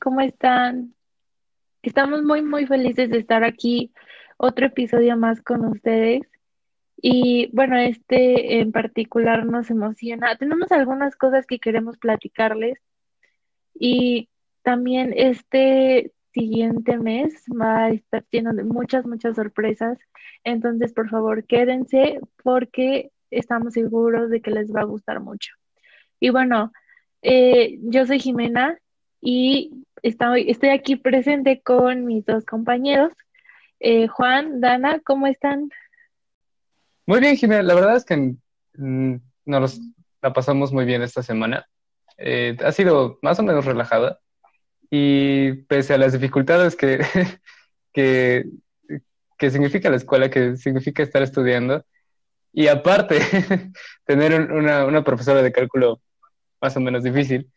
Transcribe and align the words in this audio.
¿Cómo 0.00 0.20
están? 0.20 0.94
Estamos 1.82 2.22
muy, 2.22 2.42
muy 2.42 2.66
felices 2.66 3.08
de 3.08 3.18
estar 3.18 3.42
aquí, 3.42 3.90
otro 4.36 4.66
episodio 4.66 5.16
más 5.16 5.40
con 5.40 5.64
ustedes. 5.64 6.22
Y 6.98 7.48
bueno, 7.54 7.78
este 7.78 8.60
en 8.60 8.70
particular 8.70 9.46
nos 9.46 9.70
emociona. 9.70 10.36
Tenemos 10.36 10.70
algunas 10.72 11.16
cosas 11.16 11.46
que 11.46 11.58
queremos 11.58 11.96
platicarles 11.96 12.78
y 13.74 14.28
también 14.62 15.14
este 15.16 16.12
siguiente 16.34 16.98
mes 16.98 17.44
va 17.50 17.84
a 17.84 17.90
estar 17.90 18.26
lleno 18.30 18.52
de 18.52 18.64
muchas, 18.64 19.06
muchas 19.06 19.36
sorpresas. 19.36 19.98
Entonces, 20.44 20.92
por 20.92 21.08
favor, 21.08 21.44
quédense 21.46 22.20
porque 22.42 23.10
estamos 23.30 23.72
seguros 23.72 24.28
de 24.28 24.42
que 24.42 24.50
les 24.50 24.70
va 24.70 24.82
a 24.82 24.84
gustar 24.84 25.20
mucho. 25.20 25.54
Y 26.20 26.28
bueno, 26.28 26.72
eh, 27.22 27.78
yo 27.80 28.04
soy 28.04 28.18
Jimena 28.20 28.78
y 29.28 29.84
estoy, 30.02 30.68
aquí 30.72 30.94
presente 30.94 31.60
con 31.60 32.04
mis 32.04 32.24
dos 32.24 32.44
compañeros. 32.44 33.12
Eh, 33.80 34.06
Juan, 34.06 34.60
Dana, 34.60 35.00
¿cómo 35.04 35.26
están? 35.26 35.68
Muy 37.06 37.18
bien, 37.18 37.36
Jimena. 37.36 37.64
La 37.64 37.74
verdad 37.74 37.96
es 37.96 38.04
que 38.04 38.36
mm, 38.74 39.16
nos 39.46 39.80
la 40.22 40.32
pasamos 40.32 40.72
muy 40.72 40.84
bien 40.84 41.02
esta 41.02 41.24
semana. 41.24 41.66
Eh, 42.18 42.56
ha 42.64 42.70
sido 42.70 43.18
más 43.20 43.40
o 43.40 43.42
menos 43.42 43.64
relajada 43.64 44.20
y 44.90 45.54
pese 45.64 45.94
a 45.94 45.98
las 45.98 46.12
dificultades 46.12 46.76
que, 46.76 47.00
que, 47.92 48.44
que 49.36 49.50
significa 49.50 49.90
la 49.90 49.96
escuela, 49.96 50.30
que 50.30 50.56
significa 50.56 51.02
estar 51.02 51.22
estudiando, 51.22 51.84
y 52.52 52.68
aparte 52.68 53.18
tener 54.06 54.52
una, 54.52 54.84
una 54.84 55.02
profesora 55.02 55.42
de 55.42 55.50
cálculo 55.50 56.00
más 56.60 56.76
o 56.76 56.80
menos 56.80 57.02
difícil. 57.02 57.50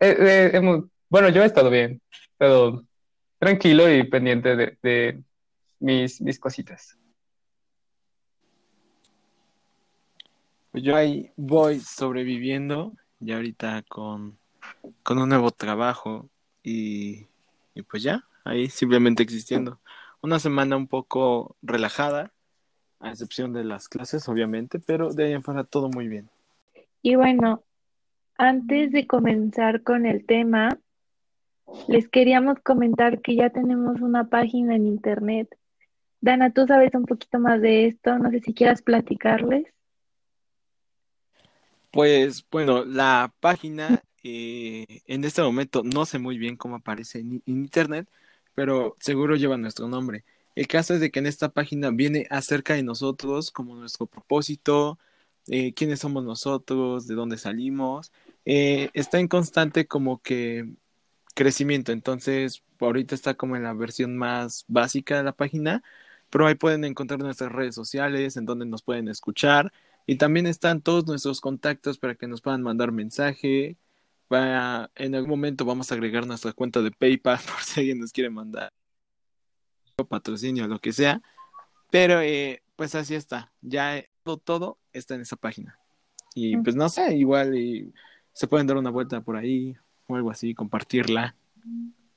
Eh, 0.00 0.50
eh, 0.52 0.60
bueno, 1.08 1.28
yo 1.30 1.42
he 1.42 1.46
estado 1.46 1.70
bien, 1.70 2.02
estado 2.32 2.84
tranquilo 3.38 3.90
y 3.90 4.04
pendiente 4.04 4.76
de, 4.82 5.22
mis, 5.78 6.20
mis 6.20 6.38
cositas. 6.38 6.98
Pues 10.70 10.84
yo 10.84 10.94
ahí 10.94 11.32
voy 11.36 11.80
sobreviviendo 11.80 12.92
y 13.20 13.32
ahorita 13.32 13.82
con, 13.88 14.38
con 15.02 15.18
un 15.18 15.28
nuevo 15.28 15.50
trabajo 15.50 16.28
y, 16.62 17.26
y 17.74 17.82
pues 17.82 18.02
ya, 18.02 18.24
ahí 18.44 18.68
simplemente 18.68 19.22
existiendo. 19.22 19.80
Una 20.20 20.38
semana 20.38 20.76
un 20.76 20.88
poco 20.88 21.56
relajada, 21.62 22.32
a 23.00 23.10
excepción 23.10 23.52
de 23.52 23.64
las 23.64 23.88
clases, 23.88 24.28
obviamente, 24.28 24.78
pero 24.78 25.12
de 25.12 25.24
ahí 25.24 25.32
en 25.32 25.42
fuera 25.42 25.64
todo 25.64 25.88
muy 25.88 26.08
bien. 26.08 26.28
Y 27.02 27.14
bueno, 27.14 27.62
antes 28.38 28.92
de 28.92 29.06
comenzar 29.06 29.82
con 29.82 30.06
el 30.06 30.24
tema, 30.24 30.78
les 31.88 32.08
queríamos 32.08 32.58
comentar 32.60 33.20
que 33.20 33.34
ya 33.34 33.50
tenemos 33.50 34.00
una 34.00 34.28
página 34.28 34.76
en 34.76 34.86
internet. 34.86 35.48
Dana, 36.20 36.52
tú 36.52 36.66
sabes 36.66 36.94
un 36.94 37.04
poquito 37.04 37.38
más 37.38 37.60
de 37.60 37.86
esto, 37.86 38.18
no 38.18 38.30
sé 38.30 38.40
si 38.40 38.54
quieras 38.54 38.82
platicarles. 38.82 39.66
Pues 41.90 42.44
bueno, 42.50 42.84
la 42.84 43.32
página 43.40 44.02
eh, 44.22 45.02
en 45.06 45.24
este 45.24 45.42
momento 45.42 45.82
no 45.82 46.04
sé 46.04 46.18
muy 46.18 46.36
bien 46.36 46.56
cómo 46.56 46.76
aparece 46.76 47.20
en, 47.20 47.42
internet, 47.46 48.08
pero 48.54 48.96
seguro 49.00 49.36
lleva 49.36 49.56
nuestro 49.56 49.88
nombre. 49.88 50.24
El 50.54 50.66
caso 50.66 50.94
es 50.94 51.00
de 51.00 51.10
que 51.10 51.18
en 51.18 51.26
esta 51.26 51.50
página 51.50 51.90
viene 51.90 52.26
acerca 52.30 52.74
de 52.74 52.82
nosotros, 52.82 53.50
como 53.50 53.76
nuestro 53.76 54.06
propósito, 54.06 54.98
eh, 55.48 55.74
quiénes 55.74 56.00
somos 56.00 56.24
nosotros, 56.24 57.06
de 57.06 57.14
dónde 57.14 57.38
salimos 57.38 58.10
eh, 58.46 58.90
está 58.94 59.18
en 59.18 59.28
constante 59.28 59.86
como 59.86 60.22
que 60.22 60.66
crecimiento. 61.34 61.92
Entonces, 61.92 62.62
ahorita 62.80 63.14
está 63.14 63.34
como 63.34 63.56
en 63.56 63.64
la 63.64 63.74
versión 63.74 64.16
más 64.16 64.64
básica 64.68 65.18
de 65.18 65.24
la 65.24 65.32
página, 65.32 65.82
pero 66.30 66.46
ahí 66.46 66.54
pueden 66.54 66.84
encontrar 66.84 67.20
nuestras 67.20 67.52
redes 67.52 67.74
sociales, 67.74 68.36
en 68.36 68.46
donde 68.46 68.66
nos 68.66 68.82
pueden 68.82 69.08
escuchar. 69.08 69.72
Y 70.06 70.16
también 70.16 70.46
están 70.46 70.80
todos 70.80 71.06
nuestros 71.06 71.40
contactos 71.40 71.98
para 71.98 72.14
que 72.14 72.28
nos 72.28 72.40
puedan 72.40 72.62
mandar 72.62 72.92
mensaje. 72.92 73.76
en 74.30 75.14
algún 75.14 75.30
momento 75.30 75.64
vamos 75.64 75.90
a 75.90 75.94
agregar 75.94 76.26
nuestra 76.26 76.52
cuenta 76.52 76.82
de 76.82 76.90
PayPal 76.92 77.38
por 77.52 77.62
si 77.62 77.80
alguien 77.80 78.00
nos 78.00 78.12
quiere 78.12 78.30
mandar 78.30 78.72
patrocinio 80.08 80.64
o 80.64 80.68
lo 80.68 80.78
que 80.78 80.92
sea. 80.92 81.20
Pero 81.90 82.20
eh, 82.20 82.62
pues 82.76 82.94
así 82.94 83.14
está. 83.14 83.52
Ya 83.62 84.04
todo, 84.22 84.36
todo 84.38 84.78
está 84.92 85.14
en 85.14 85.22
esa 85.22 85.36
página. 85.36 85.78
Y 86.34 86.56
pues 86.58 86.76
no 86.76 86.88
sé, 86.88 87.16
igual 87.16 87.56
y 87.56 87.92
se 88.36 88.46
pueden 88.46 88.66
dar 88.66 88.76
una 88.76 88.90
vuelta 88.90 89.22
por 89.22 89.34
ahí 89.34 89.74
o 90.08 90.14
algo 90.14 90.30
así, 90.30 90.54
compartirla. 90.54 91.34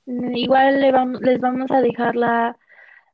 Igual 0.05 0.81
le 0.81 0.91
vamos, 0.91 1.21
les 1.21 1.39
vamos 1.39 1.71
a 1.71 1.79
dejar 1.79 2.17
la, 2.17 2.57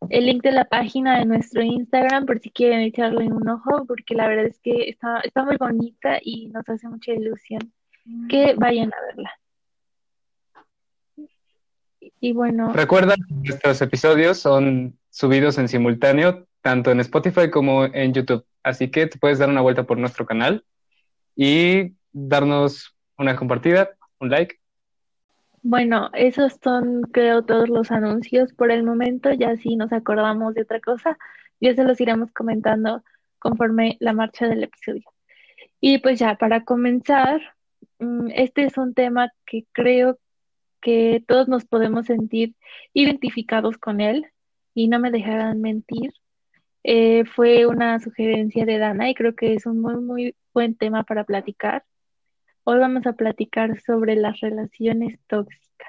el 0.10 0.26
link 0.26 0.42
de 0.42 0.52
la 0.52 0.66
página 0.66 1.20
de 1.20 1.26
nuestro 1.26 1.62
Instagram 1.62 2.26
por 2.26 2.40
si 2.40 2.50
quieren 2.50 2.80
echarle 2.80 3.28
un 3.28 3.48
ojo, 3.48 3.86
porque 3.86 4.16
la 4.16 4.28
verdad 4.28 4.48
es 4.48 4.60
que 4.60 4.90
está, 4.90 5.20
está 5.20 5.46
muy 5.46 5.56
bonita 5.58 6.18
y 6.20 6.48
nos 6.48 6.68
hace 6.68 6.88
mucha 6.88 7.14
ilusión 7.14 7.72
que 8.28 8.56
vayan 8.56 8.92
a 8.92 9.06
verla. 9.06 9.32
Y 12.20 12.34
bueno. 12.34 12.74
Recuerda 12.74 13.14
que 13.16 13.36
nuestros 13.36 13.82
episodios 13.84 14.40
son 14.40 14.98
subidos 15.12 15.60
en 15.60 15.68
simultáneo, 15.68 16.48
tanto 16.62 16.90
en 16.90 17.02
Spotify 17.02 17.52
como 17.52 17.86
en 17.86 18.14
YouTube. 18.16 18.44
Así 18.64 18.90
que 18.90 19.06
te 19.06 19.20
puedes 19.20 19.38
dar 19.38 19.50
una 19.50 19.62
vuelta 19.62 19.84
por 19.84 20.00
nuestro 20.00 20.26
canal 20.26 20.66
y 21.36 21.94
darnos 22.12 22.95
una 23.18 23.36
compartida, 23.36 23.90
un 24.20 24.30
like. 24.30 24.60
Bueno, 25.62 26.12
esos 26.14 26.60
son 26.64 27.02
creo 27.12 27.44
todos 27.44 27.70
los 27.70 27.92
anuncios 27.92 28.54
por 28.54 28.72
el 28.72 28.84
momento, 28.84 29.32
ya 29.34 29.56
si 29.58 29.76
nos 29.76 29.92
acordamos 29.92 30.54
de 30.54 30.62
otra 30.62 30.80
cosa, 30.80 31.18
ya 31.60 31.74
se 31.74 31.84
los 31.84 32.00
iremos 32.00 32.32
comentando 32.32 33.04
conforme 33.40 33.98
la 34.00 34.14
marcha 34.14 34.48
del 34.48 34.64
episodio. 34.64 35.04
Y 35.80 36.00
pues 36.00 36.20
ya, 36.20 36.36
para 36.36 36.64
comenzar, 36.64 37.42
mm, 38.00 38.30
este 38.36 38.66
es 38.66 38.78
un 38.78 38.94
tema 38.94 39.32
que 39.46 39.66
creo 39.72 40.20
que 40.82 41.24
todos 41.28 41.48
nos 41.48 41.66
podemos 41.66 42.06
sentir 42.06 42.56
identificados 42.94 43.78
con 43.78 44.02
él 44.02 44.28
y 44.76 44.88
no 44.88 45.00
me 45.00 45.12
dejarán 45.12 45.62
mentir. 45.62 46.14
Eh, 46.84 47.26
fue 47.26 47.66
una 47.66 48.00
sugerencia 48.00 48.66
de 48.66 48.78
Dana 48.78 49.10
y 49.10 49.16
creo 49.16 49.36
que 49.36 49.56
es 49.56 49.66
un 49.66 49.82
muy, 49.82 49.96
muy 49.96 50.36
buen 50.54 50.76
tema 50.76 51.04
para 51.04 51.24
platicar. 51.24 51.84
Hoy 52.68 52.80
vamos 52.80 53.06
a 53.06 53.14
platicar 53.14 53.80
sobre 53.80 54.16
las 54.16 54.40
relaciones 54.40 55.20
tóxicas. 55.28 55.88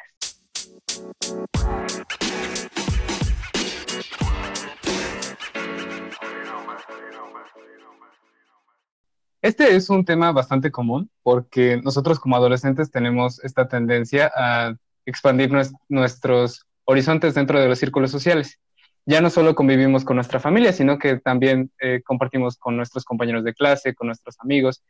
Este 9.40 9.74
es 9.74 9.88
un 9.88 10.04
tema 10.04 10.32
bastante 10.32 10.70
común 10.70 11.08
porque 11.22 11.80
nosotros 11.82 12.20
como 12.20 12.36
adolescentes 12.36 12.90
tenemos 12.90 13.42
esta 13.42 13.68
tendencia 13.68 14.30
a 14.36 14.76
expandir 15.06 15.50
nuestros 15.88 16.66
horizontes 16.84 17.32
dentro 17.32 17.58
de 17.58 17.68
los 17.68 17.78
círculos 17.78 18.10
sociales. 18.10 18.60
Ya 19.06 19.22
no 19.22 19.30
solo 19.30 19.54
convivimos 19.54 20.04
con 20.04 20.16
nuestra 20.16 20.40
familia, 20.40 20.74
sino 20.74 20.98
que 20.98 21.16
también 21.16 21.70
eh, 21.80 22.02
compartimos 22.04 22.58
con 22.58 22.76
nuestros 22.76 23.06
compañeros 23.06 23.44
de 23.44 23.54
clase, 23.54 23.94
con 23.94 24.08
nuestros 24.08 24.38
amigos 24.40 24.82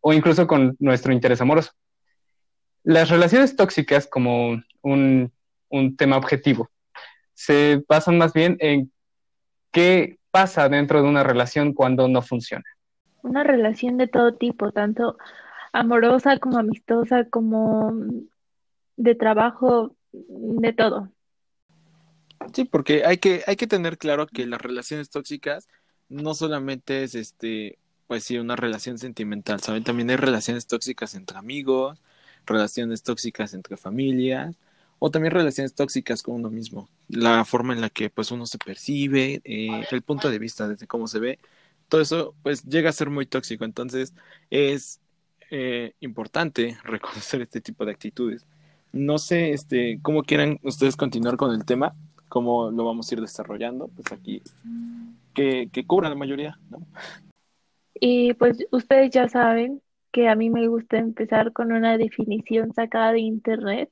o 0.00 0.12
incluso 0.12 0.46
con 0.46 0.76
nuestro 0.78 1.12
interés 1.12 1.40
amoroso. 1.40 1.72
Las 2.84 3.10
relaciones 3.10 3.56
tóxicas 3.56 4.06
como 4.06 4.62
un, 4.82 5.32
tema 5.96 6.16
objetivo 6.16 6.70
se 7.34 7.84
basan 7.88 8.18
más 8.18 8.32
bien 8.32 8.56
en 8.60 8.90
qué 9.70 10.18
pasa 10.30 10.68
dentro 10.68 11.02
de 11.02 11.08
una 11.08 11.22
relación 11.22 11.74
cuando 11.74 12.08
no 12.08 12.22
funciona. 12.22 12.64
Una 13.22 13.44
relación 13.44 13.98
de 13.98 14.08
todo 14.08 14.34
tipo, 14.34 14.72
tanto 14.72 15.18
amorosa 15.72 16.38
como 16.38 16.58
amistosa, 16.58 17.24
como 17.28 17.92
de 18.96 19.14
trabajo, 19.14 19.94
de 20.12 20.72
todo. 20.72 21.10
Sí, 22.54 22.64
porque 22.64 23.04
hay 23.04 23.18
que, 23.18 23.42
hay 23.46 23.56
que 23.56 23.66
tener 23.66 23.98
claro 23.98 24.26
que 24.26 24.46
las 24.46 24.60
relaciones 24.62 25.10
tóxicas 25.10 25.68
no 26.08 26.34
solamente 26.34 27.02
es 27.02 27.14
este 27.14 27.78
pues 28.08 28.24
sí, 28.24 28.38
una 28.38 28.56
relación 28.56 28.98
sentimental, 28.98 29.60
¿saben? 29.60 29.84
También 29.84 30.10
hay 30.10 30.16
relaciones 30.16 30.66
tóxicas 30.66 31.14
entre 31.14 31.38
amigos, 31.38 32.00
relaciones 32.46 33.02
tóxicas 33.02 33.54
entre 33.54 33.76
familias, 33.76 34.56
o 34.98 35.10
también 35.10 35.32
relaciones 35.32 35.74
tóxicas 35.74 36.22
con 36.22 36.36
uno 36.36 36.50
mismo. 36.50 36.88
La 37.08 37.44
forma 37.44 37.74
en 37.74 37.82
la 37.82 37.90
que 37.90 38.10
pues 38.10 38.30
uno 38.30 38.46
se 38.46 38.58
percibe, 38.58 39.42
eh, 39.44 39.84
el 39.90 40.02
punto 40.02 40.30
de 40.30 40.38
vista 40.38 40.66
desde 40.66 40.86
cómo 40.86 41.06
se 41.06 41.18
ve, 41.20 41.38
todo 41.88 42.00
eso 42.00 42.34
pues 42.42 42.64
llega 42.64 42.90
a 42.90 42.92
ser 42.94 43.10
muy 43.10 43.26
tóxico. 43.26 43.64
Entonces 43.64 44.14
es 44.50 45.00
eh, 45.50 45.92
importante 46.00 46.78
reconocer 46.84 47.42
este 47.42 47.60
tipo 47.60 47.84
de 47.84 47.92
actitudes. 47.92 48.46
No 48.92 49.18
sé 49.18 49.52
este, 49.52 50.00
cómo 50.02 50.22
quieran 50.22 50.58
ustedes 50.62 50.96
continuar 50.96 51.36
con 51.36 51.54
el 51.54 51.66
tema, 51.66 51.94
cómo 52.30 52.70
lo 52.70 52.84
vamos 52.86 53.10
a 53.10 53.14
ir 53.14 53.20
desarrollando, 53.20 53.88
pues 53.88 54.10
aquí 54.12 54.42
que, 55.34 55.68
que 55.70 55.86
cubra 55.86 56.08
la 56.08 56.14
mayoría, 56.14 56.58
¿no? 56.70 56.80
Y 58.00 58.34
pues 58.34 58.66
ustedes 58.70 59.10
ya 59.10 59.28
saben 59.28 59.82
que 60.12 60.28
a 60.28 60.34
mí 60.34 60.50
me 60.50 60.68
gusta 60.68 60.98
empezar 60.98 61.52
con 61.52 61.72
una 61.72 61.98
definición 61.98 62.72
sacada 62.72 63.12
de 63.12 63.20
internet. 63.20 63.90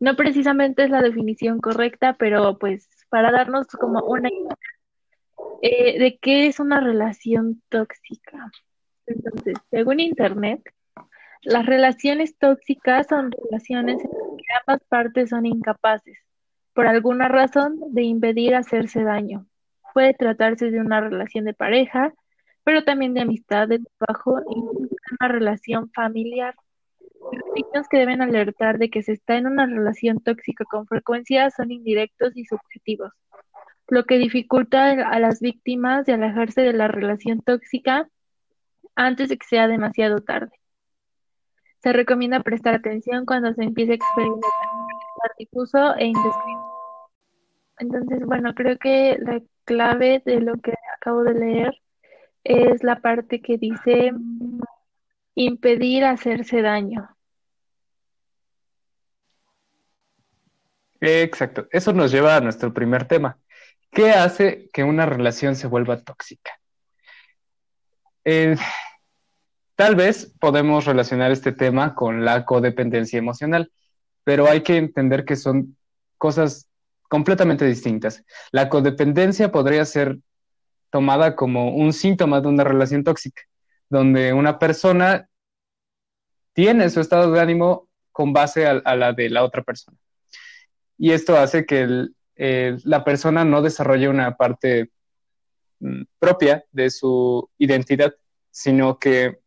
No 0.00 0.16
precisamente 0.16 0.84
es 0.84 0.90
la 0.90 1.02
definición 1.02 1.60
correcta, 1.60 2.16
pero 2.18 2.58
pues 2.58 2.88
para 3.08 3.32
darnos 3.32 3.66
como 3.68 4.00
una 4.00 4.28
idea 4.28 4.56
eh, 5.62 5.98
de 5.98 6.18
qué 6.18 6.46
es 6.46 6.60
una 6.60 6.80
relación 6.80 7.62
tóxica. 7.68 8.50
Entonces, 9.06 9.56
según 9.70 10.00
internet, 10.00 10.62
las 11.42 11.66
relaciones 11.66 12.36
tóxicas 12.38 13.06
son 13.08 13.32
relaciones 13.32 14.02
en 14.04 14.10
las 14.10 14.36
que 14.36 14.44
ambas 14.66 14.84
partes 14.88 15.30
son 15.30 15.46
incapaces, 15.46 16.18
por 16.74 16.86
alguna 16.86 17.28
razón, 17.28 17.78
de 17.92 18.02
impedir 18.02 18.54
hacerse 18.54 19.02
daño. 19.02 19.46
Puede 19.94 20.14
tratarse 20.14 20.70
de 20.70 20.80
una 20.80 21.00
relación 21.00 21.44
de 21.44 21.54
pareja, 21.54 22.12
pero 22.68 22.84
también 22.84 23.14
de 23.14 23.22
amistad, 23.22 23.66
de 23.66 23.80
trabajo, 23.96 24.40
incluso 24.54 24.94
una 25.18 25.28
relación 25.28 25.90
familiar. 25.92 26.54
Los 27.32 27.54
signos 27.54 27.88
que 27.88 27.96
deben 27.96 28.20
alertar 28.20 28.76
de 28.76 28.90
que 28.90 29.02
se 29.02 29.12
está 29.12 29.38
en 29.38 29.46
una 29.46 29.64
relación 29.64 30.20
tóxica 30.20 30.66
con 30.66 30.86
frecuencia 30.86 31.48
son 31.48 31.70
indirectos 31.70 32.36
y 32.36 32.44
subjetivos, 32.44 33.14
lo 33.88 34.04
que 34.04 34.18
dificulta 34.18 34.90
a 34.90 35.18
las 35.18 35.40
víctimas 35.40 36.04
de 36.04 36.12
alejarse 36.12 36.60
de 36.60 36.74
la 36.74 36.88
relación 36.88 37.40
tóxica 37.40 38.06
antes 38.94 39.30
de 39.30 39.38
que 39.38 39.46
sea 39.46 39.66
demasiado 39.66 40.18
tarde. 40.18 40.52
Se 41.82 41.94
recomienda 41.94 42.42
prestar 42.42 42.74
atención 42.74 43.24
cuando 43.24 43.54
se 43.54 43.62
empiece 43.62 43.92
a 43.92 43.94
experimentar 43.94 44.50
difuso 45.38 45.94
e 45.96 46.04
indescriptible. 46.04 46.64
Entonces, 47.78 48.26
bueno, 48.26 48.54
creo 48.54 48.76
que 48.76 49.16
la 49.22 49.40
clave 49.64 50.20
de 50.26 50.42
lo 50.42 50.56
que 50.56 50.74
acabo 50.98 51.22
de 51.22 51.32
leer 51.32 51.80
es 52.48 52.82
la 52.82 53.00
parte 53.00 53.42
que 53.42 53.58
dice 53.58 54.12
impedir 55.34 56.04
hacerse 56.04 56.62
daño. 56.62 57.08
Exacto, 61.00 61.68
eso 61.70 61.92
nos 61.92 62.10
lleva 62.10 62.36
a 62.36 62.40
nuestro 62.40 62.72
primer 62.72 63.06
tema. 63.06 63.38
¿Qué 63.92 64.10
hace 64.10 64.68
que 64.72 64.82
una 64.82 65.06
relación 65.06 65.56
se 65.56 65.66
vuelva 65.66 66.02
tóxica? 66.02 66.58
Eh, 68.24 68.56
tal 69.76 69.94
vez 69.94 70.34
podemos 70.40 70.86
relacionar 70.86 71.30
este 71.30 71.52
tema 71.52 71.94
con 71.94 72.24
la 72.24 72.44
codependencia 72.44 73.18
emocional, 73.18 73.70
pero 74.24 74.48
hay 74.48 74.62
que 74.62 74.78
entender 74.78 75.24
que 75.24 75.36
son 75.36 75.76
cosas 76.16 76.68
completamente 77.08 77.64
distintas. 77.64 78.24
La 78.50 78.68
codependencia 78.68 79.52
podría 79.52 79.84
ser 79.84 80.18
tomada 80.90 81.36
como 81.36 81.74
un 81.74 81.92
síntoma 81.92 82.40
de 82.40 82.48
una 82.48 82.64
relación 82.64 83.04
tóxica, 83.04 83.42
donde 83.88 84.32
una 84.32 84.58
persona 84.58 85.28
tiene 86.52 86.90
su 86.90 87.00
estado 87.00 87.30
de 87.30 87.40
ánimo 87.40 87.88
con 88.10 88.32
base 88.32 88.66
a, 88.66 88.96
la 88.96 89.12
de 89.12 89.30
la 89.30 89.44
otra 89.44 89.62
persona. 89.62 89.96
Y 90.96 91.12
esto 91.12 91.36
hace 91.36 91.64
que 91.66 92.08
la 92.36 93.04
persona 93.04 93.44
no 93.44 93.62
desarrolle 93.62 94.08
una 94.08 94.36
parte 94.36 94.90
mm, 95.80 96.02
propia 96.18 96.64
de 96.72 96.90
su 96.90 97.48
identidad, 97.58 98.14
sino 98.50 98.98
que 98.98 99.38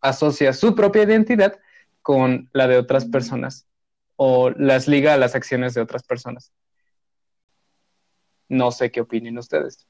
asocia 0.00 0.52
su 0.52 0.74
propia 0.74 1.02
identidad 1.02 1.58
con 2.02 2.48
la 2.52 2.66
de 2.68 2.78
otras 2.78 3.04
personas 3.04 3.66
o 4.16 4.50
las 4.50 4.88
liga 4.88 5.12
a 5.12 5.18
las 5.18 5.34
acciones 5.34 5.74
de 5.74 5.82
otras 5.82 6.02
personas. 6.02 6.52
No 8.48 8.70
sé 8.70 8.90
qué 8.90 9.00
opinen 9.00 9.38
ustedes. 9.38 9.86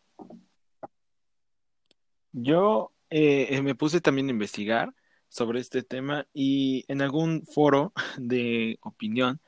Yo 2.39 2.93
eh, 3.09 3.47
eh, 3.51 3.63
me 3.63 3.75
puse 3.75 4.03
también 4.03 4.29
a 4.29 4.33
investigar 4.33 4.95
sobre 5.29 5.59
este 5.59 5.83
tema 5.83 6.27
y 6.35 6.85
en 6.89 7.01
algún 7.01 7.47
foro 7.47 7.95
de 8.19 8.79
opinión 8.83 9.41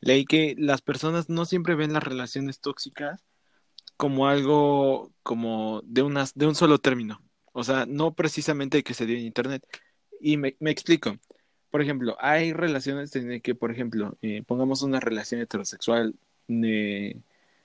leí 0.00 0.26
que 0.26 0.54
las 0.58 0.82
personas 0.82 1.30
no 1.30 1.46
siempre 1.46 1.74
ven 1.74 1.94
las 1.94 2.02
relaciones 2.02 2.60
tóxicas 2.60 3.24
como 3.96 4.28
algo 4.28 5.10
como 5.22 5.80
de 5.86 6.02
unas 6.02 6.34
de 6.34 6.46
un 6.46 6.54
solo 6.54 6.78
término, 6.78 7.22
o 7.52 7.64
sea, 7.64 7.86
no 7.86 8.14
precisamente 8.14 8.82
que 8.82 8.92
se 8.92 9.06
dio 9.06 9.16
en 9.16 9.24
internet. 9.24 9.66
Y 10.20 10.36
me, 10.36 10.56
explico. 10.60 11.16
Por 11.70 11.80
ejemplo, 11.82 12.16
hay 12.20 12.52
relaciones 12.52 13.14
en 13.16 13.40
que, 13.40 13.54
por 13.54 13.70
ejemplo, 13.70 14.16
eh, 14.22 14.42
pongamos 14.46 14.82
una 14.82 15.00
relación 15.00 15.40
heterosexual, 15.40 16.14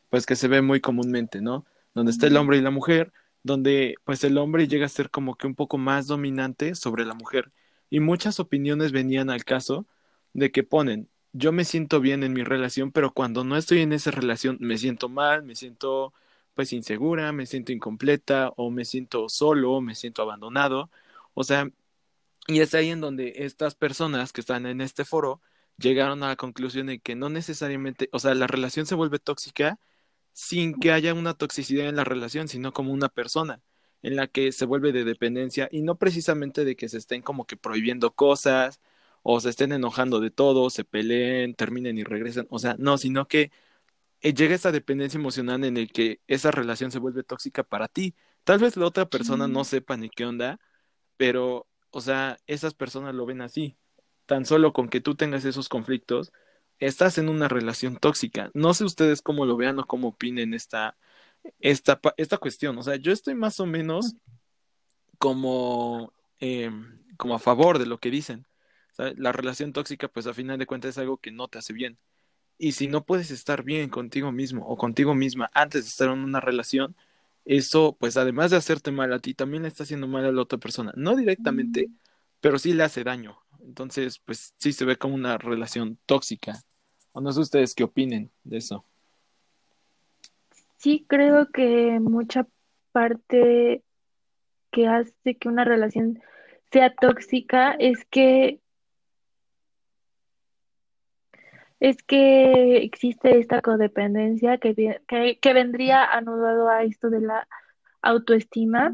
pues 0.10 0.26
que 0.26 0.36
se 0.36 0.48
ve 0.48 0.62
muy 0.62 0.80
comúnmente, 0.80 1.42
¿no? 1.42 1.66
Donde 1.94 2.12
está 2.12 2.28
el 2.28 2.38
hombre 2.38 2.58
y 2.58 2.62
la 2.62 2.72
mujer, 2.72 3.12
donde 3.44 3.96
pues 4.06 4.24
el 4.24 4.38
hombre 4.38 4.68
llega 4.68 4.86
a 4.86 4.90
ser 4.90 5.10
como 5.10 5.36
que 5.36 5.48
un 5.48 5.56
poco 5.56 5.78
más 5.78 6.08
dominante 6.08 6.76
sobre 6.76 7.06
la 7.06 7.14
mujer. 7.14 7.52
Y 7.90 8.00
muchas 8.00 8.40
opiniones 8.40 8.92
venían 8.92 9.30
al 9.30 9.44
caso 9.46 9.88
de 10.34 10.52
que 10.52 10.64
ponen, 10.64 11.10
yo 11.34 11.52
me 11.52 11.66
siento 11.66 12.00
bien 12.02 12.24
en 12.24 12.34
mi 12.34 12.44
relación, 12.44 12.92
pero 12.92 13.14
cuando 13.14 13.44
no 13.44 13.58
estoy 13.58 13.82
en 13.82 13.94
esa 13.94 14.12
relación 14.12 14.58
me 14.60 14.78
siento 14.78 15.10
mal, 15.10 15.44
me 15.44 15.56
siento 15.56 16.14
pues 16.54 16.74
insegura, 16.74 17.32
me 17.32 17.46
siento 17.46 17.72
incompleta 17.72 18.52
o 18.58 18.70
me 18.72 18.86
siento 18.86 19.30
solo, 19.30 19.82
me 19.82 19.96
siento 19.96 20.22
abandonado. 20.22 20.90
O 21.34 21.44
sea, 21.44 21.70
y 22.48 22.62
es 22.62 22.74
ahí 22.74 22.90
en 22.90 23.02
donde 23.02 23.34
estas 23.38 23.76
personas 23.76 24.34
que 24.34 24.42
están 24.42 24.66
en 24.66 24.82
este 24.82 25.06
foro 25.06 25.42
llegaron 25.78 26.24
a 26.24 26.30
la 26.30 26.36
conclusión 26.36 26.88
de 26.88 27.00
que 27.00 27.16
no 27.16 27.30
necesariamente, 27.30 28.10
o 28.12 28.20
sea, 28.20 28.34
la 28.36 28.48
relación 28.48 28.86
se 28.86 28.96
vuelve 28.96 29.20
tóxica 29.20 29.80
sin 30.34 30.80
que 30.80 30.92
haya 30.92 31.14
una 31.14 31.34
toxicidad 31.34 31.88
en 31.90 31.96
la 31.96 32.04
relación, 32.04 32.48
sino 32.48 32.74
como 32.74 32.94
una 32.94 33.10
persona 33.10 33.62
en 34.02 34.16
la 34.16 34.28
que 34.28 34.52
se 34.52 34.66
vuelve 34.66 34.92
de 34.92 35.04
dependencia 35.04 35.68
y 35.72 35.82
no 35.82 35.98
precisamente 35.98 36.66
de 36.66 36.76
que 36.76 36.90
se 36.90 36.98
estén 36.98 37.22
como 37.22 37.46
que 37.46 37.58
prohibiendo 37.58 38.14
cosas 38.16 38.82
o 39.24 39.40
se 39.42 39.50
estén 39.50 39.72
enojando 39.74 40.20
de 40.20 40.32
todo, 40.32 40.70
se 40.70 40.86
peleen, 40.86 41.56
terminen 41.56 41.98
y 41.98 42.04
regresen, 42.04 42.48
o 42.50 42.60
sea, 42.60 42.76
no, 42.80 42.98
sino 42.98 43.28
que 43.28 43.52
eh, 44.22 44.34
llega 44.34 44.56
esa 44.56 44.72
dependencia 44.72 45.18
emocional 45.18 45.64
en 45.64 45.78
el 45.78 45.92
que 45.92 46.22
esa 46.28 46.52
relación 46.52 46.92
se 46.92 47.00
vuelve 47.00 47.24
tóxica 47.24 47.64
para 47.64 47.88
ti. 47.88 48.16
Tal 48.44 48.60
vez 48.60 48.76
la 48.78 48.86
otra 48.88 49.10
persona 49.10 49.48
no 49.48 49.64
sepa 49.64 49.98
ni 49.98 50.10
qué 50.10 50.26
onda, 50.26 50.60
pero, 51.18 51.68
o 51.92 52.02
sea, 52.02 52.38
esas 52.48 52.74
personas 52.74 53.16
lo 53.16 53.26
ven 53.26 53.42
así. 53.42 53.78
Tan 54.26 54.46
solo 54.46 54.74
con 54.74 54.90
que 54.90 55.02
tú 55.02 55.16
tengas 55.16 55.46
esos 55.46 55.70
conflictos, 55.70 56.32
estás 56.80 57.18
en 57.18 57.30
una 57.30 57.48
relación 57.48 57.98
tóxica. 57.98 58.52
No 58.54 58.74
sé 58.74 58.84
ustedes 58.86 59.22
cómo 59.22 59.46
lo 59.46 59.58
vean 59.58 59.80
o 59.80 59.86
cómo 59.86 60.10
opinen 60.10 60.54
esta, 60.54 60.98
esta, 61.60 62.00
esta 62.18 62.38
cuestión. 62.38 62.78
O 62.78 62.84
sea, 62.84 62.96
yo 62.96 63.12
estoy 63.12 63.36
más 63.36 63.60
o 63.60 63.66
menos 63.66 64.16
como, 65.18 66.14
em, 66.40 67.00
como 67.18 67.36
a 67.36 67.40
favor 67.40 67.80
de 67.80 67.86
lo 67.86 68.00
que 68.00 68.12
dicen. 68.12 68.48
La 69.16 69.32
relación 69.32 69.72
tóxica, 69.72 70.10
pues 70.10 70.28
a 70.28 70.34
final 70.34 70.60
de 70.60 70.66
cuentas 70.66 70.90
es 70.90 70.98
algo 70.98 71.18
que 71.18 71.32
no 71.32 71.48
te 71.48 71.58
hace 71.58 71.72
bien. 71.72 71.98
Y 72.58 72.74
si 72.74 72.88
no 72.88 73.06
puedes 73.06 73.32
estar 73.32 73.64
bien 73.64 73.90
contigo 73.90 74.32
mismo 74.34 74.66
o 74.68 74.76
contigo 74.78 75.16
misma 75.16 75.50
antes 75.54 75.84
de 75.84 75.90
estar 75.90 76.10
en 76.10 76.20
una 76.20 76.42
relación, 76.42 76.98
eso, 77.46 77.96
pues 78.00 78.18
además 78.18 78.52
de 78.52 78.58
hacerte 78.58 78.92
mal 78.92 79.14
a 79.14 79.20
ti, 79.20 79.34
también 79.34 79.64
le 79.64 79.70
está 79.70 79.84
haciendo 79.84 80.08
mal 80.08 80.26
a 80.26 80.32
la 80.32 80.42
otra 80.42 80.60
persona. 80.60 80.92
No 80.98 81.16
directamente, 81.16 81.90
pero 82.42 82.60
sí 82.60 82.74
le 82.74 82.84
hace 82.84 83.04
daño. 83.06 83.40
Entonces, 83.62 84.20
pues 84.20 84.54
sí 84.58 84.74
se 84.74 84.86
ve 84.86 84.98
como 84.98 85.16
una 85.16 85.38
relación 85.38 85.98
tóxica. 86.06 86.62
O 87.12 87.22
no 87.22 87.32
sé 87.32 87.42
ustedes 87.42 87.74
qué 87.74 87.84
opinen 87.84 88.30
de 88.44 88.58
eso. 88.58 88.86
Sí, 90.78 91.06
creo 91.08 91.48
que 91.52 92.00
mucha 92.00 92.48
parte 92.92 93.84
que 94.72 94.88
hace 94.88 95.36
que 95.38 95.50
una 95.50 95.66
relación 95.66 96.22
sea 96.72 96.94
tóxica 96.94 97.74
es 97.74 98.06
que 98.06 98.62
es 101.80 102.04
que 102.04 102.78
existe 102.78 103.40
esta 103.40 103.62
codependencia 103.62 104.58
que, 104.58 104.76
que, 105.42 105.54
vendría 105.54 106.04
anudado 106.04 106.68
a 106.68 106.84
esto 106.84 107.10
de 107.10 107.22
la 107.22 107.48
autoestima, 108.02 108.94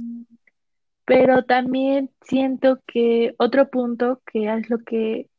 pero 1.04 1.46
también 1.46 2.12
siento 2.22 2.80
que 2.86 3.34
otro 3.38 3.70
punto 3.70 4.22
que 4.26 4.54
es 4.54 4.70
lo 4.70 4.80
que 4.80 5.30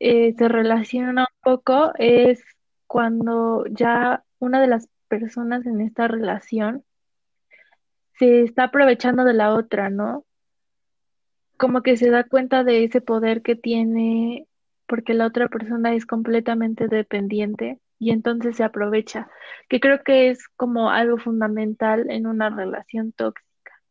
eh, 0.00 0.34
se 0.36 0.48
relaciona 0.48 1.22
un 1.22 1.42
poco 1.42 1.92
es 1.96 2.42
cuando 2.86 3.64
ya 3.70 4.24
una 4.38 4.60
de 4.60 4.68
las 4.68 4.88
personas 5.08 5.66
en 5.66 5.80
esta 5.80 6.08
relación 6.08 6.84
se 8.18 8.42
está 8.42 8.64
aprovechando 8.64 9.24
de 9.24 9.34
la 9.34 9.54
otra, 9.54 9.90
¿no? 9.90 10.24
Como 11.56 11.82
que 11.82 11.96
se 11.96 12.10
da 12.10 12.24
cuenta 12.24 12.64
de 12.64 12.84
ese 12.84 13.00
poder 13.00 13.42
que 13.42 13.56
tiene 13.56 14.46
porque 14.86 15.14
la 15.14 15.26
otra 15.26 15.48
persona 15.48 15.94
es 15.94 16.06
completamente 16.06 16.88
dependiente 16.88 17.78
y 17.98 18.10
entonces 18.10 18.56
se 18.56 18.64
aprovecha, 18.64 19.28
que 19.68 19.80
creo 19.80 20.02
que 20.02 20.30
es 20.30 20.48
como 20.56 20.90
algo 20.90 21.18
fundamental 21.18 22.10
en 22.10 22.26
una 22.26 22.48
relación 22.48 23.12
tóxica. 23.12 23.82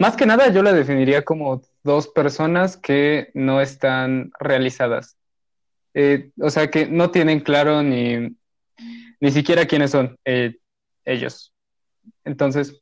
Más 0.00 0.16
que 0.16 0.24
nada 0.24 0.48
yo 0.48 0.62
la 0.62 0.72
definiría 0.72 1.26
como 1.26 1.60
dos 1.82 2.08
personas 2.08 2.78
que 2.78 3.30
no 3.34 3.60
están 3.60 4.30
realizadas. 4.40 5.18
Eh, 5.92 6.30
o 6.40 6.48
sea, 6.48 6.70
que 6.70 6.86
no 6.86 7.10
tienen 7.10 7.40
claro 7.40 7.82
ni, 7.82 8.34
ni 9.20 9.30
siquiera 9.30 9.66
quiénes 9.66 9.90
son 9.90 10.16
eh, 10.24 10.56
ellos. 11.04 11.52
Entonces, 12.24 12.80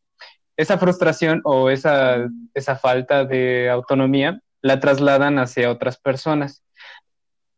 esa 0.56 0.78
frustración 0.78 1.40
o 1.42 1.70
esa, 1.70 2.28
esa 2.54 2.76
falta 2.76 3.24
de 3.24 3.68
autonomía 3.68 4.40
la 4.62 4.78
trasladan 4.78 5.40
hacia 5.40 5.72
otras 5.72 5.98
personas. 5.98 6.62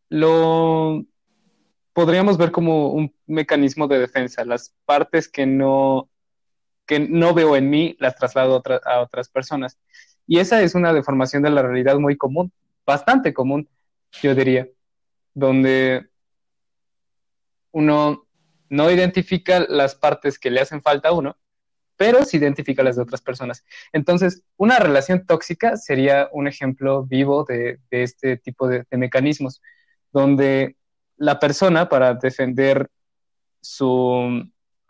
Lo 0.08 1.04
podríamos 1.92 2.38
ver 2.38 2.50
como 2.50 2.92
un 2.92 3.14
mecanismo 3.26 3.88
de 3.88 3.98
defensa. 3.98 4.42
Las 4.46 4.74
partes 4.86 5.28
que 5.28 5.44
no, 5.44 6.08
que 6.90 6.98
no 6.98 7.34
veo 7.34 7.54
en 7.54 7.70
mí 7.70 7.96
las 8.00 8.16
traslado 8.16 8.60
a 8.84 9.00
otras 9.00 9.28
personas. 9.28 9.78
Y 10.26 10.40
esa 10.40 10.60
es 10.60 10.74
una 10.74 10.92
deformación 10.92 11.40
de 11.40 11.50
la 11.50 11.62
realidad 11.62 12.00
muy 12.00 12.16
común, 12.16 12.52
bastante 12.84 13.32
común, 13.32 13.68
yo 14.20 14.34
diría, 14.34 14.66
donde 15.32 16.08
uno 17.70 18.26
no 18.68 18.90
identifica 18.90 19.60
las 19.68 19.94
partes 19.94 20.36
que 20.36 20.50
le 20.50 20.62
hacen 20.62 20.82
falta 20.82 21.10
a 21.10 21.12
uno, 21.12 21.36
pero 21.96 22.24
sí 22.24 22.38
identifica 22.38 22.82
las 22.82 22.96
de 22.96 23.02
otras 23.02 23.22
personas. 23.22 23.64
Entonces, 23.92 24.42
una 24.56 24.80
relación 24.80 25.24
tóxica 25.24 25.76
sería 25.76 26.28
un 26.32 26.48
ejemplo 26.48 27.04
vivo 27.04 27.44
de, 27.44 27.78
este 27.92 28.36
tipo 28.36 28.66
de, 28.66 28.84
mecanismos, 28.90 29.62
donde 30.10 30.76
la 31.16 31.38
persona, 31.38 31.88
para 31.88 32.14
defender 32.14 32.90
su 33.60 34.42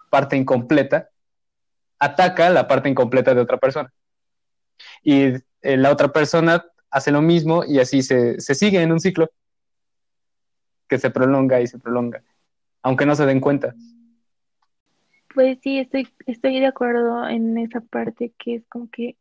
parte 0.09 0.39
incompleta, 0.39 1.11
ataca 2.01 2.51
la 2.51 2.67
parte 2.67 2.89
incompleta 2.89 3.35
de 3.35 3.41
otra 3.41 3.59
persona. 3.59 3.93
Y 5.03 5.35
eh, 5.63 5.77
la 5.77 5.93
otra 5.93 6.09
persona 6.09 6.65
hace 6.91 7.13
lo 7.13 7.23
mismo 7.23 7.65
y 7.65 7.79
así 7.79 8.03
se, 8.03 8.41
se 8.41 8.55
sigue 8.55 8.83
en 8.83 8.91
un 8.91 8.99
ciclo 8.99 9.31
que 10.89 10.99
se 10.99 11.11
prolonga 11.11 11.61
y 11.61 11.69
se 11.69 11.79
prolonga 11.79 12.23
aunque 12.83 13.07
no 13.07 13.15
se 13.15 13.27
den 13.27 13.41
cuenta. 13.41 13.75
Pues 15.35 15.59
sí, 15.63 15.79
estoy, 15.79 16.09
estoy 16.27 16.59
de 16.59 16.67
acuerdo 16.67 17.29
en 17.29 17.57
esa 17.59 17.81
parte 17.81 18.33
que 18.39 18.57
es 18.57 18.67
como 18.69 18.91
que 18.91 19.17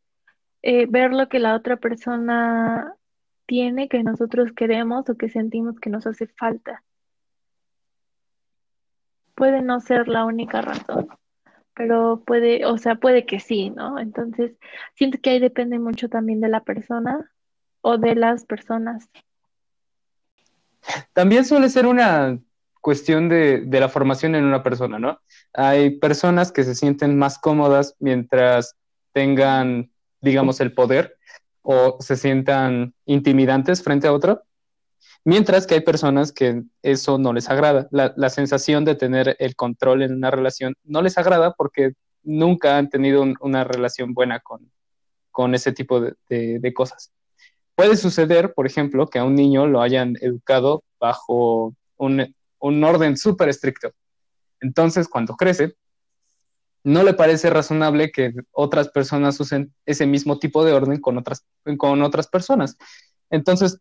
eh, 0.61 0.87
ver 0.87 1.13
lo 1.13 1.29
que 1.29 1.39
la 1.39 1.55
otra 1.55 1.77
persona 1.77 2.95
tiene 3.45 3.89
que 3.89 4.03
nosotros 4.03 4.51
queremos 4.53 5.09
o 5.09 5.15
que 5.15 5.29
sentimos 5.29 5.79
que 5.79 5.89
nos 5.89 6.07
hace 6.07 6.27
falta. 6.27 6.83
Puede 9.35 9.61
no 9.61 9.79
ser 9.79 10.07
la 10.07 10.25
única 10.25 10.61
razón, 10.61 11.07
pero 11.75 12.23
puede, 12.25 12.65
o 12.65 12.77
sea, 12.77 12.95
puede 12.95 13.25
que 13.25 13.39
sí, 13.39 13.69
¿no? 13.69 13.99
Entonces, 13.99 14.53
siento 14.95 15.17
que 15.21 15.31
ahí 15.31 15.39
depende 15.39 15.79
mucho 15.79 16.09
también 16.09 16.41
de 16.41 16.49
la 16.49 16.63
persona 16.63 17.31
o 17.81 17.97
de 17.97 18.15
las 18.15 18.45
personas. 18.45 19.09
También 21.13 21.45
suele 21.45 21.69
ser 21.69 21.85
una 21.85 22.39
cuestión 22.81 23.29
de, 23.29 23.65
la 23.69 23.89
formación 23.89 24.35
en 24.35 24.45
una 24.45 24.63
persona, 24.63 24.99
¿no? 24.99 25.19
Hay 25.53 25.91
personas 25.91 26.51
que 26.51 26.63
se 26.63 26.75
sienten 26.75 27.17
más 27.17 27.37
cómodas 27.37 27.95
mientras 27.99 28.75
tengan, 29.11 29.91
digamos, 30.21 30.59
el 30.61 30.73
poder 30.73 31.17
o 31.61 31.97
se 31.99 32.15
sientan 32.15 32.93
intimidantes 33.05 33.83
frente 33.83 34.07
a 34.07 34.13
otro, 34.13 34.43
mientras 35.25 35.67
que 35.67 35.75
hay 35.75 35.81
personas 35.81 36.31
que 36.31 36.63
eso 36.81 37.17
no 37.17 37.33
les 37.33 37.49
agrada. 37.49 37.87
La, 37.91 38.29
sensación 38.29 38.85
de 38.85 38.95
tener 38.95 39.35
el 39.39 39.55
control 39.55 40.03
en 40.03 40.13
una 40.13 40.31
relación 40.31 40.75
no 40.83 41.01
les 41.01 41.17
agrada 41.17 41.53
porque 41.53 41.93
nunca 42.23 42.77
han 42.77 42.89
tenido 42.89 43.23
una 43.41 43.63
relación 43.63 44.13
buena 44.13 44.39
con, 44.39 44.71
con 45.31 45.55
ese 45.55 45.71
tipo 45.71 46.01
de 46.01 46.73
cosas. 46.73 47.11
Puede 47.79 47.95
suceder, 47.95 48.53
por 48.53 48.67
ejemplo, 48.67 49.07
que 49.07 49.19
a 49.19 49.23
un 49.23 49.35
niño 49.35 49.65
lo 49.65 49.81
hayan 49.81 50.15
educado 50.19 50.83
bajo 50.99 51.73
un, 51.95 52.35
un 52.59 52.83
orden 52.83 53.15
súper 53.15 53.47
estricto. 53.47 53.91
Entonces, 54.59 55.07
cuando 55.07 55.37
crece, 55.37 55.75
no 56.83 57.03
le 57.03 57.13
parece 57.13 57.49
razonable 57.49 58.11
que 58.11 58.33
otras 58.51 58.89
personas 58.89 59.39
usen 59.39 59.73
ese 59.85 60.05
mismo 60.05 60.39
tipo 60.39 60.65
de 60.65 60.73
orden 60.73 60.99
con 60.99 61.17
otras, 61.17 61.45
con 61.77 62.01
otras 62.01 62.27
personas. 62.27 62.77
Entonces, 63.29 63.79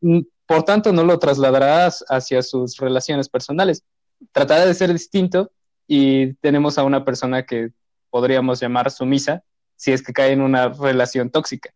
por 0.49 0.64
tanto, 0.64 0.93
no 0.93 1.05
lo 1.05 1.21
trasladarás 1.21 2.05
hacia 2.09 2.43
sus 2.43 2.76
relaciones 2.78 3.28
personales. 3.28 3.85
Tratará 4.33 4.67
de 4.67 4.75
ser 4.75 4.93
distinto 4.93 5.52
y 5.87 6.35
tenemos 6.35 6.76
a 6.76 6.83
una 6.83 7.05
persona 7.05 7.47
que 7.47 7.71
podríamos 8.11 8.59
llamar 8.59 8.90
sumisa 8.90 9.45
si 9.76 9.93
es 9.93 10.02
que 10.02 10.12
cae 10.12 10.33
en 10.33 10.40
una 10.40 10.71
relación 10.71 11.31
tóxica. 11.31 11.71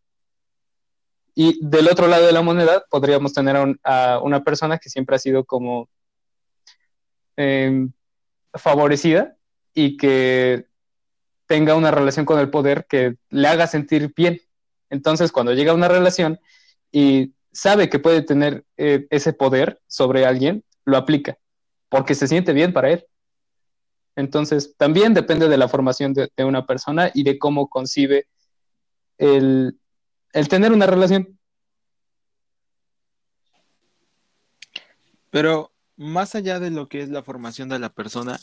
Y 1.36 1.64
del 1.64 1.88
otro 1.88 2.08
lado 2.08 2.26
de 2.26 2.32
la 2.32 2.42
moneda 2.42 2.84
podríamos 2.90 3.32
tener 3.32 3.56
a 3.84 4.18
una 4.20 4.42
persona 4.42 4.78
que 4.78 4.90
siempre 4.90 5.14
ha 5.14 5.20
sido 5.20 5.44
como 5.44 5.88
Em, 7.36 7.92
favorecida 8.54 9.36
y 9.72 9.96
que 9.96 10.66
tenga 11.46 11.74
una 11.74 11.90
relación 11.90 12.26
con 12.26 12.38
el 12.38 12.50
poder 12.50 12.86
que 12.86 13.16
le 13.30 13.48
haga 13.48 13.66
sentir 13.66 14.12
bien. 14.14 14.40
Entonces, 14.90 15.32
cuando 15.32 15.54
llega 15.54 15.72
una 15.72 15.88
relación 15.88 16.38
y 16.90 17.32
sabe 17.52 17.88
que 17.88 17.98
puede 17.98 18.22
tener 18.22 18.64
eh, 18.76 19.06
ese 19.10 19.32
poder 19.32 19.80
sobre 19.86 20.26
alguien, 20.26 20.64
lo 20.84 20.96
aplica, 20.96 21.38
porque 21.88 22.14
se 22.14 22.28
siente 22.28 22.52
bien 22.52 22.72
para 22.72 22.90
él. 22.90 23.06
Entonces, 24.16 24.74
también 24.76 25.14
depende 25.14 25.48
de 25.48 25.56
la 25.56 25.68
formación 25.68 26.12
de, 26.12 26.30
una 26.38 26.66
persona 26.66 27.10
y 27.14 27.22
de 27.22 27.38
cómo 27.38 27.68
concibe 27.68 28.26
el, 29.18 29.78
el 30.32 30.48
tener 30.48 30.72
una 30.72 30.86
relación. 30.86 31.38
Pero 35.30 35.72
más 35.96 36.34
allá 36.34 36.60
de 36.60 36.70
lo 36.70 36.88
que 36.88 37.00
es 37.00 37.08
la 37.08 37.22
formación 37.22 37.68
de 37.68 37.78
la 37.78 37.88
persona, 37.88 38.38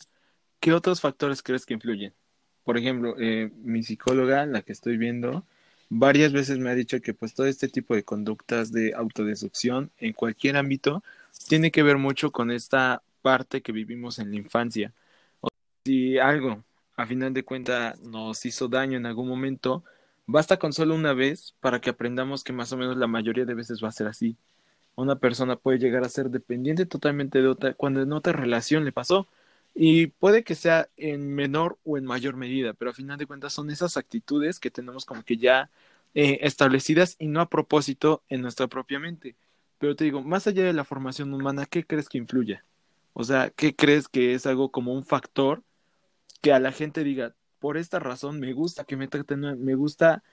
¿qué 0.59 0.73
otros 0.73 1.01
factores 1.01 1.43
crees 1.43 1.65
que 1.65 1.75
influyen? 1.75 2.15
Por 2.63 2.77
ejemplo, 2.77 3.15
eh, 3.19 3.51
mi 3.57 3.83
psicóloga, 3.83 4.45
la 4.45 4.61
que 4.63 4.71
estoy 4.71 4.97
viendo, 4.97 5.45
varias 5.89 6.31
veces 6.33 6.59
me 6.59 6.69
ha 6.69 6.75
dicho 6.75 7.01
que 7.01 7.13
pues 7.13 7.33
todo 7.33 7.47
este 7.47 7.67
tipo 7.67 7.95
de 7.95 8.03
conductas 8.03 8.71
de 8.71 8.93
autodestrucción 8.93 9.91
en 9.97 10.13
cualquier 10.13 10.57
ámbito 10.57 11.03
tiene 11.47 11.71
que 11.71 11.83
ver 11.83 11.97
mucho 11.97 12.31
con 12.31 12.51
esta 12.51 13.01
parte 13.21 13.61
que 13.61 13.71
vivimos 13.71 14.19
en 14.19 14.31
la 14.31 14.37
infancia. 14.37 14.93
O 15.41 15.49
si 15.85 16.17
algo, 16.19 16.63
a 16.95 17.05
final 17.05 17.33
de 17.33 17.43
cuentas, 17.43 17.99
nos 18.01 18.45
hizo 18.45 18.67
daño 18.67 18.97
en 18.97 19.05
algún 19.05 19.27
momento, 19.27 19.83
basta 20.25 20.57
con 20.57 20.73
solo 20.73 20.95
una 20.95 21.13
vez 21.13 21.55
para 21.59 21.81
que 21.81 21.89
aprendamos 21.89 22.43
que 22.43 22.53
más 22.53 22.71
o 22.73 22.77
menos 22.77 22.97
la 22.97 23.07
mayoría 23.07 23.45
de 23.45 23.55
veces 23.55 23.83
va 23.83 23.89
a 23.89 23.91
ser 23.91 24.07
así 24.07 24.37
una 25.01 25.15
persona 25.15 25.55
puede 25.55 25.79
llegar 25.79 26.03
a 26.03 26.09
ser 26.09 26.29
dependiente 26.29 26.85
totalmente 26.85 27.41
de 27.41 27.47
otra 27.47 27.73
cuando 27.73 28.01
en 28.01 28.11
otra 28.11 28.33
relación 28.33 28.85
le 28.85 28.91
pasó. 28.91 29.27
Y 29.73 30.07
puede 30.07 30.43
que 30.43 30.55
sea 30.55 30.89
en 30.97 31.33
menor 31.33 31.79
o 31.83 31.97
en 31.97 32.05
mayor 32.05 32.35
medida, 32.35 32.73
pero 32.73 32.91
a 32.91 32.93
final 32.93 33.17
de 33.17 33.25
cuentas 33.27 33.53
son 33.53 33.69
esas 33.71 33.97
actitudes 33.97 34.59
que 34.59 34.71
tenemos 34.71 35.05
como 35.05 35.23
que 35.23 35.37
ya 35.37 35.69
eh, 36.15 36.39
establecidas 36.41 37.15
y 37.19 37.27
no 37.27 37.41
a 37.41 37.49
propósito 37.49 38.23
en 38.29 38.41
nuestra 38.41 38.67
propia 38.67 38.99
mente. 38.99 39.35
Pero 39.77 39.95
te 39.95 40.03
digo, 40.05 40.21
más 40.23 40.47
allá 40.47 40.63
de 40.63 40.73
la 40.73 40.83
formación 40.83 41.33
humana, 41.33 41.65
¿qué 41.65 41.85
crees 41.85 42.09
que 42.09 42.17
influye? 42.17 42.61
O 43.13 43.23
sea, 43.23 43.51
¿qué 43.51 43.75
crees 43.75 44.09
que 44.09 44.33
es 44.33 44.45
algo 44.45 44.71
como 44.71 44.93
un 44.93 45.05
factor 45.05 45.63
que 46.41 46.53
a 46.53 46.59
la 46.59 46.71
gente 46.71 47.03
diga, 47.03 47.35
por 47.59 47.77
esta 47.77 47.99
razón 47.99 48.39
me 48.39 48.53
gusta 48.53 48.85
que 48.85 48.97
me 48.97 49.07
traten, 49.07 49.63
me 49.63 49.75
gusta 49.75 50.23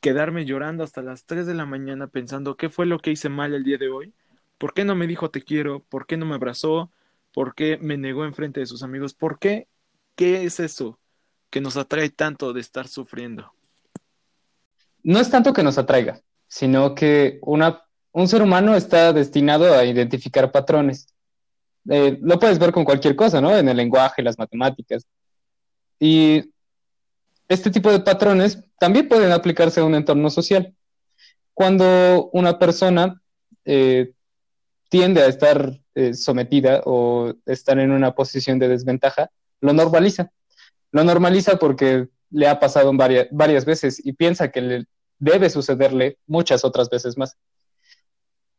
quedarme 0.00 0.44
llorando 0.44 0.82
hasta 0.84 1.02
las 1.02 1.26
3 1.26 1.46
de 1.46 1.54
la 1.54 1.66
mañana 1.66 2.08
pensando 2.08 2.56
qué 2.56 2.68
fue 2.70 2.86
lo 2.86 2.98
que 2.98 3.12
hice 3.12 3.28
mal 3.28 3.54
el 3.54 3.64
día 3.64 3.78
de 3.78 3.88
hoy, 3.88 4.12
por 4.58 4.74
qué 4.74 4.84
no 4.84 4.94
me 4.94 5.06
dijo 5.06 5.30
te 5.30 5.42
quiero, 5.42 5.80
por 5.88 6.06
qué 6.06 6.16
no 6.16 6.26
me 6.26 6.34
abrazó, 6.34 6.90
por 7.34 7.54
qué 7.54 7.76
me 7.78 7.98
negó 7.98 8.24
en 8.24 8.32
frente 8.32 8.60
de 8.60 8.66
sus 8.66 8.82
amigos, 8.82 9.12
por 9.12 9.38
qué, 9.38 9.66
qué 10.14 10.44
es 10.44 10.60
eso 10.60 11.00
que 11.50 11.60
nos 11.60 11.76
atrae 11.76 12.08
tanto 12.08 12.52
de 12.52 12.60
estar 12.60 12.86
sufriendo. 12.86 13.52
No 15.02 15.18
es 15.18 15.28
tanto 15.30 15.52
que 15.52 15.64
nos 15.64 15.76
atraiga, 15.76 16.22
sino 16.46 16.94
que 16.94 17.40
un 17.42 18.28
ser 18.28 18.40
humano 18.40 18.76
está 18.76 19.12
destinado 19.12 19.74
a 19.74 19.84
identificar 19.84 20.50
patrones. 20.50 21.08
Eh, 21.90 22.18
lo 22.22 22.38
puedes 22.38 22.58
ver 22.58 22.72
con 22.72 22.84
cualquier 22.84 23.16
cosa, 23.16 23.40
¿no? 23.40 23.54
En 23.54 23.68
el 23.68 23.76
lenguaje, 23.76 24.22
las 24.22 24.38
matemáticas. 24.38 25.06
Y 25.98 26.52
este 27.48 27.70
tipo 27.70 27.90
de 27.90 28.00
patrones 28.00 28.62
también 28.78 29.08
pueden 29.08 29.32
aplicarse 29.32 29.80
a 29.80 29.84
un 29.84 29.94
entorno 29.94 30.30
social. 30.30 30.74
Cuando 31.52 32.30
una 32.32 32.58
persona 32.58 33.20
eh, 33.64 34.12
tiende 34.94 35.22
a 35.22 35.26
estar 35.26 35.76
eh, 35.96 36.14
sometida 36.14 36.80
o 36.84 37.34
estar 37.46 37.80
en 37.80 37.90
una 37.90 38.14
posición 38.14 38.60
de 38.60 38.68
desventaja, 38.68 39.28
lo 39.60 39.72
normaliza. 39.72 40.30
Lo 40.92 41.02
normaliza 41.02 41.56
porque 41.56 42.06
le 42.30 42.46
ha 42.46 42.60
pasado 42.60 42.92
varias, 42.92 43.26
varias 43.32 43.64
veces 43.64 44.00
y 44.06 44.12
piensa 44.12 44.52
que 44.52 44.60
le 44.60 44.84
debe 45.18 45.50
sucederle 45.50 46.18
muchas 46.28 46.64
otras 46.64 46.90
veces 46.90 47.18
más. 47.18 47.36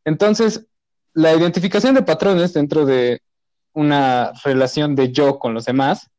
Entonces, 0.04 0.66
la 1.14 1.34
identificación 1.34 1.94
de 1.94 2.02
patrones 2.02 2.52
dentro 2.52 2.84
de 2.84 3.22
una 3.72 4.32
relación 4.44 4.94
de 4.94 5.12
yo 5.12 5.38
con 5.38 5.54
los 5.54 5.64
demás 5.64 6.10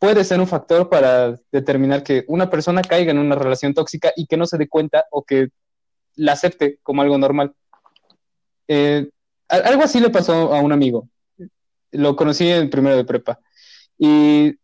puede 0.00 0.24
ser 0.24 0.40
un 0.40 0.48
factor 0.48 0.88
para 0.88 1.36
determinar 1.52 2.02
que 2.02 2.24
una 2.26 2.50
persona 2.50 2.82
caiga 2.82 3.12
en 3.12 3.18
una 3.18 3.36
relación 3.36 3.74
tóxica 3.74 4.12
y 4.16 4.26
que 4.26 4.36
no 4.36 4.46
se 4.46 4.58
dé 4.58 4.68
cuenta 4.68 5.04
o 5.12 5.22
que 5.22 5.50
la 6.16 6.32
acepte 6.32 6.80
como 6.82 7.02
algo 7.02 7.16
normal. 7.16 7.54
Eh, 8.66 9.08
algo 9.50 9.82
así 9.82 10.00
le 10.00 10.10
pasó 10.10 10.54
a 10.54 10.60
un 10.60 10.72
amigo. 10.72 11.08
Lo 11.92 12.16
conocí 12.16 12.48
en 12.48 12.70
primero 12.70 12.96
de 12.96 13.04
prepa. 13.04 13.40
Y 13.98 14.56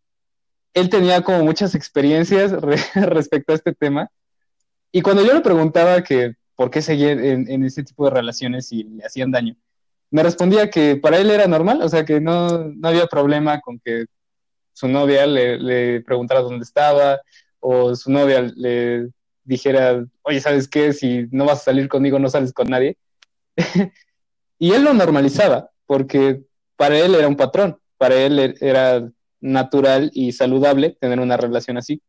él 0.75 0.89
tenía 0.89 1.23
como 1.23 1.45
muchas 1.45 1.75
experiencias 1.75 2.53
respecto 2.95 3.53
a 3.53 3.57
este 3.57 3.75
tema. 3.75 4.11
Y 4.93 5.03
cuando 5.03 5.25
yo 5.25 5.35
le 5.35 5.41
preguntaba 5.41 6.03
que 6.03 6.35
por 6.55 6.71
qué 6.71 6.83
seguía 6.83 7.13
en, 7.13 7.51
en 7.51 7.65
ese 7.65 7.83
tipo 7.83 8.05
de 8.05 8.13
relaciones 8.13 8.73
y 8.73 8.85
le 8.85 9.05
hacían 9.05 9.31
daño, 9.31 9.57
me 10.11 10.23
respondía 10.23 10.71
que 10.71 10.97
para 10.97 11.19
él 11.19 11.31
era 11.31 11.47
normal, 11.47 11.83
o 11.83 11.89
sea, 11.89 12.05
que 12.05 12.21
no, 12.21 12.65
no 12.69 12.89
había 12.89 13.07
problema 13.07 13.61
con 13.61 13.79
que 13.79 14.07
su 14.73 14.89
novia 14.89 15.27
le, 15.27 15.59
le, 15.59 16.01
preguntara 16.03 16.41
dónde 16.41 16.63
estaba 16.63 17.21
o 17.61 17.95
su 17.95 18.11
novia 18.11 18.43
le 18.43 19.09
dijera, 19.45 20.05
oye, 20.23 20.41
¿sabes 20.41 20.69
qué? 20.69 20.93
Si 20.93 21.27
no 21.31 21.47
vas 21.47 21.61
a 21.61 21.65
salir 21.65 21.89
conmigo, 21.89 22.19
no 22.19 22.29
sales 22.29 22.53
con 22.53 22.69
nadie. 22.69 22.97
y 24.59 24.73
él 24.73 24.85
lo 24.85 24.95
normalizaba, 24.95 25.71
porque 25.87 26.43
para 26.77 26.99
él 26.99 27.15
era 27.15 27.29
un 27.29 27.37
patrón, 27.37 27.79
para 27.99 28.15
él 28.17 28.39
e-, 28.39 28.55
era 28.61 29.09
natural 29.41 30.11
y 30.13 30.33
saludable 30.33 30.97
tener 31.01 31.21
una 31.21 31.37
relación 31.37 31.77
así. 31.77 32.03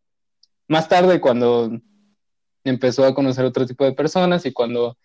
Más 0.67 0.89
tarde, 0.89 1.21
cuando 1.21 1.71
empezó 2.63 3.05
a 3.05 3.15
conocer 3.15 3.45
otro 3.45 3.65
tipo 3.65 3.85
de 3.85 3.93
personas 3.93 4.45
y 4.45 4.51
cuando 4.51 4.97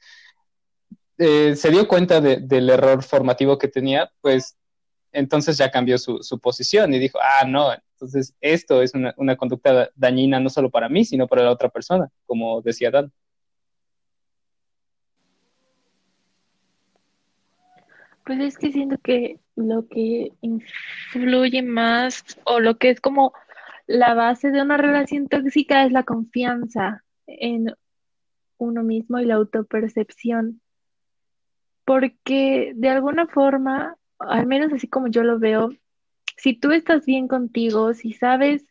eh, 1.19 1.55
se 1.57 1.71
dio 1.71 1.87
cuenta 1.87 2.21
de, 2.21 2.39
del 2.39 2.69
error 2.71 3.03
formativo 3.03 3.59
que 3.59 3.69
tenía, 3.69 4.11
pues 4.21 4.57
entonces 5.13 5.57
ya 5.57 5.71
cambió 5.71 5.99
su, 5.99 6.23
su, 6.23 6.41
posición 6.41 6.95
y 6.95 6.99
dijo, 6.99 7.19
ah, 7.21 7.47
no, 7.47 7.73
entonces 7.95 8.35
esto 8.41 8.83
es 8.83 8.95
una, 8.95 9.15
una, 9.19 9.37
conducta 9.37 9.91
dañina 9.95 10.41
no 10.41 10.49
solo 10.49 10.71
para 10.71 10.89
mí, 10.89 11.05
sino 11.05 11.29
para 11.29 11.43
la 11.43 11.51
otra 11.51 11.69
persona, 11.69 12.09
como 12.27 12.63
decía 12.63 12.91
Dan. 12.91 13.13
Pues 18.25 18.41
es 18.41 18.59
que 18.59 18.73
siento 18.73 18.99
que 18.99 19.41
lo 19.57 19.89
que 19.89 20.33
influye 20.41 21.63
más 21.63 22.25
o 22.45 22.61
lo 22.61 22.79
que 22.79 22.91
es 22.91 23.01
como 23.01 23.33
la 23.87 24.15
base 24.15 24.51
de 24.51 24.63
una 24.63 24.77
relación 24.77 25.29
tóxica 25.29 25.85
es 25.85 25.93
la 25.93 26.05
confianza 26.05 27.05
en 27.27 27.75
uno 28.59 28.83
mismo 28.83 29.19
y 29.19 29.25
la 29.25 29.35
autopercepción. 29.35 30.61
Porque 31.85 32.73
de 32.77 32.89
alguna 32.89 33.27
forma, 33.27 33.97
al 34.19 34.47
menos 34.47 34.73
así 34.73 34.87
como 34.87 35.09
yo 35.09 35.25
lo 35.25 35.39
veo, 35.39 35.71
si 36.37 36.55
tú 36.55 36.71
estás 36.71 37.05
bien 37.05 37.29
contigo, 37.29 37.93
si 37.93 38.13
sabes 38.13 38.65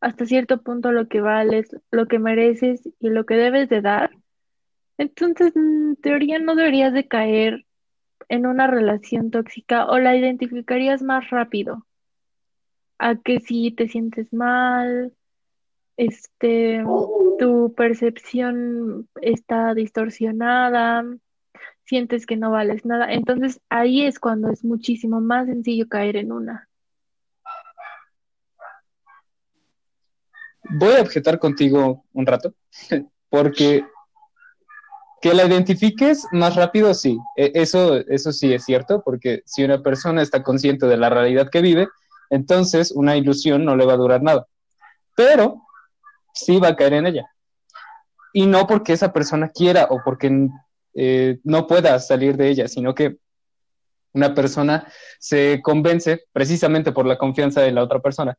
hasta 0.00 0.26
cierto 0.26 0.62
punto 0.62 0.92
lo 0.92 1.08
que 1.08 1.20
vales, 1.20 1.74
lo 1.90 2.08
que 2.08 2.18
mereces 2.18 2.88
y 3.00 3.08
lo 3.08 3.24
que 3.24 3.34
debes 3.36 3.68
de 3.68 3.80
dar, 3.80 4.10
entonces 4.98 5.56
en 5.56 5.96
teoría 5.96 6.38
no 6.38 6.54
deberías 6.54 6.92
de 6.92 7.08
caer 7.08 7.64
en 8.32 8.46
una 8.46 8.66
relación 8.66 9.30
tóxica 9.30 9.84
o 9.84 9.98
la 9.98 10.16
identificarías 10.16 11.02
más 11.02 11.28
rápido 11.28 11.86
a 12.98 13.16
que 13.16 13.40
si 13.40 13.72
te 13.72 13.88
sientes 13.88 14.32
mal, 14.32 15.12
este, 15.98 16.82
tu 17.38 17.74
percepción 17.76 19.06
está 19.20 19.74
distorsionada, 19.74 21.04
sientes 21.84 22.24
que 22.24 22.38
no 22.38 22.50
vales 22.50 22.86
nada. 22.86 23.12
Entonces 23.12 23.60
ahí 23.68 24.06
es 24.06 24.18
cuando 24.18 24.48
es 24.48 24.64
muchísimo 24.64 25.20
más 25.20 25.46
sencillo 25.46 25.86
caer 25.86 26.16
en 26.16 26.32
una. 26.32 26.70
Voy 30.70 30.94
a 30.94 31.02
objetar 31.02 31.38
contigo 31.38 32.06
un 32.14 32.24
rato, 32.24 32.54
porque 33.28 33.84
que 35.22 35.32
la 35.32 35.46
identifiques 35.46 36.26
más 36.32 36.56
rápido, 36.56 36.92
sí, 36.92 37.18
e, 37.36 37.52
eso, 37.54 37.96
eso 37.96 38.32
sí 38.32 38.52
es 38.52 38.64
cierto, 38.64 39.02
porque 39.02 39.42
si 39.46 39.64
una 39.64 39.82
persona 39.82 40.20
está 40.20 40.42
consciente 40.42 40.86
de 40.86 40.96
la 40.98 41.08
realidad 41.08 41.48
que 41.48 41.62
vive, 41.62 41.88
entonces 42.28 42.90
una 42.90 43.16
ilusión 43.16 43.64
no 43.64 43.76
le 43.76 43.86
va 43.86 43.94
a 43.94 43.98
durar 43.98 44.22
nada. 44.22 44.46
Pero 45.16 45.62
sí 46.34 46.58
va 46.58 46.68
a 46.68 46.76
caer 46.76 46.94
en 46.94 47.06
ella. 47.06 47.30
Y 48.32 48.46
no 48.46 48.66
porque 48.66 48.92
esa 48.92 49.12
persona 49.12 49.48
quiera 49.48 49.86
o 49.90 50.00
porque 50.04 50.48
eh, 50.94 51.38
no 51.44 51.66
pueda 51.66 51.98
salir 52.00 52.36
de 52.36 52.48
ella, 52.48 52.68
sino 52.68 52.94
que 52.94 53.18
una 54.14 54.34
persona 54.34 54.86
se 55.18 55.60
convence 55.62 56.24
precisamente 56.32 56.92
por 56.92 57.06
la 57.06 57.16
confianza 57.16 57.60
de 57.60 57.72
la 57.72 57.82
otra 57.82 58.00
persona 58.00 58.36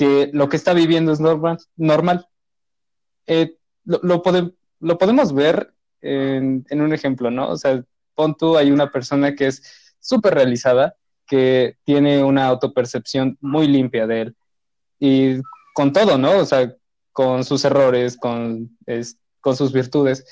que 0.00 0.30
lo 0.32 0.48
que 0.48 0.56
está 0.56 0.72
viviendo 0.72 1.12
es 1.12 1.20
normal. 1.20 1.58
normal. 1.76 2.26
Eh, 3.26 3.58
lo, 3.84 4.00
lo, 4.02 4.22
lo, 4.80 4.98
podemos 4.98 5.34
ver 5.34 5.74
en, 6.02 6.64
en, 6.68 6.80
un 6.80 6.92
ejemplo, 6.92 7.30
¿no? 7.30 7.48
O 7.48 7.56
sea, 7.56 7.82
pon 8.14 8.36
tú, 8.36 8.56
hay 8.56 8.70
una 8.70 8.90
persona 8.90 9.34
que 9.34 9.46
es 9.48 9.94
súper 10.00 10.34
realizada, 10.34 10.94
que 11.26 11.76
tiene 11.84 12.22
una 12.24 12.46
autopercepción 12.46 13.38
muy 13.40 13.68
limpia 13.68 14.06
de 14.06 14.20
él. 14.22 14.36
Y 14.98 15.40
con 15.74 15.92
todo, 15.92 16.18
¿no? 16.18 16.38
O 16.38 16.44
sea, 16.44 16.74
con 17.12 17.44
sus 17.44 17.64
errores, 17.64 18.16
con, 18.16 18.76
es, 18.86 19.18
con 19.40 19.56
sus 19.56 19.72
virtudes. 19.72 20.24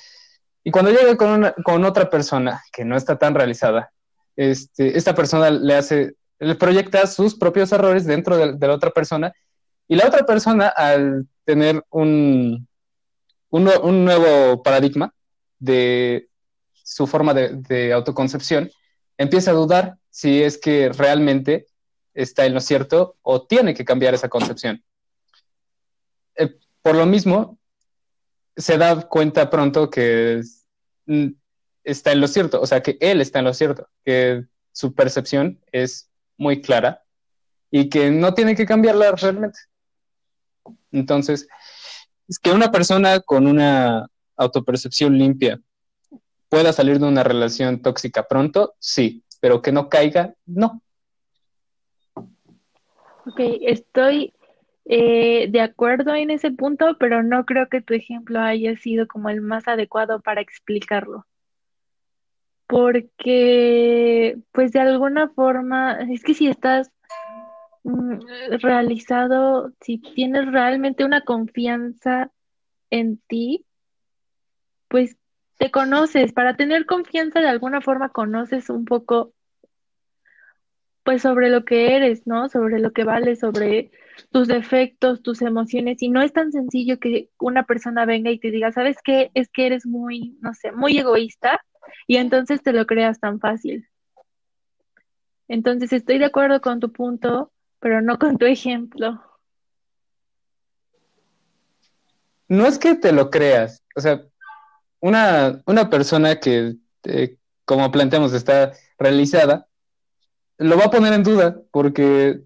Y 0.65 0.71
cuando 0.71 0.91
llega 0.91 1.17
con, 1.17 1.31
una, 1.31 1.53
con 1.65 1.85
otra 1.85 2.11
persona 2.11 2.63
que 2.73 2.85
no 2.85 2.97
está 2.97 3.19
tan 3.19 3.35
realizada, 3.35 3.93
este, 4.37 4.97
esta 4.97 5.15
persona 5.15 5.51
le 5.51 5.75
hace, 5.75 6.15
le 6.39 6.55
proyecta 6.55 7.07
sus 7.07 7.37
propios 7.37 7.73
errores 7.73 8.05
dentro 8.05 8.37
de, 8.37 8.53
de 8.53 8.67
la 8.67 8.75
otra 8.75 8.91
persona 8.91 9.33
y 9.89 9.97
la 9.97 10.07
otra 10.07 10.25
persona 10.27 10.69
al 10.69 11.27
tener 11.45 11.83
un, 11.91 12.69
un, 13.51 13.71
un 13.83 14.05
nuevo 14.05 14.63
paradigma 14.63 15.13
de 15.59 16.29
su 16.73 17.07
forma 17.07 17.35
de, 17.35 17.93
autoconcepción, 17.93 18.71
empieza 19.17 19.51
a 19.51 19.55
dudar 19.55 19.99
si 20.11 20.43
es 20.43 20.59
que 20.59 20.91
realmente 20.91 21.67
está 22.15 22.47
en 22.47 22.55
lo 22.55 22.61
cierto 22.61 23.17
o 23.23 23.47
tiene 23.47 23.75
que 23.75 23.85
cambiar 23.85 24.15
esa 24.15 24.29
concepción. 24.29 24.83
Eh, 26.37 26.57
por 26.83 26.97
lo 26.97 27.07
mismo, 27.07 27.59
se 28.57 28.79
da 28.79 29.03
cuenta 29.09 29.51
pronto 29.51 29.91
que 29.91 30.43
mm, 31.07 31.29
está 31.85 32.13
en 32.13 32.21
lo 32.21 32.29
cierto, 32.29 32.61
o 32.61 32.67
sea, 32.67 32.83
que 32.83 32.97
él 33.01 33.21
está 33.21 33.39
en 33.39 33.45
lo 33.45 33.55
cierto, 33.55 33.89
que 34.05 34.45
su 34.73 34.95
percepción 34.95 35.61
es 35.73 36.11
muy 36.37 36.61
clara 36.61 37.05
y 37.71 37.89
que 37.89 38.11
no 38.11 38.35
tiene 38.35 38.57
que 38.57 38.67
cambiarla 38.67 39.13
realmente. 39.13 39.59
Entonces, 40.91 41.49
es 42.29 42.39
que 42.39 42.51
una 42.51 42.71
persona 42.71 43.21
con 43.21 43.47
una 43.47 44.09
autopercepción 44.39 45.19
limpia 45.19 45.61
pueda 46.49 46.73
salir 46.73 46.99
de 46.99 47.07
una 47.07 47.23
relación 47.23 47.83
tóxica 47.83 48.27
pronto, 48.27 48.75
sí, 48.79 49.25
pero 49.41 49.63
que 49.63 49.73
no 49.73 49.89
caiga, 49.89 50.35
no. 50.47 50.83
Ok, 52.15 53.41
estoy 53.63 54.33
eh, 54.87 55.49
de 55.51 55.61
acuerdo 55.61 56.15
en 56.15 56.31
ese 56.31 56.51
punto, 56.51 56.97
pero 56.99 57.23
no 57.23 57.45
creo 57.45 57.69
que 57.69 57.83
tu 57.83 57.93
ejemplo 57.93 58.41
haya 58.41 58.77
sido 58.79 59.07
como 59.07 59.29
el 59.29 59.43
más 59.43 59.69
adecuado 59.69 60.21
para 60.21 60.41
explicarlo. 60.41 61.27
Porque, 62.67 64.39
pues 64.53 64.73
de 64.73 64.81
alguna 64.81 65.29
forma, 65.29 66.01
es 66.11 66.23
que 66.23 66.35
si 66.35 66.49
estás 66.49 66.91
mm, 67.85 68.19
realizado, 68.61 69.73
si 69.81 69.99
tienes 69.99 70.51
realmente 70.51 71.05
una 71.05 71.23
confianza 71.23 72.31
en 72.91 73.19
ti, 73.27 73.67
pues 74.89 75.17
te 75.59 75.71
conoces. 75.71 76.33
Para 76.33 76.57
tener 76.57 76.87
confianza 76.87 77.41
de 77.41 77.49
alguna 77.49 77.81
forma 77.81 78.11
conoces 78.11 78.71
un 78.71 78.85
poco, 78.85 79.33
pues 81.03 81.23
sobre 81.23 81.51
lo 81.51 81.65
que 81.65 81.97
eres, 81.97 82.27
¿no? 82.27 82.49
Sobre 82.49 82.79
lo 82.81 82.93
que 82.93 83.05
vales, 83.05 83.41
sobre 83.41 83.91
tus 84.31 84.49
defectos, 84.49 85.23
tus 85.23 85.43
emociones, 85.43 86.03
y 86.03 86.09
no 86.09 86.23
es 86.23 86.33
tan 86.33 86.53
sencillo 86.53 86.99
que 86.99 87.31
una 87.39 87.65
persona 87.65 88.05
venga 88.05 88.31
y 88.31 88.39
te 88.39 88.51
diga, 88.51 88.73
¿sabes 88.73 88.99
qué? 89.03 89.31
Es 89.35 89.49
que 89.49 89.67
eres 89.67 89.87
muy, 89.87 90.37
no 90.41 90.55
sé, 90.55 90.73
muy 90.73 90.99
egoísta, 90.99 91.61
y 92.07 92.17
entonces 92.17 92.63
te 92.63 92.73
lo 92.73 92.87
creas 92.87 93.21
tan 93.21 93.41
fácil. 93.41 93.89
Entonces 95.47 95.93
estoy 95.93 96.19
de 96.19 96.27
acuerdo 96.27 96.61
con 96.61 96.81
tu 96.81 96.93
punto, 96.93 97.53
pero 97.81 98.03
no 98.03 98.19
con 98.19 98.37
tu 98.39 98.45
ejemplo. 98.45 99.23
No 102.49 102.67
es 102.67 102.79
que 102.79 102.95
te 102.95 103.13
lo 103.13 103.31
creas, 103.31 103.85
o 103.95 104.01
sea, 104.01 104.25
una, 105.01 105.63
una 105.67 105.91
persona 105.91 106.41
que, 106.41 106.77
eh, 107.05 107.37
como 107.65 107.91
planteamos, 107.91 108.33
está 108.33 108.73
realizada, 108.99 109.69
lo 110.59 110.77
va 110.77 110.87
a 110.87 110.91
poner 110.91 111.13
en 111.13 111.23
duda 111.23 111.61
porque 111.71 112.41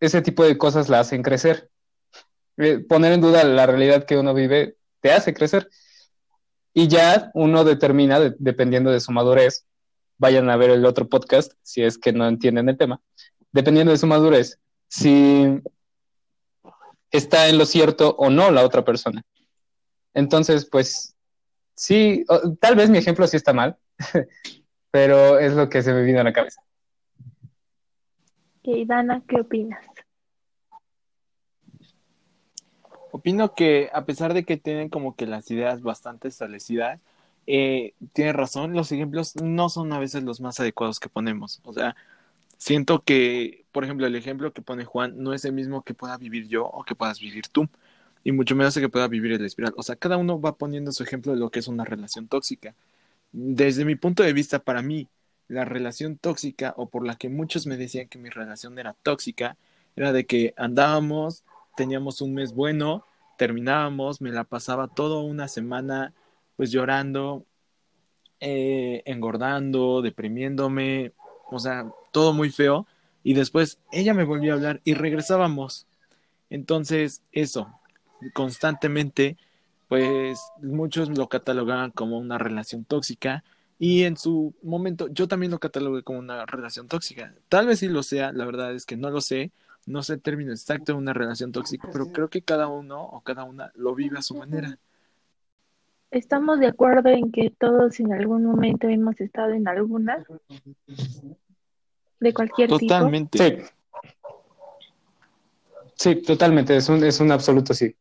ese 0.00 0.22
tipo 0.22 0.44
de 0.44 0.58
cosas 0.58 0.88
la 0.88 1.00
hacen 1.00 1.22
crecer. 1.22 1.70
Eh, 2.56 2.78
poner 2.78 3.12
en 3.12 3.20
duda 3.20 3.42
la 3.44 3.66
realidad 3.66 4.04
que 4.04 4.16
uno 4.16 4.34
vive 4.34 4.76
te 5.00 5.12
hace 5.12 5.34
crecer. 5.34 5.68
Y 6.72 6.88
ya 6.88 7.30
uno 7.34 7.64
determina, 7.64 8.20
de, 8.20 8.34
dependiendo 8.38 8.90
de 8.90 9.00
su 9.00 9.12
madurez, 9.12 9.66
vayan 10.18 10.50
a 10.50 10.56
ver 10.56 10.70
el 10.70 10.84
otro 10.84 11.08
podcast 11.08 11.52
si 11.62 11.82
es 11.82 11.98
que 11.98 12.12
no 12.12 12.26
entienden 12.26 12.68
el 12.68 12.76
tema, 12.76 13.00
dependiendo 13.52 13.92
de 13.92 13.98
su 13.98 14.06
madurez, 14.06 14.58
si 14.88 15.60
está 17.10 17.48
en 17.48 17.58
lo 17.58 17.66
cierto 17.66 18.14
o 18.18 18.30
no 18.30 18.50
la 18.50 18.64
otra 18.64 18.84
persona. 18.84 19.22
Entonces, 20.14 20.68
pues 20.70 21.13
sí, 21.74 22.24
tal 22.60 22.76
vez 22.76 22.90
mi 22.90 22.98
ejemplo 22.98 23.26
sí 23.26 23.36
está 23.36 23.52
mal, 23.52 23.76
pero 24.90 25.38
es 25.38 25.54
lo 25.54 25.68
que 25.68 25.82
se 25.82 25.92
me 25.92 26.02
vino 26.02 26.20
a 26.20 26.24
la 26.24 26.32
cabeza. 26.32 26.62
Ok, 28.62 28.86
Dana, 28.86 29.22
¿qué 29.28 29.40
opinas? 29.40 29.84
Opino 33.12 33.54
que 33.54 33.90
a 33.92 34.04
pesar 34.04 34.34
de 34.34 34.44
que 34.44 34.56
tienen 34.56 34.88
como 34.88 35.14
que 35.14 35.26
las 35.26 35.50
ideas 35.50 35.82
bastante 35.82 36.28
establecidas, 36.28 37.00
eh, 37.46 37.94
tiene 38.12 38.32
razón, 38.32 38.72
los 38.72 38.90
ejemplos 38.90 39.36
no 39.36 39.68
son 39.68 39.92
a 39.92 39.98
veces 39.98 40.24
los 40.24 40.40
más 40.40 40.58
adecuados 40.60 40.98
que 40.98 41.08
ponemos. 41.08 41.60
O 41.64 41.72
sea, 41.72 41.94
siento 42.56 43.02
que, 43.04 43.66
por 43.72 43.84
ejemplo, 43.84 44.06
el 44.06 44.16
ejemplo 44.16 44.52
que 44.52 44.62
pone 44.62 44.84
Juan 44.84 45.22
no 45.22 45.34
es 45.34 45.44
el 45.44 45.52
mismo 45.52 45.82
que 45.82 45.94
pueda 45.94 46.16
vivir 46.16 46.48
yo 46.48 46.64
o 46.66 46.84
que 46.84 46.94
puedas 46.94 47.20
vivir 47.20 47.48
tú, 47.48 47.68
y 48.24 48.32
mucho 48.32 48.56
menos 48.56 48.74
que 48.74 48.88
pueda 48.88 49.06
vivir 49.06 49.32
el 49.32 49.44
espiral. 49.44 49.74
O 49.76 49.82
sea, 49.82 49.96
cada 49.96 50.16
uno 50.16 50.40
va 50.40 50.56
poniendo 50.56 50.90
su 50.92 51.02
ejemplo 51.02 51.32
de 51.32 51.38
lo 51.38 51.50
que 51.50 51.60
es 51.60 51.68
una 51.68 51.84
relación 51.84 52.26
tóxica. 52.26 52.74
Desde 53.32 53.84
mi 53.84 53.96
punto 53.96 54.22
de 54.22 54.32
vista, 54.32 54.60
para 54.60 54.82
mí, 54.82 55.08
la 55.46 55.66
relación 55.66 56.16
tóxica, 56.16 56.72
o 56.78 56.88
por 56.88 57.06
la 57.06 57.16
que 57.16 57.28
muchos 57.28 57.66
me 57.66 57.76
decían 57.76 58.08
que 58.08 58.18
mi 58.18 58.30
relación 58.30 58.78
era 58.78 58.94
tóxica, 59.02 59.56
era 59.94 60.12
de 60.12 60.24
que 60.26 60.54
andábamos, 60.56 61.44
teníamos 61.76 62.22
un 62.22 62.34
mes 62.34 62.54
bueno, 62.54 63.04
terminábamos, 63.36 64.20
me 64.22 64.30
la 64.32 64.44
pasaba 64.44 64.88
toda 64.88 65.20
una 65.22 65.48
semana 65.48 66.14
pues 66.56 66.70
llorando, 66.70 67.44
eh, 68.40 69.02
engordando, 69.06 70.00
deprimiéndome, 70.02 71.12
o 71.50 71.58
sea, 71.58 71.86
todo 72.12 72.32
muy 72.32 72.50
feo. 72.50 72.86
Y 73.22 73.34
después 73.34 73.78
ella 73.92 74.14
me 74.14 74.24
volvió 74.24 74.52
a 74.52 74.56
hablar 74.56 74.80
y 74.84 74.94
regresábamos. 74.94 75.86
Entonces, 76.50 77.22
eso, 77.32 77.68
constantemente, 78.32 79.36
pues 79.88 80.40
muchos 80.62 81.16
lo 81.16 81.28
catalogaban 81.28 81.90
como 81.90 82.18
una 82.18 82.38
relación 82.38 82.84
tóxica 82.84 83.44
y 83.78 84.04
en 84.04 84.16
su 84.16 84.54
momento 84.62 85.08
yo 85.08 85.28
también 85.28 85.52
lo 85.52 85.58
catalogué 85.58 86.02
como 86.02 86.18
una 86.18 86.46
relación 86.46 86.88
tóxica. 86.88 87.34
Tal 87.48 87.66
vez 87.66 87.80
sí 87.80 87.88
lo 87.88 88.02
sea, 88.02 88.32
la 88.32 88.44
verdad 88.44 88.74
es 88.74 88.86
que 88.86 88.96
no 88.96 89.10
lo 89.10 89.20
sé, 89.20 89.50
no 89.86 90.02
sé 90.02 90.14
el 90.14 90.22
término 90.22 90.52
exacto 90.52 90.92
de 90.92 90.98
una 90.98 91.12
relación 91.12 91.52
tóxica, 91.52 91.88
pero 91.92 92.06
creo 92.06 92.28
que 92.28 92.42
cada 92.42 92.68
uno 92.68 93.02
o 93.02 93.20
cada 93.20 93.44
una 93.44 93.72
lo 93.74 93.94
vive 93.94 94.18
a 94.18 94.22
su 94.22 94.34
manera. 94.36 94.78
Estamos 96.10 96.60
de 96.60 96.68
acuerdo 96.68 97.08
en 97.08 97.32
que 97.32 97.50
todos 97.50 97.98
en 97.98 98.12
algún 98.12 98.44
momento 98.44 98.88
hemos 98.88 99.20
estado 99.20 99.50
en 99.50 99.66
alguna, 99.66 100.24
de 102.20 102.32
cualquier 102.32 102.68
totalmente. 102.68 103.38
tipo. 103.38 103.66
Sí. 105.96 106.14
sí, 106.14 106.22
totalmente, 106.22 106.76
es 106.76 106.88
un, 106.88 107.02
es 107.02 107.20
un 107.20 107.32
absoluto 107.32 107.74
sí. 107.74 107.94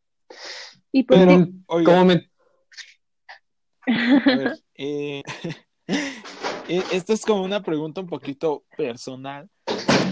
¿Y 0.93 1.03
por 1.03 1.17
qué? 1.17 1.47
¿cómo 1.65 2.05
me... 2.05 2.29
A 3.85 4.35
ver, 4.37 4.59
eh, 4.75 5.23
eh, 5.87 6.83
esto 6.93 7.11
es 7.11 7.25
como 7.25 7.43
una 7.43 7.61
pregunta 7.61 7.99
un 7.99 8.07
poquito 8.07 8.63
personal 8.77 9.49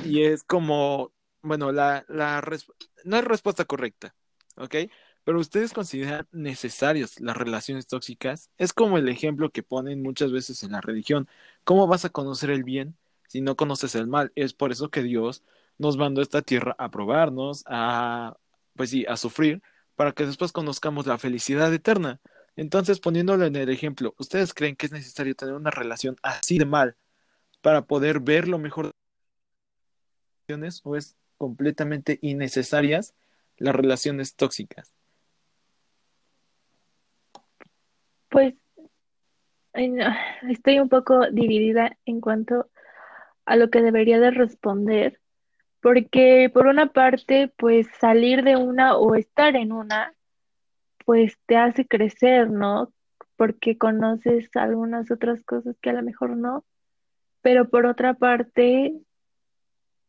y 0.04 0.24
es 0.24 0.44
como, 0.44 1.14
bueno, 1.42 1.72
la, 1.72 2.04
la 2.10 2.44
no 3.06 3.18
es 3.18 3.24
respuesta 3.24 3.64
correcta, 3.64 4.14
¿ok? 4.58 4.76
Pero 5.24 5.40
ustedes 5.40 5.72
consideran 5.72 6.28
necesarias 6.32 7.20
las 7.22 7.38
relaciones 7.38 7.86
tóxicas? 7.86 8.50
Es 8.58 8.74
como 8.74 8.98
el 8.98 9.08
ejemplo 9.08 9.52
que 9.52 9.62
ponen 9.62 10.02
muchas 10.02 10.32
veces 10.32 10.64
en 10.64 10.72
la 10.72 10.82
religión. 10.82 11.30
¿Cómo 11.64 11.86
vas 11.86 12.06
a 12.06 12.10
conocer 12.10 12.50
el 12.50 12.64
bien 12.64 12.98
si 13.28 13.40
no 13.40 13.56
conoces 13.56 13.94
el 13.94 14.08
mal? 14.08 14.32
Es 14.36 14.54
por 14.54 14.72
eso 14.72 14.90
que 14.90 15.04
Dios 15.04 15.44
nos 15.78 15.96
mandó 15.96 16.22
a 16.22 16.24
esta 16.24 16.42
tierra 16.42 16.76
a 16.80 16.90
probarnos, 16.90 17.64
a, 17.68 18.36
pues 18.76 18.90
sí, 18.90 19.06
a 19.08 19.16
sufrir, 19.16 19.62
para 20.02 20.14
que 20.14 20.26
después 20.26 20.52
conozcamos 20.52 21.06
la 21.06 21.20
felicidad 21.20 21.72
eterna. 21.72 22.20
Entonces, 22.56 23.00
poniéndolo 23.00 23.46
en 23.46 23.56
el 23.56 23.70
ejemplo, 23.70 24.16
¿ustedes 24.18 24.52
creen 24.52 24.76
que 24.76 24.88
es 24.88 24.92
necesario 24.92 25.36
tener 25.36 25.54
una 25.54 25.70
relación 25.70 26.16
así 26.24 26.58
de 26.58 26.66
mal 26.66 26.96
para 27.62 27.84
poder 27.84 28.20
ver 28.20 28.48
lo 28.48 28.58
mejor 28.58 28.90
o 30.84 30.96
es 30.96 31.16
completamente 31.38 32.18
innecesarias 32.24 33.14
las 33.58 33.76
relaciones 33.76 34.36
tóxicas? 34.36 34.92
Pues 38.30 38.56
estoy 40.50 40.80
un 40.80 40.90
poco 40.90 41.30
dividida 41.30 41.96
en 42.08 42.22
cuanto 42.22 42.72
a 43.46 43.56
lo 43.56 43.70
que 43.70 43.84
debería 43.84 44.20
de 44.20 44.32
responder, 44.32 45.21
porque 45.82 46.50
por 46.54 46.68
una 46.68 46.88
parte, 46.88 47.52
pues 47.58 47.88
salir 48.00 48.44
de 48.44 48.56
una 48.56 48.96
o 48.98 49.16
estar 49.16 49.56
en 49.56 49.72
una, 49.72 50.14
pues 51.06 51.38
te 51.48 51.58
hace 51.58 51.88
crecer, 51.88 52.50
¿no? 52.50 52.94
Porque 53.36 53.78
conoces 53.78 54.50
algunas 54.56 55.12
otras 55.12 55.44
cosas 55.44 55.76
que 55.82 55.90
a 55.90 55.94
lo 55.94 56.04
mejor 56.04 56.38
no, 56.38 56.64
pero 57.42 57.70
por 57.70 57.86
otra 57.86 58.14
parte, 58.14 58.94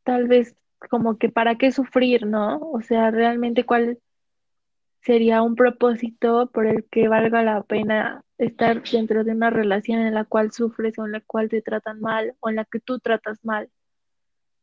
tal 0.05 0.29
vez 0.29 0.55
como 0.91 1.17
que 1.19 1.29
para 1.31 1.57
qué 1.57 1.73
sufrir, 1.73 2.27
¿no? 2.27 2.59
O 2.59 2.83
sea, 2.83 3.11
realmente 3.11 3.65
cuál 3.65 3.99
sería 5.01 5.43
un 5.43 5.57
propósito 5.57 6.51
por 6.53 6.67
el 6.67 6.85
que 6.91 7.09
valga 7.09 7.43
la 7.43 7.63
pena 7.63 8.25
estar 8.39 8.83
dentro 8.83 9.25
de 9.25 9.33
una 9.33 9.51
relación 9.51 10.01
en 10.01 10.15
la 10.15 10.25
cual 10.25 10.53
sufres 10.53 10.99
o 10.99 11.07
en 11.07 11.13
la 11.13 11.21
cual 11.21 11.49
te 11.49 11.63
tratan 11.63 12.01
mal 12.01 12.35
o 12.41 12.51
en 12.51 12.57
la 12.57 12.65
que 12.65 12.81
tú 12.81 12.99
tratas 12.99 13.45
mal. 13.45 13.71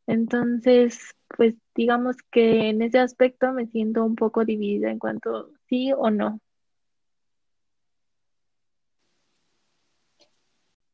Entonces, 0.09 0.97
pues 1.37 1.53
digamos 1.75 2.15
que 2.31 2.69
en 2.69 2.81
ese 2.81 2.97
aspecto 2.97 3.53
me 3.53 3.67
siento 3.67 4.03
un 4.03 4.15
poco 4.15 4.43
dividida 4.43 4.89
en 4.89 4.97
cuanto 4.97 5.51
sí 5.67 5.91
o 5.95 6.09
no. 6.09 6.39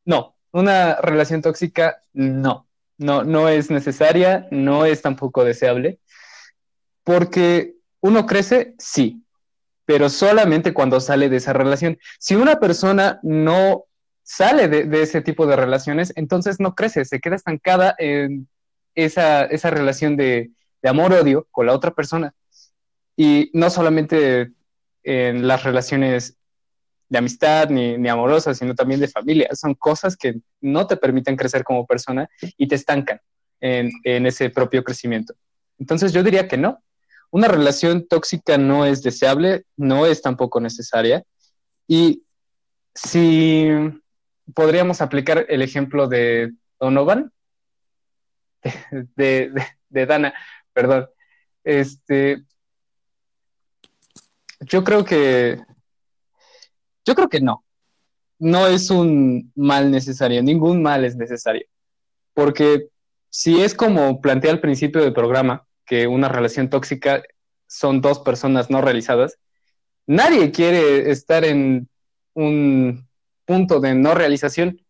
No, 0.04 0.36
una 0.52 0.96
relación 0.96 1.40
tóxica 1.40 2.02
no, 2.12 2.68
no, 2.98 3.24
no 3.24 3.48
es 3.48 3.70
necesaria, 3.70 4.48
no 4.50 4.84
es 4.84 5.00
tampoco 5.00 5.44
deseable, 5.44 5.98
porque 7.02 7.76
uno 8.00 8.26
crece, 8.26 8.74
sí, 8.78 9.24
pero 9.86 10.10
solamente 10.10 10.74
cuando 10.74 11.00
sale 11.00 11.30
de 11.30 11.38
esa 11.38 11.54
relación. 11.54 11.98
Si 12.18 12.36
una 12.36 12.60
persona 12.60 13.18
no 13.22 13.86
sale 14.22 14.68
de, 14.68 15.02
ese 15.02 15.22
tipo 15.22 15.46
de 15.46 15.56
relaciones, 15.56 16.12
entonces 16.16 16.60
no 16.60 16.74
crece, 16.74 17.06
se 17.06 17.18
queda 17.18 17.36
estancada 17.36 17.94
en 17.96 18.46
esa, 18.96 19.44
esa 19.44 19.70
relación 19.70 20.16
de, 20.16 20.50
amor-odio 20.82 21.48
con 21.50 21.66
la 21.66 21.72
otra 21.72 21.92
persona. 21.92 22.32
Y 23.16 23.50
no 23.54 23.70
solamente 23.70 24.52
en 25.02 25.48
las 25.48 25.64
relaciones 25.64 26.38
de 27.08 27.18
amistad 27.18 27.70
ni, 27.70 27.98
ni, 27.98 28.08
amorosas, 28.08 28.58
sino 28.58 28.74
también 28.74 29.00
de 29.00 29.08
familia. 29.08 29.48
Son 29.54 29.74
cosas 29.74 30.16
que 30.16 30.36
no 30.60 30.86
te 30.86 30.96
permiten 30.96 31.34
crecer 31.34 31.64
como 31.64 31.86
persona 31.86 32.28
y 32.56 32.68
te 32.68 32.76
estancan 32.76 33.20
en, 33.60 33.90
en 34.04 34.26
ese 34.26 34.48
propio 34.50 34.84
crecimiento. 34.84 35.34
Entonces 35.78 36.12
yo 36.12 36.22
diría 36.22 36.46
que 36.46 36.56
no, 36.56 36.80
una 37.30 37.48
relación 37.48 38.06
tóxica 38.06 38.56
no 38.56 38.86
es 38.86 39.02
deseable, 39.02 39.64
no 39.76 40.06
es 40.06 40.22
tampoco 40.22 40.60
necesaria. 40.60 41.24
Y 41.88 42.22
si 42.94 43.68
podríamos 44.54 45.00
aplicar 45.00 45.46
el 45.48 45.62
ejemplo 45.62 46.06
de 46.08 46.52
Donovan, 46.78 47.32
de, 49.16 49.52
de, 49.88 50.06
Dana, 50.06 50.34
perdón, 50.72 51.08
este, 51.64 52.42
yo 54.60 54.84
creo 54.84 55.04
que, 55.04 55.58
yo 57.04 57.14
creo 57.14 57.28
que 57.28 57.40
no, 57.40 57.64
no 58.38 58.66
es 58.66 58.90
un 58.90 59.52
mal 59.54 59.90
necesario, 59.90 60.42
ningún 60.42 60.82
mal 60.82 61.04
es 61.04 61.16
necesario, 61.16 61.66
porque 62.34 62.88
si 63.30 63.62
es 63.62 63.74
como 63.74 64.20
plantea 64.20 64.52
al 64.52 64.60
principio 64.60 65.02
del 65.02 65.12
programa, 65.12 65.66
que 65.84 66.06
una 66.06 66.28
relación 66.28 66.68
tóxica 66.68 67.22
son 67.66 68.00
dos 68.00 68.20
personas 68.20 68.70
no 68.70 68.80
realizadas, 68.80 69.38
nadie 70.06 70.50
quiere 70.50 71.10
estar 71.10 71.44
en 71.44 71.88
un 72.34 73.08
punto 73.44 73.80
de 73.80 73.94
no 73.94 74.14
realización. 74.14 74.80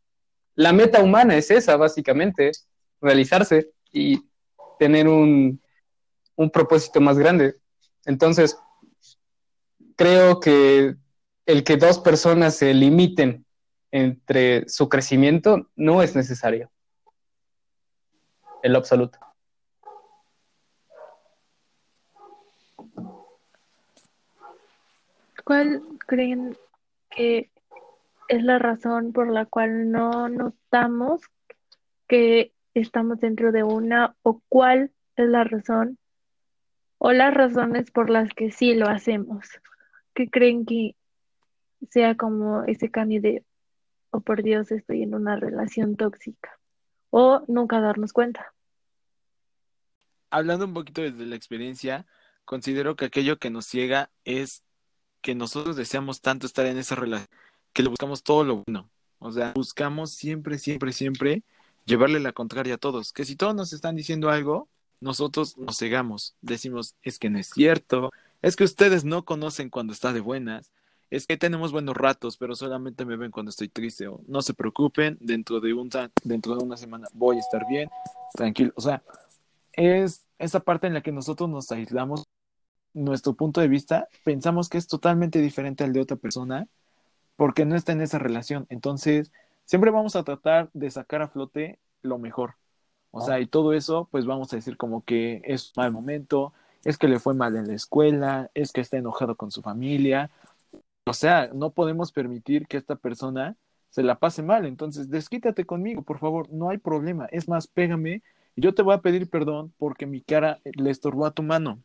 La 0.55 0.73
meta 0.73 1.03
humana 1.03 1.37
es 1.37 1.51
esa, 1.51 1.77
básicamente, 1.77 2.51
realizarse 3.01 3.71
y 3.93 4.25
tener 4.79 5.09
un, 5.09 5.61
un 6.37 6.51
propósito 6.51 7.01
más 7.01 7.19
grande. 7.19 7.57
Entonces, 8.05 8.59
creo 9.97 10.41
que 10.41 10.97
el 11.47 11.65
que 11.65 11.77
dos 11.77 11.99
personas 11.99 12.57
se 12.57 12.75
limiten 12.75 13.47
entre 13.91 14.69
su 14.69 14.89
crecimiento 14.89 15.71
no 15.77 16.03
es 16.03 16.15
necesario. 16.15 16.71
En 18.63 18.73
lo 18.73 18.79
absoluto. 18.79 19.19
¿Cuál 25.45 25.81
creen 26.07 26.59
que 27.09 27.51
es 28.29 28.43
la 28.43 28.59
razón 28.59 29.13
por 29.13 29.31
la 29.31 29.47
cual 29.47 29.93
no 29.93 30.29
notamos 30.29 31.23
que 32.09 32.53
estamos 32.81 33.21
dentro 33.21 33.53
de 33.53 33.63
una 33.63 34.17
o 34.23 34.43
cuál 34.49 34.93
es 35.17 35.29
la 35.29 35.45
razón 35.45 35.99
o 36.99 37.13
las 37.13 37.33
razones 37.33 37.91
por 37.91 38.11
las 38.11 38.33
que 38.35 38.51
sí 38.51 38.75
lo 38.75 38.89
hacemos? 38.89 39.47
¿Qué 40.15 40.29
creen 40.29 40.65
que 40.65 40.97
sea 41.91 42.17
como 42.17 42.65
ese 42.65 42.91
cambio 42.91 43.21
de, 43.21 43.45
oh 44.11 44.21
por 44.21 44.43
Dios, 44.43 44.71
estoy 44.71 45.03
en 45.03 45.15
una 45.15 45.37
relación 45.37 45.97
tóxica? 45.97 46.59
O 47.11 47.43
nunca 47.49 47.81
darnos 47.81 48.13
cuenta. 48.13 48.53
Hablando 50.31 50.65
un 50.65 50.75
poquito 50.75 51.03
desde 51.03 51.25
la 51.27 51.37
experiencia, 51.37 52.07
considero 52.45 52.97
que 52.97 53.07
aquello 53.07 53.39
que 53.39 53.51
nos 53.51 53.67
ciega 53.67 54.11
es 54.25 54.63
que 55.21 55.35
nosotros 55.35 55.77
deseamos 55.77 56.21
tanto 56.21 56.47
estar 56.47 56.67
en 56.67 56.79
esa 56.79 56.95
relación 56.95 57.29
que 57.73 57.83
le 57.83 57.91
buscamos 57.91 58.23
todo 58.23 58.45
lo 58.45 58.65
bueno. 58.67 58.91
O 59.19 59.31
sea, 59.33 59.53
buscamos 59.55 60.13
siempre, 60.13 60.59
siempre, 60.59 60.93
siempre 60.93 61.43
llevarle 61.87 62.21
la 62.21 62.33
contraria 62.33 62.75
a 62.75 62.79
todos. 62.79 63.13
Que 63.13 63.25
si 63.25 63.37
todos 63.37 63.55
nos 63.55 63.73
están 63.73 63.97
diciendo 63.97 64.29
algo, 64.29 64.69
nosotros 65.01 65.57
nos 65.57 65.79
cegamos. 65.79 66.37
Decimos, 66.43 66.95
es 67.03 67.19
que 67.19 67.31
no 67.31 67.39
es 67.39 67.49
cierto, 67.49 68.13
es 68.43 68.57
que 68.57 68.65
ustedes 68.65 69.05
no 69.05 69.25
conocen 69.25 69.71
cuando 69.71 69.93
está 69.93 70.13
de 70.13 70.21
buenas, 70.21 70.71
es 71.11 71.27
que 71.27 71.37
tenemos 71.37 71.73
buenos 71.73 71.97
ratos, 71.97 72.37
pero 72.37 72.57
solamente 72.57 73.05
me 73.05 73.17
ven 73.17 73.31
cuando 73.31 73.51
estoy 73.51 73.69
triste. 73.69 74.09
O 74.09 74.21
no 74.27 74.43
se 74.43 74.55
preocupen, 74.55 75.17
dentro 75.21 75.61
de, 75.61 75.73
un, 75.73 75.89
dentro 76.25 76.57
de 76.57 76.65
una 76.65 76.77
semana 76.77 77.09
voy 77.15 77.37
a 77.37 77.41
estar 77.41 77.67
bien, 77.69 77.89
tranquilo. 78.35 78.73
O 78.77 78.81
sea, 78.81 79.03
es 79.73 80.27
esa 80.39 80.61
parte 80.61 80.87
en 80.87 80.95
la 80.95 81.03
que 81.03 81.13
nosotros 81.13 81.49
nos 81.49 81.71
aislamos 81.73 82.27
nuestro 82.93 83.35
punto 83.35 83.61
de 83.61 83.69
vista, 83.69 84.09
pensamos 84.25 84.69
que 84.69 84.79
es 84.79 84.87
totalmente 84.89 85.41
diferente 85.41 85.85
al 85.85 85.93
de 85.93 86.01
otra 86.01 86.17
persona 86.17 86.67
porque 87.37 87.67
no 87.67 87.77
está 87.77 87.93
en 87.93 88.01
esa 88.01 88.19
relación. 88.19 88.67
Entonces, 88.71 89.31
siempre 89.67 89.91
vamos 89.91 90.17
a 90.17 90.25
tratar 90.25 90.71
de 90.73 90.91
sacar 90.91 91.21
a 91.21 91.29
flote 91.29 91.79
lo 92.03 92.19
mejor. 92.19 92.55
O 93.11 93.21
sea, 93.21 93.41
y 93.41 93.47
todo 93.47 93.73
eso, 93.73 94.09
pues 94.11 94.27
vamos 94.27 94.53
a 94.53 94.57
decir 94.57 94.77
como 94.77 95.05
que 95.05 95.41
es 95.45 95.73
un 95.77 95.83
mal 95.83 95.93
momento, 95.93 96.53
es 96.85 96.99
que 96.99 97.09
le 97.09 97.19
fue 97.19 97.35
mal 97.35 97.57
en 97.57 97.67
la 97.67 97.75
escuela, 97.75 98.51
es 98.55 98.73
que 98.73 98.81
está 98.81 98.99
enojado 98.99 99.37
con 99.37 99.51
su 99.51 99.63
familia. 99.63 100.31
O 101.07 101.13
sea, 101.15 101.49
no 101.55 101.71
podemos 101.71 102.13
permitir 102.13 102.67
que 102.67 102.77
esta 102.77 102.97
persona 102.97 103.57
se 103.91 104.03
la 104.03 104.19
pase 104.19 104.43
mal. 104.43 104.67
Entonces, 104.67 105.09
desquítate 105.09 105.65
conmigo, 105.65 106.03
por 106.03 106.19
favor, 106.19 106.51
no 106.51 106.69
hay 106.69 106.79
problema. 106.79 107.27
Es 107.33 107.49
más, 107.49 107.67
pégame 107.67 108.23
y 108.55 108.63
yo 108.63 108.75
te 108.75 108.83
voy 108.83 108.95
a 108.95 109.01
pedir 109.01 109.31
perdón 109.31 109.73
porque 109.79 110.07
mi 110.07 110.21
cara 110.21 110.61
le 110.65 110.91
estorbó 110.91 111.27
a 111.27 111.31
tu 111.31 111.43
mano. 111.43 111.83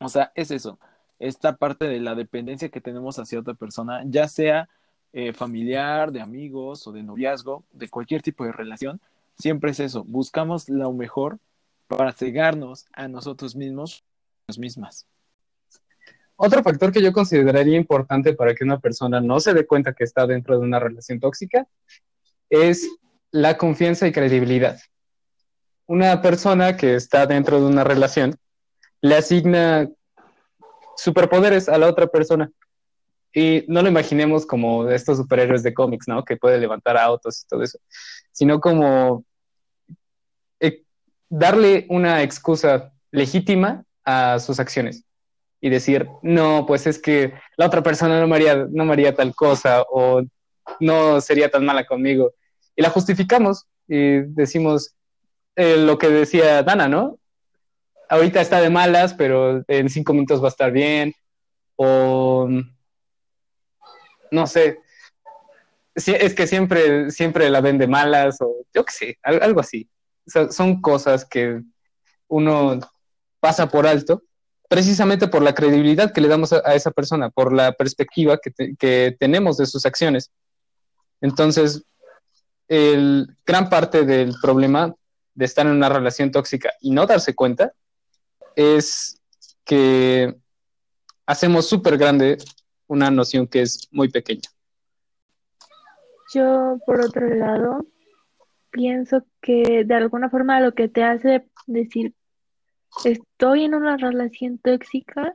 O 0.00 0.08
sea, 0.08 0.32
es 0.34 0.50
eso, 0.50 0.78
esta 1.18 1.56
parte 1.56 1.86
de 1.86 2.00
la 2.00 2.14
dependencia 2.14 2.70
que 2.70 2.80
tenemos 2.80 3.18
hacia 3.18 3.40
otra 3.40 3.54
persona, 3.54 4.02
ya 4.06 4.28
sea 4.28 4.68
eh, 5.12 5.32
familiar, 5.32 6.12
de 6.12 6.20
amigos 6.20 6.86
o 6.86 6.92
de 6.92 7.02
noviazgo, 7.02 7.64
de 7.72 7.88
cualquier 7.88 8.22
tipo 8.22 8.44
de 8.44 8.52
relación, 8.52 9.00
siempre 9.38 9.70
es 9.70 9.80
eso, 9.80 10.04
buscamos 10.04 10.68
lo 10.68 10.92
mejor 10.92 11.38
para 11.86 12.12
cegarnos 12.12 12.86
a 12.92 13.08
nosotros 13.08 13.54
mismos, 13.54 14.04
las 14.46 14.58
mismas. 14.58 15.06
Otro 16.36 16.62
factor 16.62 16.92
que 16.92 17.02
yo 17.02 17.12
consideraría 17.12 17.76
importante 17.76 18.34
para 18.34 18.54
que 18.54 18.64
una 18.64 18.80
persona 18.80 19.20
no 19.20 19.38
se 19.38 19.54
dé 19.54 19.66
cuenta 19.66 19.92
que 19.92 20.04
está 20.04 20.26
dentro 20.26 20.58
de 20.58 20.64
una 20.64 20.78
relación 20.78 21.20
tóxica 21.20 21.66
es 22.50 22.88
la 23.30 23.56
confianza 23.56 24.06
y 24.06 24.12
credibilidad. 24.12 24.80
Una 25.86 26.20
persona 26.22 26.76
que 26.76 26.94
está 26.94 27.26
dentro 27.26 27.60
de 27.60 27.66
una 27.66 27.84
relación 27.84 28.36
le 29.00 29.16
asigna 29.16 29.88
superpoderes 30.96 31.68
a 31.68 31.78
la 31.78 31.88
otra 31.88 32.06
persona. 32.06 32.50
Y 33.34 33.64
no 33.68 33.82
lo 33.82 33.88
imaginemos 33.88 34.44
como 34.44 34.88
estos 34.88 35.18
superhéroes 35.18 35.62
de 35.62 35.72
cómics, 35.74 36.06
¿no? 36.08 36.24
Que 36.24 36.36
puede 36.36 36.58
levantar 36.58 36.96
autos 36.96 37.42
y 37.42 37.48
todo 37.48 37.62
eso, 37.62 37.78
sino 38.30 38.60
como 38.60 39.24
eh, 40.60 40.82
darle 41.28 41.86
una 41.88 42.22
excusa 42.22 42.92
legítima 43.10 43.84
a 44.04 44.38
sus 44.38 44.60
acciones 44.60 45.04
y 45.60 45.70
decir, 45.70 46.08
no, 46.22 46.66
pues 46.66 46.86
es 46.86 46.98
que 46.98 47.34
la 47.56 47.66
otra 47.66 47.82
persona 47.82 48.20
no 48.20 48.26
me 48.26 48.36
haría, 48.36 48.66
no 48.70 48.84
me 48.84 48.92
haría 48.92 49.14
tal 49.14 49.34
cosa 49.34 49.82
o 49.90 50.22
no 50.80 51.20
sería 51.20 51.50
tan 51.50 51.64
mala 51.64 51.86
conmigo. 51.86 52.32
Y 52.76 52.82
la 52.82 52.90
justificamos 52.90 53.66
y 53.86 54.20
decimos 54.20 54.94
eh, 55.56 55.76
lo 55.76 55.98
que 55.98 56.08
decía 56.08 56.62
Dana, 56.62 56.88
¿no? 56.88 57.18
ahorita 58.12 58.42
está 58.42 58.60
de 58.60 58.68
malas, 58.68 59.14
pero 59.14 59.64
en 59.68 59.88
cinco 59.88 60.12
minutos 60.12 60.42
va 60.42 60.46
a 60.46 60.50
estar 60.50 60.70
bien. 60.70 61.14
O 61.76 62.46
no 64.32 64.46
sé. 64.46 64.80
es 65.94 66.34
que 66.34 66.46
siempre, 66.46 67.10
siempre 67.10 67.50
la 67.50 67.60
ven 67.60 67.78
de 67.78 67.86
malas, 67.86 68.38
o 68.40 68.64
yo 68.74 68.84
qué 68.84 68.92
sé, 68.92 69.18
algo 69.22 69.60
así. 69.60 69.88
son 70.50 70.80
cosas 70.80 71.24
que 71.24 71.60
uno 72.28 72.80
pasa 73.40 73.68
por 73.68 73.86
alto, 73.86 74.22
precisamente 74.68 75.28
por 75.28 75.42
la 75.42 75.54
credibilidad 75.54 76.12
que 76.12 76.20
le 76.20 76.28
damos 76.28 76.52
a, 76.52 76.74
esa 76.74 76.90
persona, 76.90 77.28
por 77.30 77.52
la 77.52 77.72
perspectiva 77.72 78.38
que, 78.38 78.74
que 78.76 79.16
tenemos 79.20 79.58
de 79.58 79.66
sus 79.66 79.84
acciones. 79.84 80.30
Entonces, 81.20 81.84
el, 82.68 83.36
gran 83.44 83.68
parte 83.68 84.04
del 84.04 84.34
problema 84.40 84.94
de 85.34 85.44
estar 85.44 85.66
en 85.66 85.72
una 85.72 85.90
relación 85.90 86.30
tóxica 86.30 86.72
y 86.80 86.90
no 86.90 87.06
darse 87.06 87.34
cuenta 87.34 87.74
es 88.56 89.20
que 89.64 90.34
hacemos 91.26 91.68
súper 91.68 91.98
grande 91.98 92.38
una 92.92 93.10
noción 93.10 93.46
que 93.46 93.62
es 93.62 93.88
muy 93.90 94.08
pequeña. 94.10 94.48
Yo, 96.34 96.78
por 96.86 97.00
otro 97.00 97.26
lado, 97.34 97.86
pienso 98.70 99.24
que 99.40 99.84
de 99.84 99.94
alguna 99.94 100.28
forma 100.28 100.60
lo 100.60 100.74
que 100.74 100.88
te 100.88 101.02
hace 101.02 101.46
decir 101.66 102.14
estoy 103.04 103.64
en 103.64 103.74
una 103.74 103.96
relación 103.96 104.58
tóxica, 104.58 105.34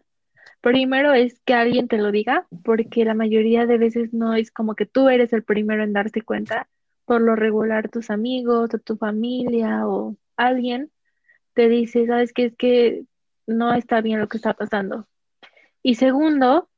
primero 0.62 1.14
es 1.14 1.40
que 1.46 1.56
alguien 1.56 1.88
te 1.88 1.98
lo 1.98 2.12
diga, 2.12 2.48
porque 2.64 3.06
la 3.06 3.16
mayoría 3.16 3.66
de 3.66 3.80
veces 3.80 4.14
no 4.14 4.36
es 4.36 4.52
como 4.52 4.76
que 4.76 4.86
tú 4.86 5.10
eres 5.10 5.34
el 5.34 5.44
primero 5.44 5.84
en 5.84 5.94
darte 5.94 6.22
cuenta, 6.22 6.68
por 7.06 7.22
lo 7.22 7.36
regular 7.36 7.90
tus 7.90 8.12
amigos 8.12 8.70
o 8.74 8.78
tu 8.80 8.98
familia 8.98 9.88
o 9.88 10.16
alguien 10.36 10.92
te 11.54 11.70
dice, 11.70 12.06
sabes 12.06 12.34
que 12.34 12.46
es 12.46 12.56
que 12.56 13.06
no 13.48 13.74
está 13.74 14.02
bien 14.02 14.20
lo 14.20 14.28
que 14.28 14.38
está 14.38 14.54
pasando. 14.54 15.08
Y 15.82 15.96
segundo, 15.96 16.70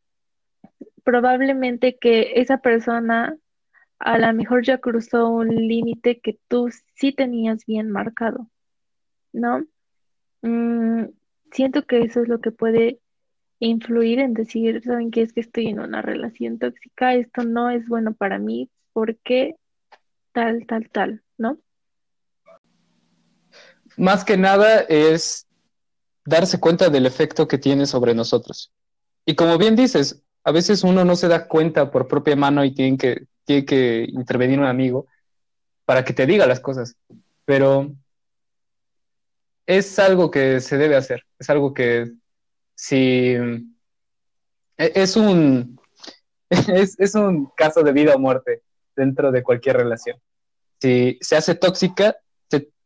probablemente 1.03 1.97
que 1.97 2.33
esa 2.35 2.57
persona 2.57 3.37
a 3.99 4.17
lo 4.17 4.33
mejor 4.33 4.65
ya 4.65 4.77
cruzó 4.77 5.29
un 5.29 5.49
límite 5.49 6.19
que 6.21 6.39
tú 6.47 6.69
sí 6.95 7.11
tenías 7.11 7.65
bien 7.65 7.91
marcado, 7.91 8.49
¿no? 9.33 9.65
Mm, 10.41 11.09
siento 11.51 11.85
que 11.85 12.01
eso 12.01 12.21
es 12.21 12.29
lo 12.29 12.39
que 12.39 12.51
puede 12.51 12.99
influir 13.59 14.19
en 14.19 14.33
decir, 14.33 14.81
¿saben 14.83 15.11
qué? 15.11 15.21
Es 15.21 15.33
que 15.33 15.41
estoy 15.41 15.67
en 15.67 15.79
una 15.79 16.01
relación 16.01 16.59
tóxica, 16.59 17.13
esto 17.13 17.43
no 17.43 17.69
es 17.69 17.87
bueno 17.87 18.13
para 18.13 18.39
mí, 18.39 18.69
porque 18.93 19.55
tal, 20.31 20.65
tal, 20.65 20.89
tal, 20.89 21.23
¿no? 21.37 21.59
Más 23.97 24.23
que 24.23 24.37
nada 24.37 24.79
es 24.81 25.45
darse 26.23 26.59
cuenta 26.59 26.89
del 26.89 27.05
efecto 27.05 27.49
que 27.49 27.57
tiene 27.57 27.85
sobre 27.85 28.13
nosotros. 28.13 28.71
Y 29.25 29.35
como 29.35 29.57
bien 29.57 29.75
dices, 29.75 30.23
a 30.49 30.51
veces 30.51 30.83
uno 30.83 31.05
no 31.05 31.15
se 31.15 31.27
da 31.27 31.47
cuenta 31.47 31.91
por 31.91 32.07
propia 32.07 32.35
mano 32.35 32.65
y 32.65 32.73
tiene 32.73 32.97
que, 32.97 33.27
que 33.45 34.05
intervenir 34.09 34.59
un 34.59 34.65
amigo 34.65 35.05
para 35.85 36.03
que 36.03 36.11
te 36.11 36.25
diga 36.25 36.47
las 36.47 36.59
cosas. 36.59 36.95
Pero 37.45 37.91
es 39.67 39.99
algo 39.99 40.31
que 40.31 40.59
se 40.59 40.79
debe 40.79 40.95
hacer, 40.95 41.23
es 41.37 41.51
algo 41.51 41.71
que 41.75 42.13
si 42.73 43.35
e, 44.75 44.91
es 44.95 45.15
un 45.15 45.79
es, 46.49 47.13
un 47.13 47.51
caso 47.55 47.83
de 47.83 47.91
vida 47.91 48.15
o 48.15 48.19
muerte 48.19 48.63
dentro 48.95 49.31
de 49.31 49.43
cualquier 49.43 49.77
relación. 49.77 50.17
Si 50.81 51.19
se 51.21 51.35
hace 51.35 51.53
tóxica, 51.53 52.17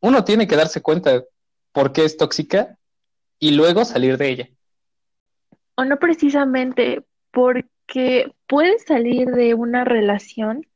uno 0.02 0.26
tiene 0.26 0.48
que 0.48 0.58
darse 0.58 0.82
cuenta 0.82 1.24
por 1.72 1.94
qué 1.94 2.04
es 2.04 2.18
tóxica 2.18 2.78
y 3.40 3.52
luego 3.52 3.86
salir 3.86 4.18
de 4.18 4.30
ella. 4.30 4.50
O 5.76 5.86
no 5.86 5.98
precisamente 5.98 7.06
porque 7.34 8.32
puedes 8.48 8.86
salir 8.86 9.28
de 9.32 9.56
una 9.56 9.84
relación 9.84 10.68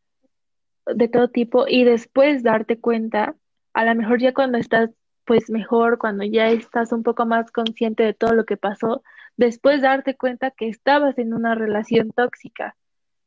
de 0.88 1.08
todo 1.08 1.30
tipo 1.30 1.66
y 1.68 1.84
después 1.84 2.44
darte 2.44 2.80
cuenta, 2.80 3.36
a 3.74 3.86
lo 3.86 3.96
mejor 3.96 4.20
ya 4.20 4.34
cuando 4.34 4.58
estás 4.58 4.90
pues 5.24 5.50
mejor, 5.50 5.98
cuando 5.98 6.24
ya 6.24 6.48
estás 6.48 6.92
un 6.94 7.04
poco 7.04 7.26
más 7.26 7.52
consciente 7.52 8.04
de 8.04 8.14
todo 8.14 8.34
lo 8.34 8.46
que 8.46 8.58
pasó, 8.58 9.04
después 9.36 9.82
darte 9.82 10.16
cuenta 10.16 10.52
que 10.52 10.68
estabas 10.68 11.18
en 11.18 11.34
una 11.34 11.54
relación 11.54 12.12
tóxica. 12.12 12.76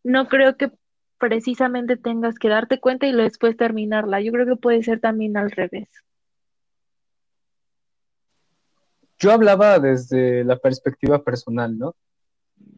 No 0.02 0.28
creo 0.28 0.56
que 0.56 0.72
precisamente 1.18 1.98
tengas 1.98 2.36
que 2.38 2.48
darte 2.48 2.80
cuenta 2.80 3.06
y 3.06 3.12
después 3.12 3.56
terminarla. 3.56 4.22
Yo 4.22 4.32
creo 4.32 4.46
que 4.46 4.56
puede 4.56 4.82
ser 4.82 4.98
también 4.98 5.36
al 5.36 5.50
revés. 5.50 5.88
Yo 9.18 9.30
hablaba 9.30 9.78
desde 9.78 10.42
la 10.44 10.56
perspectiva 10.56 11.22
personal, 11.22 11.78
¿no? 11.78 11.94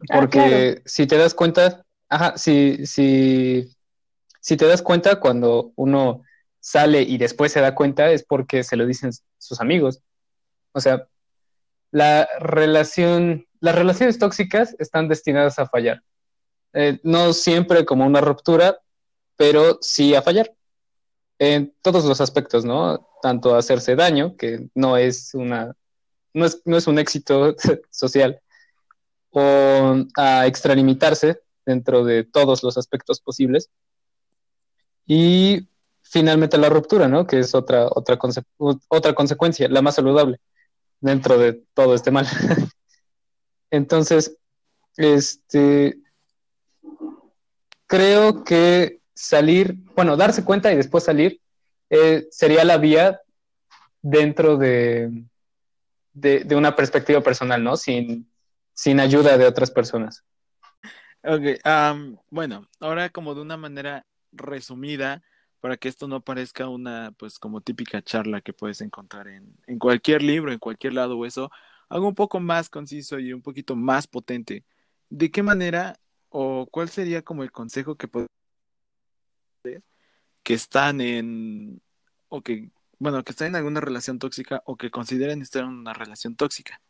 Ah, 0.09 0.19
Porque 0.19 0.81
si 0.85 1.07
te 1.07 1.17
das 1.17 1.33
cuenta, 1.33 1.85
ajá, 2.09 2.37
si, 2.37 2.85
si, 2.85 3.69
si 4.39 4.57
te 4.57 4.65
das 4.65 4.81
cuenta 4.81 5.19
cuando 5.19 5.71
uno 5.75 6.23
sale 6.59 7.01
y 7.01 7.17
después 7.17 7.51
se 7.51 7.61
da 7.61 7.75
cuenta 7.75 8.11
es 8.11 8.23
porque 8.23 8.63
se 8.63 8.75
lo 8.75 8.85
dicen 8.85 9.11
sus 9.37 9.59
amigos. 9.59 10.01
O 10.71 10.79
sea, 10.79 11.07
la 11.91 12.27
relación, 12.39 13.47
las 13.59 13.75
relaciones 13.75 14.19
tóxicas 14.19 14.75
están 14.79 15.07
destinadas 15.07 15.59
a 15.59 15.67
fallar. 15.67 16.01
Eh, 16.73 16.99
no 17.03 17.33
siempre 17.33 17.85
como 17.85 18.05
una 18.05 18.21
ruptura, 18.21 18.79
pero 19.35 19.77
sí 19.81 20.15
a 20.15 20.21
fallar. 20.21 20.53
En 21.39 21.73
todos 21.81 22.05
los 22.05 22.21
aspectos, 22.21 22.63
¿no? 22.65 23.09
Tanto 23.21 23.55
hacerse 23.55 23.95
daño, 23.95 24.35
que 24.37 24.69
no 24.73 24.97
es 24.97 25.33
una 25.33 25.75
no 26.33 26.45
es, 26.45 26.61
no 26.65 26.77
es 26.77 26.87
un 26.87 26.99
éxito 26.99 27.55
social, 27.89 28.41
o 29.33 30.05
a 30.15 30.47
extralimitarse 30.47 31.41
dentro 31.65 32.03
de 32.03 32.23
todos 32.23 32.63
los 32.63 32.77
aspectos 32.77 33.19
posibles. 33.19 33.69
Y 35.05 35.67
finalmente 36.01 36.57
la 36.57 36.69
ruptura, 36.69 37.07
¿no? 37.07 37.25
Que 37.25 37.39
es 37.39 37.55
otra, 37.55 37.87
otra, 37.89 38.17
consecuencia, 39.15 39.67
la 39.67 39.81
más 39.81 39.95
saludable 39.95 40.39
dentro 41.01 41.37
de 41.37 41.63
todo 41.73 41.95
este 41.95 42.11
mal. 42.11 42.27
Entonces, 43.71 44.37
este, 44.95 45.97
creo 47.87 48.43
que 48.43 49.01
salir, 49.15 49.75
bueno, 49.95 50.15
darse 50.15 50.43
cuenta 50.45 50.71
y 50.71 50.75
después 50.75 51.03
salir 51.03 51.41
eh, 51.89 52.27
sería 52.29 52.63
la 52.63 52.77
vía 52.77 53.21
dentro 54.01 54.57
de, 54.57 55.25
de, 56.13 56.55
una 56.55 56.75
perspectiva 56.75 57.21
personal, 57.21 57.63
¿no? 57.63 57.75
Sin, 57.77 58.29
sin 58.73 58.99
ayuda 58.99 59.37
de 59.37 59.45
otras 59.45 59.71
personas. 59.71 60.23
Ok, 61.23 61.59
bueno, 62.29 62.67
ahora 62.79 63.09
como 63.09 63.33
de 63.33 63.41
una 63.41 63.55
manera 63.55 64.05
resumida, 64.31 65.23
para 65.61 65.77
que 65.77 65.87
esto 65.87 66.09
no 66.09 66.19
parezca 66.19 66.67
una, 66.67 67.13
pues 67.17 67.39
como 67.39 67.61
típica 67.61 68.01
charla 68.01 68.41
que 68.41 68.51
puedes 68.51 68.81
encontrar 68.81 69.29
en, 69.29 69.55
en 69.65 69.79
cualquier 69.79 70.21
libro, 70.21 70.51
en 70.51 70.59
cualquier 70.59 70.93
lado 70.93 71.17
o 71.17 71.25
eso, 71.25 71.49
algo 71.87 72.09
un 72.09 72.15
poco 72.15 72.41
más 72.41 72.69
conciso 72.69 73.19
y 73.19 73.31
un 73.31 73.41
poquito 73.41 73.75
más 73.75 74.05
potente. 74.05 74.65
¿De 75.09 75.31
qué 75.31 75.43
manera 75.43 75.97
o 76.27 76.67
cuál 76.69 76.89
sería 76.89 77.21
como 77.21 77.43
el 77.43 77.51
consejo 77.51 77.95
que 77.95 78.09
que 80.43 80.53
están 80.53 80.99
en 80.99 81.81
o 82.27 82.41
que 82.41 82.69
bueno, 82.99 83.23
que 83.23 83.31
están 83.31 83.49
en 83.49 83.55
alguna 83.55 83.79
relación 83.79 84.19
tóxica 84.19 84.63
o 84.65 84.75
que 84.75 84.91
consideren 84.91 85.41
estar 85.41 85.63
en 85.63 85.69
una 85.69 85.93
relación 85.93 86.35
tóxica? 86.35 86.81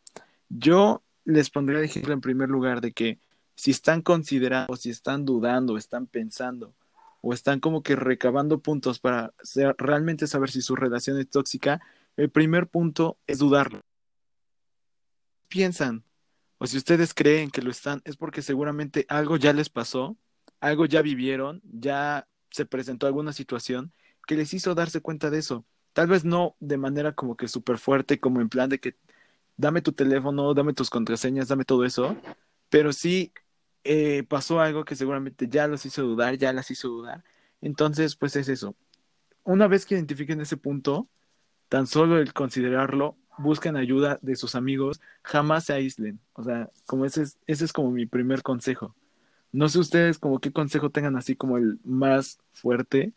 Yo 0.49 1.03
les 1.25 1.49
pondría 1.49 1.79
el 1.79 1.85
ejemplo 1.85 2.13
en 2.13 2.21
primer 2.21 2.49
lugar 2.49 2.81
de 2.81 2.91
que 2.91 3.19
si 3.55 3.71
están 3.71 4.01
considerando, 4.01 4.75
si 4.75 4.89
están 4.89 5.25
dudando, 5.25 5.77
están 5.77 6.07
pensando 6.07 6.73
o 7.21 7.33
están 7.33 7.59
como 7.59 7.83
que 7.83 7.95
recabando 7.95 8.59
puntos 8.59 8.99
para 8.99 9.33
realmente 9.77 10.27
saber 10.27 10.51
si 10.51 10.61
su 10.61 10.75
relación 10.75 11.17
es 11.19 11.29
tóxica, 11.29 11.81
el 12.17 12.29
primer 12.29 12.67
punto 12.67 13.17
es 13.27 13.39
dudarlo. 13.39 13.81
Piensan, 15.47 16.03
o 16.57 16.67
si 16.67 16.77
ustedes 16.77 17.13
creen 17.13 17.49
que 17.49 17.61
lo 17.61 17.71
están, 17.71 18.01
es 18.03 18.17
porque 18.17 18.41
seguramente 18.41 19.05
algo 19.07 19.37
ya 19.37 19.53
les 19.53 19.69
pasó, 19.69 20.17
algo 20.59 20.85
ya 20.85 21.01
vivieron, 21.01 21.61
ya 21.63 22.27
se 22.51 22.65
presentó 22.65 23.07
alguna 23.07 23.31
situación 23.31 23.93
que 24.27 24.35
les 24.35 24.53
hizo 24.53 24.75
darse 24.75 24.99
cuenta 24.99 25.29
de 25.29 25.39
eso. 25.39 25.65
Tal 25.93 26.07
vez 26.07 26.25
no 26.25 26.55
de 26.59 26.77
manera 26.77 27.13
como 27.13 27.37
que 27.37 27.47
súper 27.47 27.77
fuerte, 27.77 28.19
como 28.19 28.41
en 28.41 28.49
plan 28.49 28.69
de 28.69 28.79
que 28.79 28.97
dame 29.57 29.81
tu 29.81 29.93
teléfono, 29.93 30.53
dame 30.53 30.73
tus 30.73 30.89
contraseñas, 30.89 31.47
dame 31.47 31.65
todo 31.65 31.85
eso, 31.85 32.15
pero 32.69 32.93
sí 32.93 33.33
eh, 33.83 34.23
pasó 34.23 34.59
algo 34.59 34.85
que 34.85 34.95
seguramente 34.95 35.47
ya 35.47 35.67
los 35.67 35.85
hizo 35.85 36.03
dudar, 36.03 36.37
ya 36.37 36.53
las 36.53 36.71
hizo 36.71 36.89
dudar. 36.89 37.23
Entonces, 37.61 38.15
pues 38.15 38.35
es 38.35 38.49
eso. 38.49 38.75
Una 39.43 39.67
vez 39.67 39.85
que 39.85 39.95
identifiquen 39.95 40.41
ese 40.41 40.57
punto, 40.57 41.07
tan 41.69 41.87
solo 41.87 42.17
el 42.19 42.33
considerarlo, 42.33 43.17
busquen 43.37 43.75
ayuda 43.75 44.19
de 44.21 44.35
sus 44.35 44.55
amigos, 44.55 45.01
jamás 45.21 45.65
se 45.65 45.73
aíslen. 45.73 46.19
O 46.33 46.43
sea, 46.43 46.69
como 46.85 47.05
ese 47.05 47.23
es, 47.23 47.37
ese 47.47 47.65
es 47.65 47.73
como 47.73 47.91
mi 47.91 48.05
primer 48.05 48.43
consejo. 48.43 48.95
No 49.51 49.69
sé 49.69 49.79
ustedes 49.79 50.17
como 50.17 50.39
qué 50.39 50.51
consejo 50.51 50.89
tengan 50.89 51.15
así 51.15 51.35
como 51.35 51.57
el 51.57 51.79
más 51.83 52.39
fuerte 52.51 53.13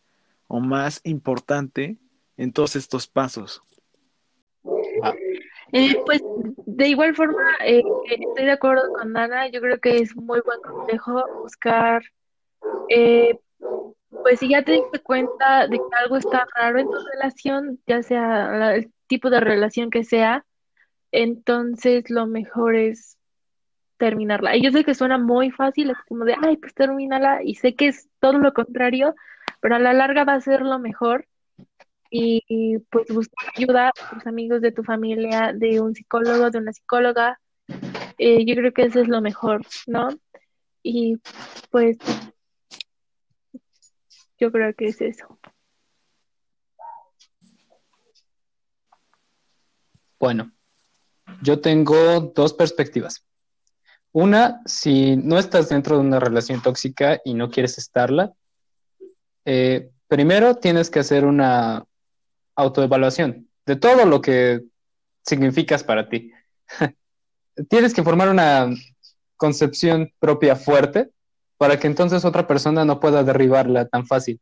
o 0.49 0.61
más 0.61 1.01
importante 1.05 1.99
en 2.37 2.53
todos 2.53 2.77
estos 2.77 3.07
pasos. 3.07 3.62
Eh, 5.72 5.96
pues 6.05 6.22
de 6.64 6.88
igual 6.88 7.14
forma, 7.14 7.42
eh, 7.64 7.83
estoy 8.09 8.44
de 8.44 8.52
acuerdo 8.52 8.92
con 8.92 9.16
Ana, 9.16 9.48
yo 9.48 9.61
creo 9.61 9.79
que 9.79 9.96
es 9.98 10.14
muy 10.16 10.40
buen 10.40 10.61
consejo 10.61 11.24
buscar, 11.42 12.02
eh, 12.88 13.38
pues 14.22 14.38
si 14.40 14.48
ya 14.48 14.62
te 14.62 14.72
diste 14.72 15.00
cuenta 15.00 15.66
de 15.66 15.76
que 15.76 15.96
algo 15.98 16.16
está 16.16 16.46
raro 16.55 16.79
en 16.79 16.87
tu 16.87 16.98
relación, 17.12 17.81
ya 17.87 18.02
sea 18.02 18.76
el 18.76 18.92
tipo 19.09 19.29
de 19.29 19.40
relación 19.40 19.90
que 19.90 20.05
sea, 20.05 20.44
entonces 21.12 22.11
lo 22.11 22.26
mejor 22.26 22.76
es 22.76 23.18
terminarla. 23.96 24.57
Y 24.57 24.62
yo 24.62 24.70
sé 24.70 24.85
que 24.85 24.94
suena 24.94 25.18
muy 25.18 25.50
fácil, 25.50 25.90
es 25.90 25.98
como 26.09 26.24
de, 26.24 26.37
ay, 26.42 26.57
pues 26.59 26.74
termínala, 26.74 27.42
y 27.42 27.55
sé 27.55 27.74
que 27.74 27.88
es 27.88 28.09
todo 28.20 28.35
lo 28.38 28.52
contrario, 28.52 29.14
pero 29.61 29.76
a 29.76 29.79
la 29.79 29.92
larga 29.92 30.24
va 30.24 30.35
a 30.35 30.40
ser 30.40 30.62
lo 30.62 30.79
mejor 30.79 31.26
y, 32.11 32.79
pues 32.90 33.09
buscar 33.09 33.53
ayuda 33.57 33.88
a 33.88 34.14
tus 34.14 34.27
amigos 34.27 34.61
de 34.61 34.73
tu 34.73 34.83
familia, 34.83 35.53
de 35.55 35.81
un 35.81 35.95
psicólogo, 35.95 36.51
de 36.51 36.59
una 36.59 36.73
psicóloga. 36.73 37.40
Eh, 38.19 38.45
yo 38.45 38.55
creo 38.55 38.73
que 38.73 38.83
eso 38.83 39.01
es 39.01 39.09
lo 39.09 39.21
mejor, 39.21 39.62
¿no? 39.87 40.09
Y 40.83 41.16
pues 41.71 41.99
yo 44.38 44.53
creo 44.53 44.75
que 44.75 44.87
es 44.87 45.01
eso. 45.01 45.38
Bueno, 50.19 50.53
yo 51.42 51.61
tengo 51.61 52.21
dos 52.21 52.55
perspectivas. 52.55 53.25
Una, 54.12 54.62
si 54.64 55.16
no 55.16 55.38
estás 55.38 55.69
dentro 55.69 55.97
de 55.97 56.03
una 56.03 56.19
relación 56.19 56.62
tóxica 56.62 57.21
y 57.25 57.35
no 57.35 57.51
quieres 57.51 57.77
estarla, 57.77 58.33
eh, 59.45 59.90
primero 60.09 60.55
tienes 60.55 60.88
que 60.88 61.01
hacer 61.01 61.27
una 61.27 61.85
autoevaluación 62.57 63.49
de 63.66 63.77
todo 63.77 64.07
lo 64.07 64.21
que 64.21 64.62
significas 65.23 65.85
para 65.85 66.09
ti. 66.09 66.33
tienes 67.69 67.95
que 67.95 68.03
formar 68.03 68.29
una 68.29 68.69
concepción 69.37 70.12
propia 70.19 70.57
fuerte 70.57 71.11
para 71.59 71.79
que 71.79 71.87
entonces 71.87 72.25
otra 72.25 72.47
persona 72.47 72.85
no 72.85 73.01
pueda 73.01 73.25
derribarla 73.25 73.87
tan 73.87 74.07
fácil. 74.07 74.40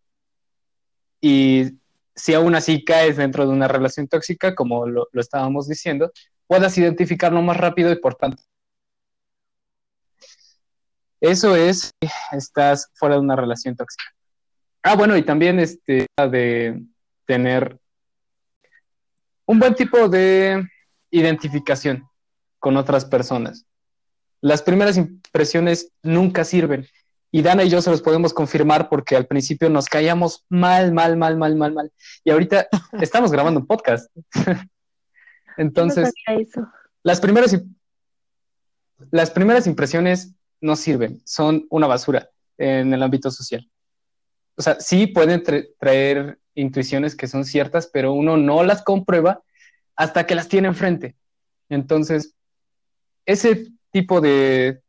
Y 1.21 1.79
si 2.15 2.35
aún 2.35 2.55
así 2.55 2.85
caes 2.85 3.17
dentro 3.17 3.47
de 3.47 3.53
una 3.53 3.69
relación 3.69 4.09
tóxica, 4.09 4.55
como 4.55 4.87
lo, 4.87 5.09
estábamos 5.15 5.69
diciendo, 5.69 6.13
puedas 6.47 6.77
identificarlo 6.77 7.41
más 7.41 7.57
rápido 7.57 7.91
y 7.93 7.97
por 7.97 8.17
tanto. 8.17 8.43
Eso 11.21 11.57
es, 11.57 11.91
estás 12.33 12.91
fuera 12.95 13.15
de 13.15 13.23
una 13.23 13.37
relación 13.37 13.77
tóxica. 13.77 14.05
Ah, 14.83 14.97
bueno, 14.97 15.17
y 15.17 15.23
también 15.23 15.59
este, 15.59 16.07
de 16.31 16.83
tener 17.25 17.79
un 19.47 19.59
buen 19.59 19.75
tipo 19.75 20.09
de 20.09 20.67
identificación 21.11 22.05
con 22.59 22.77
otras 22.77 23.05
personas. 23.05 23.67
Las 24.41 24.63
primeras 24.63 24.97
impresiones 24.97 25.91
nunca 26.03 26.45
sirven. 26.45 26.87
Y 27.31 27.43
Dana 27.43 27.65
y 27.65 27.69
yo 27.69 27.83
se 27.83 27.91
los 27.91 28.01
podemos 28.01 28.33
confirmar 28.33 28.89
porque 28.89 29.17
al 29.17 29.27
principio 29.27 29.69
nos 29.69 29.87
caíamos 29.87 30.45
mal, 30.49 30.93
mal, 30.93 31.17
mal, 31.17 31.37
mal, 31.37 31.57
mal, 31.57 31.73
mal. 31.73 31.93
Y 32.23 32.31
ahorita 32.31 32.69
estamos 33.01 33.33
grabando 33.33 33.61
un 33.61 33.67
podcast. 33.67 34.11
Entonces, 35.57 36.13
las 37.03 37.21
primeras, 37.21 37.61
las 39.11 39.31
primeras 39.31 39.67
impresiones 39.67 40.35
no 40.61 40.77
sirven, 40.77 41.21
son 41.25 41.67
una 41.71 41.87
basura 41.87 42.31
en 42.57 42.93
el 42.95 43.03
ámbito 43.03 43.31
social. 43.31 43.69
O 44.57 44.63
sea, 44.63 44.81
sí 44.81 45.07
pueden 45.09 45.43
traer 45.79 46.39
intuiciones 46.55 47.17
que 47.17 47.27
son 47.27 47.45
ciertas, 47.45 47.89
pero 47.93 48.13
uno 48.13 48.37
no 48.37 48.63
las 48.63 48.83
comprueba 48.83 49.43
hasta 49.97 50.27
que 50.27 50.35
las 50.35 50.49
tiene 50.49 50.69
enfrente. 50.69 51.17
Entonces, 51.69 52.35
ese 53.27 53.69
tipo 53.91 54.21
de, 54.21 54.81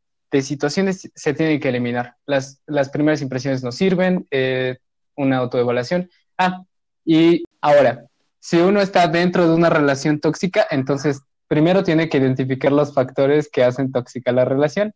situaciones 0.41 1.09
se 1.16 1.34
tienen 1.34 1.59
que 1.59 1.70
eliminar. 1.70 2.16
Las, 2.26 2.61
las 2.66 2.89
primeras 2.89 3.22
impresiones 3.22 3.63
no 3.63 3.72
sirven, 3.72 4.28
eh, 4.32 4.78
una 5.16 5.38
autoevaluación. 5.38 6.09
Ah, 6.38 6.63
y 7.05 7.43
ahora, 7.61 8.05
si 8.39 8.57
uno 8.57 8.82
está 8.82 9.07
dentro 9.07 9.47
de 9.47 9.55
una 9.55 9.70
relación 9.70 10.20
tóxica, 10.20 10.68
entonces 10.70 11.22
primero 11.47 11.84
tiene 11.84 12.09
que 12.09 12.18
identificar 12.18 12.72
los 12.72 12.93
factores 12.93 13.49
que 13.49 13.63
hacen 13.63 13.91
tóxica 13.91 14.32
la 14.32 14.45
relación 14.45 14.93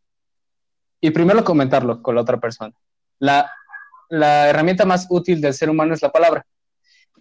y 1.00 1.12
primero 1.12 1.44
comentarlo 1.44 2.02
con 2.02 2.16
la 2.16 2.22
otra 2.22 2.40
persona. 2.40 2.74
La, 3.20 3.50
la 4.10 4.50
herramienta 4.50 4.86
más 4.86 5.08
útil 5.10 5.40
del 5.40 5.54
ser 5.54 5.70
humano 5.70 5.94
es 5.94 6.02
la 6.02 6.12
palabra. 6.12 6.46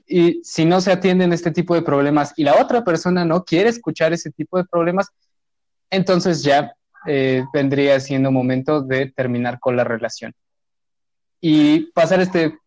Y 0.09 0.41
si 0.43 0.65
no 0.65 0.81
se 0.81 0.91
atienden 0.91 1.33
este 1.33 1.51
tipo 1.51 1.75
de 1.75 1.83
problemas 1.83 2.33
y 2.37 2.43
la 2.43 2.61
otra 2.61 2.83
persona 2.83 3.27
no 3.27 3.45
quiere 3.45 3.69
escuchar 3.69 4.15
ese 4.15 4.31
tipo 4.31 4.57
de 4.57 4.65
problemas, 4.65 5.09
entonces 5.91 6.43
ya 6.43 6.73
eh, 7.07 7.45
vendría 7.53 8.01
siendo 8.01 8.33
momento 8.33 8.83
de 8.83 9.13
terminar 9.13 9.61
con 9.61 9.77
la 9.77 9.85
relación. 9.85 10.35
Y 11.41 11.93
pasar 11.93 12.21
este 12.21 12.59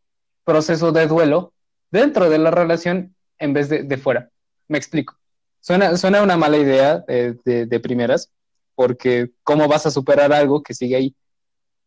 proceso 0.44 0.92
de 0.92 1.08
duelo 1.08 1.54
dentro 1.90 2.30
de 2.30 2.38
la 2.38 2.52
relación 2.52 3.16
en 3.40 3.54
vez 3.54 3.70
de, 3.70 3.98
fuera. 3.98 4.30
Me 4.68 4.78
explico. 4.78 5.18
Suena, 5.60 5.98
suena 5.98 6.22
una 6.22 6.38
mala 6.38 6.58
idea 6.58 7.00
de, 7.00 7.80
primeras, 7.82 8.32
porque 8.76 9.32
¿cómo 9.44 9.68
vas 9.68 9.86
a 9.86 9.92
superar 9.92 10.32
algo 10.32 10.64
que 10.64 10.74
sigue 10.74 10.96
ahí? 10.96 11.16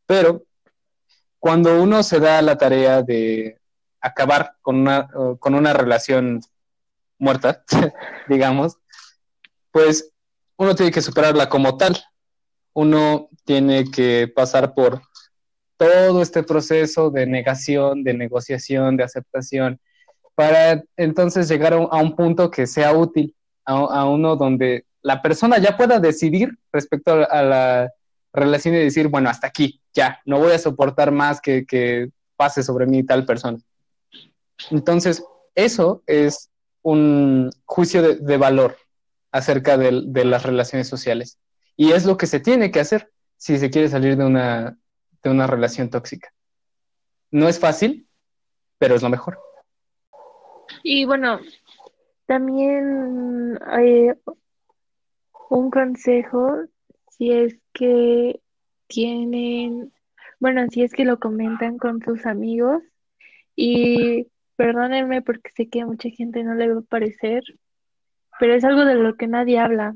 Pero 0.06 0.44
cuando 1.38 1.82
uno 1.82 2.02
se 2.02 2.20
da 2.20 2.42
la 2.42 2.58
tarea 2.58 3.02
de 3.02 3.58
acabar 4.04 4.56
con 4.60 4.76
una, 4.76 5.08
con 5.38 5.54
una 5.54 5.72
relación 5.72 6.40
muerta, 7.18 7.64
digamos, 8.28 8.76
pues 9.72 10.12
uno 10.56 10.74
tiene 10.74 10.92
que 10.92 11.02
superarla 11.02 11.48
como 11.48 11.76
tal. 11.76 11.96
Uno 12.74 13.28
tiene 13.44 13.90
que 13.90 14.30
pasar 14.34 14.74
por 14.74 15.02
todo 15.76 16.22
este 16.22 16.42
proceso 16.42 17.10
de 17.10 17.26
negación, 17.26 18.04
de 18.04 18.14
negociación, 18.14 18.96
de 18.96 19.04
aceptación, 19.04 19.80
para 20.34 20.82
entonces 20.96 21.48
llegar 21.48 21.72
a 21.72 21.78
un, 21.78 22.16
punto 22.16 22.50
que 22.50 22.66
sea 22.66 22.92
útil, 22.92 23.34
a, 23.64 24.04
uno 24.04 24.36
donde 24.36 24.84
la 25.02 25.22
persona 25.22 25.58
ya 25.58 25.76
pueda 25.76 25.98
decidir 25.98 26.50
respecto 26.72 27.26
a, 27.30 27.42
la 27.42 27.92
relación 28.32 28.74
y 28.74 28.78
decir, 28.78 29.08
bueno, 29.08 29.30
hasta 29.30 29.46
aquí, 29.46 29.80
ya, 29.92 30.20
no 30.24 30.38
voy 30.38 30.52
a 30.52 30.58
soportar 30.58 31.12
más 31.12 31.40
que, 31.40 31.64
que 31.64 32.10
pase 32.36 32.62
sobre 32.62 32.86
mí 32.86 33.04
tal 33.04 33.24
persona. 33.24 33.58
Entonces, 34.70 35.24
eso 35.54 36.02
es 36.06 36.50
un 36.82 37.50
juicio 37.64 38.02
de, 38.02 38.36
valor 38.36 38.76
acerca 39.32 39.76
de, 39.76 40.02
de, 40.06 40.24
las 40.24 40.42
relaciones 40.44 40.88
sociales. 40.88 41.38
Y 41.76 41.92
es 41.92 42.04
lo 42.04 42.16
que 42.16 42.26
se 42.26 42.40
tiene 42.40 42.70
que 42.70 42.80
hacer 42.80 43.10
si 43.36 43.58
se 43.58 43.70
quiere 43.70 43.88
salir 43.88 44.16
de 44.16 44.24
una, 44.24 44.78
de 45.22 45.30
una 45.30 45.46
relación 45.46 45.90
tóxica. 45.90 46.32
No 47.30 47.48
es 47.48 47.58
fácil, 47.58 48.06
pero 48.78 48.94
es 48.94 49.02
lo 49.02 49.08
mejor. 49.08 49.38
Y 50.82 51.04
bueno, 51.04 51.40
también 52.26 53.58
hay 53.66 54.10
un 55.50 55.70
consejo 55.70 56.64
si 57.10 57.32
es 57.32 57.58
que 57.72 58.40
tienen, 58.86 59.92
bueno, 60.40 60.66
si 60.70 60.82
es 60.82 60.92
que 60.92 61.04
lo 61.04 61.18
comentan 61.18 61.78
con 61.78 62.02
sus 62.02 62.26
amigos 62.26 62.82
y 63.56 64.28
perdónenme 64.56 65.22
porque 65.22 65.50
sé 65.54 65.68
que 65.68 65.80
a 65.82 65.86
mucha 65.86 66.08
gente 66.10 66.42
no 66.44 66.54
le 66.54 66.72
va 66.72 66.80
a 66.80 66.82
parecer, 66.82 67.42
pero 68.38 68.54
es 68.54 68.64
algo 68.64 68.84
de 68.84 68.94
lo 68.94 69.16
que 69.16 69.26
nadie 69.26 69.58
habla. 69.58 69.94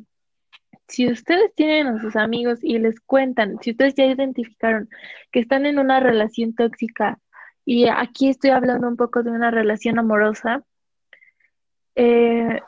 Si 0.89 1.11
ustedes 1.11 1.55
tienen 1.55 1.87
a 1.87 2.01
sus 2.01 2.17
amigos 2.17 2.61
y 2.63 2.79
les 2.79 3.01
cuentan, 3.01 3.59
si 3.61 3.73
ustedes 3.73 3.95
ya 3.95 4.07
identificaron 4.07 4.89
que 5.31 5.41
están 5.41 5.67
en 5.67 5.79
una 5.79 6.01
relación 6.01 6.55
tóxica, 6.55 7.19
y 7.65 7.87
aquí 7.89 8.31
estoy 8.31 8.51
hablando 8.51 8.89
un 8.89 8.97
poco 8.97 9.23
de 9.23 9.31
una 9.31 9.51
relación 9.51 9.99
amorosa, 9.99 10.63
eh, 11.95 12.61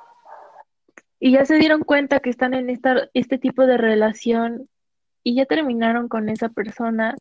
y 1.18 1.32
ya 1.32 1.44
se 1.44 1.56
dieron 1.56 1.82
cuenta 1.82 2.20
que 2.20 2.30
están 2.30 2.54
en 2.54 2.70
esta, 2.70 3.08
este 3.14 3.38
tipo 3.38 3.66
de 3.66 3.76
relación 3.76 4.68
y 5.22 5.36
ya 5.36 5.46
terminaron 5.46 6.08
con 6.08 6.28
esa 6.28 6.48
persona, 6.48 7.14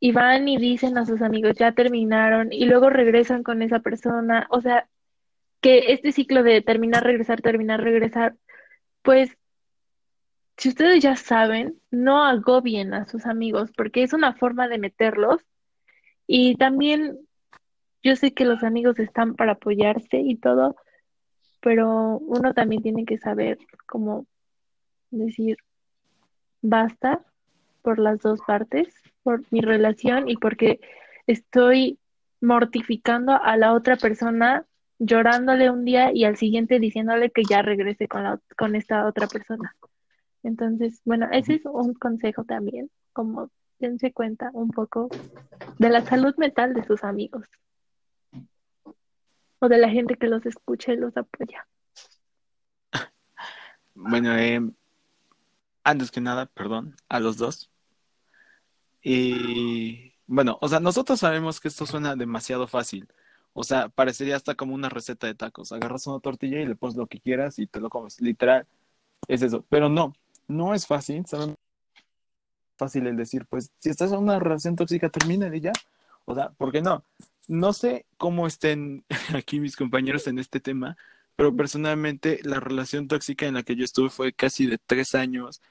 y 0.00 0.12
van 0.12 0.48
y 0.48 0.58
dicen 0.58 0.96
a 0.98 1.06
sus 1.06 1.22
amigos, 1.22 1.56
ya 1.56 1.72
terminaron, 1.72 2.52
y 2.52 2.66
luego 2.66 2.90
regresan 2.90 3.42
con 3.42 3.62
esa 3.62 3.80
persona, 3.80 4.46
o 4.50 4.60
sea, 4.60 4.88
que 5.60 5.92
este 5.92 6.12
ciclo 6.12 6.42
de 6.42 6.62
terminar, 6.62 7.04
regresar, 7.04 7.40
terminar, 7.40 7.82
regresar, 7.82 8.36
pues 9.02 9.36
si 10.56 10.68
ustedes 10.70 11.02
ya 11.02 11.16
saben, 11.16 11.80
no 11.90 12.24
agobien 12.24 12.92
a 12.92 13.06
sus 13.06 13.26
amigos, 13.26 13.70
porque 13.76 14.02
es 14.02 14.12
una 14.12 14.34
forma 14.34 14.68
de 14.68 14.78
meterlos. 14.78 15.40
Y 16.26 16.56
también 16.56 17.18
yo 18.02 18.16
sé 18.16 18.34
que 18.34 18.44
los 18.44 18.64
amigos 18.64 18.98
están 18.98 19.34
para 19.34 19.52
apoyarse 19.52 20.18
y 20.18 20.36
todo, 20.36 20.76
pero 21.60 22.18
uno 22.18 22.54
también 22.54 22.82
tiene 22.82 23.04
que 23.04 23.18
saber 23.18 23.58
cómo 23.86 24.26
decir 25.10 25.58
basta 26.60 27.24
por 27.82 27.98
las 27.98 28.20
dos 28.20 28.40
partes 28.46 28.88
por 29.28 29.44
mi 29.50 29.60
relación 29.60 30.26
y 30.26 30.38
porque 30.38 30.80
estoy 31.26 31.98
mortificando 32.40 33.32
a 33.32 33.58
la 33.58 33.74
otra 33.74 33.98
persona, 33.98 34.64
llorándole 34.98 35.68
un 35.68 35.84
día 35.84 36.14
y 36.14 36.24
al 36.24 36.38
siguiente 36.38 36.78
diciéndole 36.78 37.30
que 37.30 37.42
ya 37.44 37.60
regrese 37.60 38.08
con, 38.08 38.22
la, 38.22 38.40
con 38.56 38.74
esta 38.74 39.06
otra 39.06 39.26
persona. 39.26 39.76
Entonces, 40.42 41.02
bueno, 41.04 41.28
ese 41.30 41.56
es 41.56 41.66
un 41.66 41.92
consejo 41.92 42.44
también, 42.44 42.90
como 43.12 43.50
dense 43.78 44.14
cuenta 44.14 44.48
un 44.54 44.70
poco 44.70 45.10
de 45.78 45.90
la 45.90 46.00
salud 46.00 46.34
mental 46.38 46.72
de 46.72 46.86
sus 46.86 47.04
amigos 47.04 47.46
o 49.58 49.68
de 49.68 49.76
la 49.76 49.90
gente 49.90 50.16
que 50.16 50.28
los 50.28 50.46
escucha 50.46 50.94
y 50.94 50.96
los 50.96 51.14
apoya. 51.18 51.68
Bueno, 53.94 54.34
eh, 54.38 54.62
antes 55.84 56.10
que 56.10 56.22
nada, 56.22 56.46
perdón, 56.46 56.96
a 57.10 57.20
los 57.20 57.36
dos. 57.36 57.70
Y 59.10 60.12
bueno, 60.26 60.58
o 60.60 60.68
sea, 60.68 60.80
nosotros 60.80 61.20
sabemos 61.20 61.60
que 61.60 61.68
esto 61.68 61.86
suena 61.86 62.14
demasiado 62.14 62.66
fácil. 62.66 63.08
O 63.54 63.64
sea, 63.64 63.88
parecería 63.88 64.36
hasta 64.36 64.54
como 64.54 64.74
una 64.74 64.90
receta 64.90 65.26
de 65.26 65.34
tacos. 65.34 65.72
Agarras 65.72 66.06
una 66.06 66.20
tortilla 66.20 66.60
y 66.60 66.66
le 66.66 66.76
pones 66.76 66.94
lo 66.94 67.06
que 67.06 67.18
quieras 67.18 67.58
y 67.58 67.66
te 67.66 67.80
lo 67.80 67.88
comes. 67.88 68.20
Literal, 68.20 68.66
es 69.26 69.40
eso. 69.40 69.64
Pero 69.70 69.88
no, 69.88 70.12
no 70.46 70.74
es 70.74 70.86
fácil. 70.86 71.24
¿saben? 71.26 71.56
Fácil 72.76 73.06
el 73.06 73.16
decir, 73.16 73.46
pues, 73.46 73.70
si 73.78 73.88
estás 73.88 74.12
en 74.12 74.18
una 74.18 74.38
relación 74.38 74.76
tóxica, 74.76 75.08
termina 75.08 75.54
y 75.56 75.60
ya. 75.60 75.72
O 76.26 76.34
sea, 76.34 76.50
¿por 76.50 76.70
qué 76.70 76.82
no? 76.82 77.02
No 77.46 77.72
sé 77.72 78.04
cómo 78.18 78.46
estén 78.46 79.06
aquí 79.34 79.58
mis 79.58 79.74
compañeros 79.74 80.26
en 80.26 80.38
este 80.38 80.60
tema, 80.60 80.98
pero 81.34 81.56
personalmente 81.56 82.40
la 82.42 82.60
relación 82.60 83.08
tóxica 83.08 83.46
en 83.46 83.54
la 83.54 83.62
que 83.62 83.74
yo 83.74 83.84
estuve 83.84 84.10
fue 84.10 84.34
casi 84.34 84.66
de 84.66 84.76
tres 84.76 85.14
años 85.14 85.62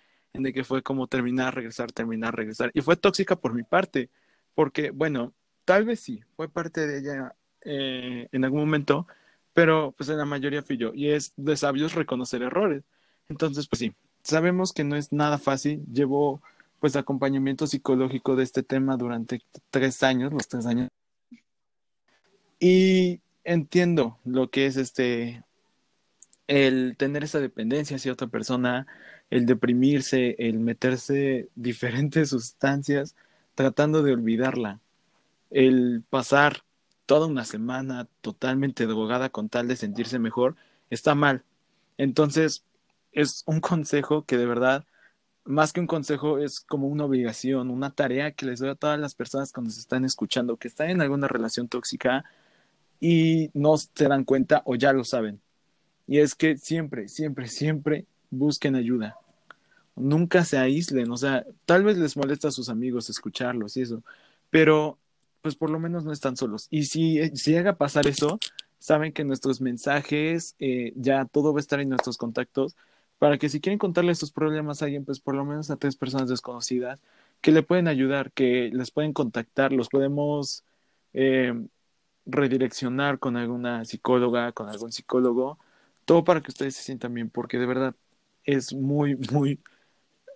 de 0.44 0.54
que 0.54 0.64
fue 0.64 0.84
como 0.84 1.08
terminar, 1.08 1.56
regresar, 1.56 1.92
terminar, 1.92 2.36
regresar. 2.36 2.72
Y 2.74 2.82
fue 2.82 2.96
tóxica 2.96 3.36
por 3.36 3.54
mi 3.54 3.64
parte, 3.64 4.10
porque, 4.56 4.92
bueno, 4.92 5.34
tal 5.66 5.86
vez 5.86 6.00
sí, 6.00 6.22
fue 6.36 6.50
parte 6.50 6.88
de 6.88 7.00
ella 7.00 7.36
eh, 7.62 8.28
en 8.32 8.46
algún 8.46 8.62
momento, 8.62 9.08
pero 9.54 9.94
pues 9.98 10.10
en 10.10 10.18
la 10.18 10.26
mayoría 10.26 10.64
fui 10.64 10.78
yo. 10.78 10.94
Y 10.94 11.10
es 11.10 11.34
de 11.36 11.58
sabios 11.58 11.94
reconocer 11.94 12.42
errores. 12.42 12.84
Entonces, 13.30 13.68
pues 13.68 13.80
sí, 13.80 13.94
sabemos 14.24 14.74
que 14.74 14.84
no 14.84 14.96
es 14.96 15.12
nada 15.12 15.38
fácil. 15.38 15.84
Llevo 15.92 16.42
pues 16.80 16.96
acompañamiento 16.96 17.68
psicológico 17.68 18.36
de 18.36 18.44
este 18.44 18.64
tema 18.64 18.98
durante 18.98 19.42
tres 19.72 20.04
años, 20.04 20.32
los 20.32 20.48
tres 20.48 20.66
años. 20.66 20.90
Y 22.60 23.20
entiendo 23.44 24.18
lo 24.26 24.50
que 24.50 24.66
es 24.68 24.78
este, 24.78 25.44
el 26.48 26.96
tener 26.98 27.24
esa 27.24 27.40
dependencia 27.40 27.98
hacia 27.98 28.14
otra 28.14 28.28
persona, 28.28 28.88
el 29.30 29.46
deprimirse, 29.46 30.36
el 30.40 30.60
meterse 30.60 31.50
diferentes 31.56 32.30
sustancias 32.30 33.16
tratando 33.56 34.04
de 34.04 34.14
olvidarla, 34.14 34.80
el 35.50 36.04
pasar 36.10 36.64
toda 37.06 37.28
una 37.28 37.46
semana 37.46 38.08
totalmente 38.22 38.86
drogada 38.86 39.30
con 39.30 39.50
tal 39.50 39.68
de 39.68 39.76
sentirse 39.76 40.20
mejor, 40.20 40.56
está 40.90 41.16
mal. 41.16 41.44
Entonces, 41.98 42.64
es 43.14 43.44
un 43.48 43.62
consejo 43.62 44.26
que 44.26 44.38
de 44.38 44.46
verdad, 44.46 44.86
más 45.46 45.74
que 45.74 45.80
un 45.80 45.88
consejo, 45.88 46.38
es 46.38 46.60
como 46.60 46.88
una 46.88 47.06
obligación, 47.06 47.72
una 47.72 47.92
tarea 47.92 48.32
que 48.32 48.46
les 48.46 48.60
doy 48.60 48.70
a 48.70 48.76
todas 48.76 49.00
las 49.00 49.16
personas 49.16 49.52
que 49.52 49.62
nos 49.62 49.78
están 49.78 50.06
escuchando, 50.06 50.58
que 50.58 50.68
están 50.68 50.90
en 50.90 51.02
alguna 51.02 51.28
relación 51.28 51.68
tóxica 51.68 52.26
y 53.00 53.50
no 53.54 53.78
se 53.78 54.08
dan 54.08 54.24
cuenta 54.24 54.62
o 54.66 54.76
ya 54.76 54.94
lo 54.94 55.04
saben. 55.04 55.42
Y 56.08 56.20
es 56.20 56.36
que 56.36 56.58
siempre, 56.58 57.08
siempre, 57.08 57.48
siempre 57.48 58.06
busquen 58.30 58.76
ayuda. 58.76 59.18
Nunca 59.96 60.46
se 60.46 60.58
aíslen, 60.58 61.12
o 61.12 61.18
sea, 61.18 61.46
tal 61.66 61.84
vez 61.84 61.98
les 61.98 62.16
molesta 62.18 62.50
a 62.50 62.52
sus 62.52 62.70
amigos 62.70 63.10
escucharlos 63.10 63.78
y 63.78 63.82
eso, 63.82 64.04
pero 64.50 64.98
pues 65.42 65.56
por 65.56 65.70
lo 65.70 65.80
menos 65.80 66.04
no 66.04 66.12
están 66.12 66.38
solos. 66.38 66.68
Y 66.70 66.84
si, 66.84 67.36
si 67.36 67.52
llega 67.52 67.72
a 67.72 67.78
pasar 67.78 68.08
eso, 68.08 68.40
saben 68.80 69.14
que 69.14 69.24
nuestros 69.24 69.62
mensajes, 69.62 70.56
eh, 70.60 70.94
ya 70.96 71.26
todo 71.26 71.54
va 71.54 71.60
a 71.60 71.62
estar 71.62 71.80
en 71.80 71.90
nuestros 71.90 72.18
contactos, 72.18 72.76
para 73.20 73.38
que 73.38 73.50
si 73.50 73.60
quieren 73.60 73.80
contarle 73.80 74.14
sus 74.16 74.32
problemas 74.32 74.82
a 74.82 74.86
alguien, 74.86 75.06
pues 75.06 75.20
por 75.20 75.36
lo 75.36 75.46
menos 75.46 75.72
a 75.72 75.78
tres 75.78 75.96
personas 75.96 76.30
desconocidas, 76.30 77.00
que 77.42 77.52
le 77.52 77.64
pueden 77.64 77.88
ayudar, 77.88 78.32
que 78.32 78.70
les 78.74 78.92
pueden 78.92 79.14
contactar, 79.14 79.72
los 79.72 79.90
podemos 79.90 80.64
eh, 81.14 81.54
redireccionar 82.26 83.20
con 83.20 83.38
alguna 83.38 83.86
psicóloga, 83.86 84.52
con 84.52 84.70
algún 84.70 84.92
psicólogo, 84.92 85.58
todo 86.06 86.24
para 86.24 86.42
que 86.42 86.52
ustedes 86.52 86.76
se 86.76 86.84
sientan 86.84 87.14
bien, 87.14 87.30
porque 87.30 87.58
de 87.58 87.66
verdad 87.66 87.96
es 88.48 88.74
muy, 88.74 89.16
muy, 89.32 89.60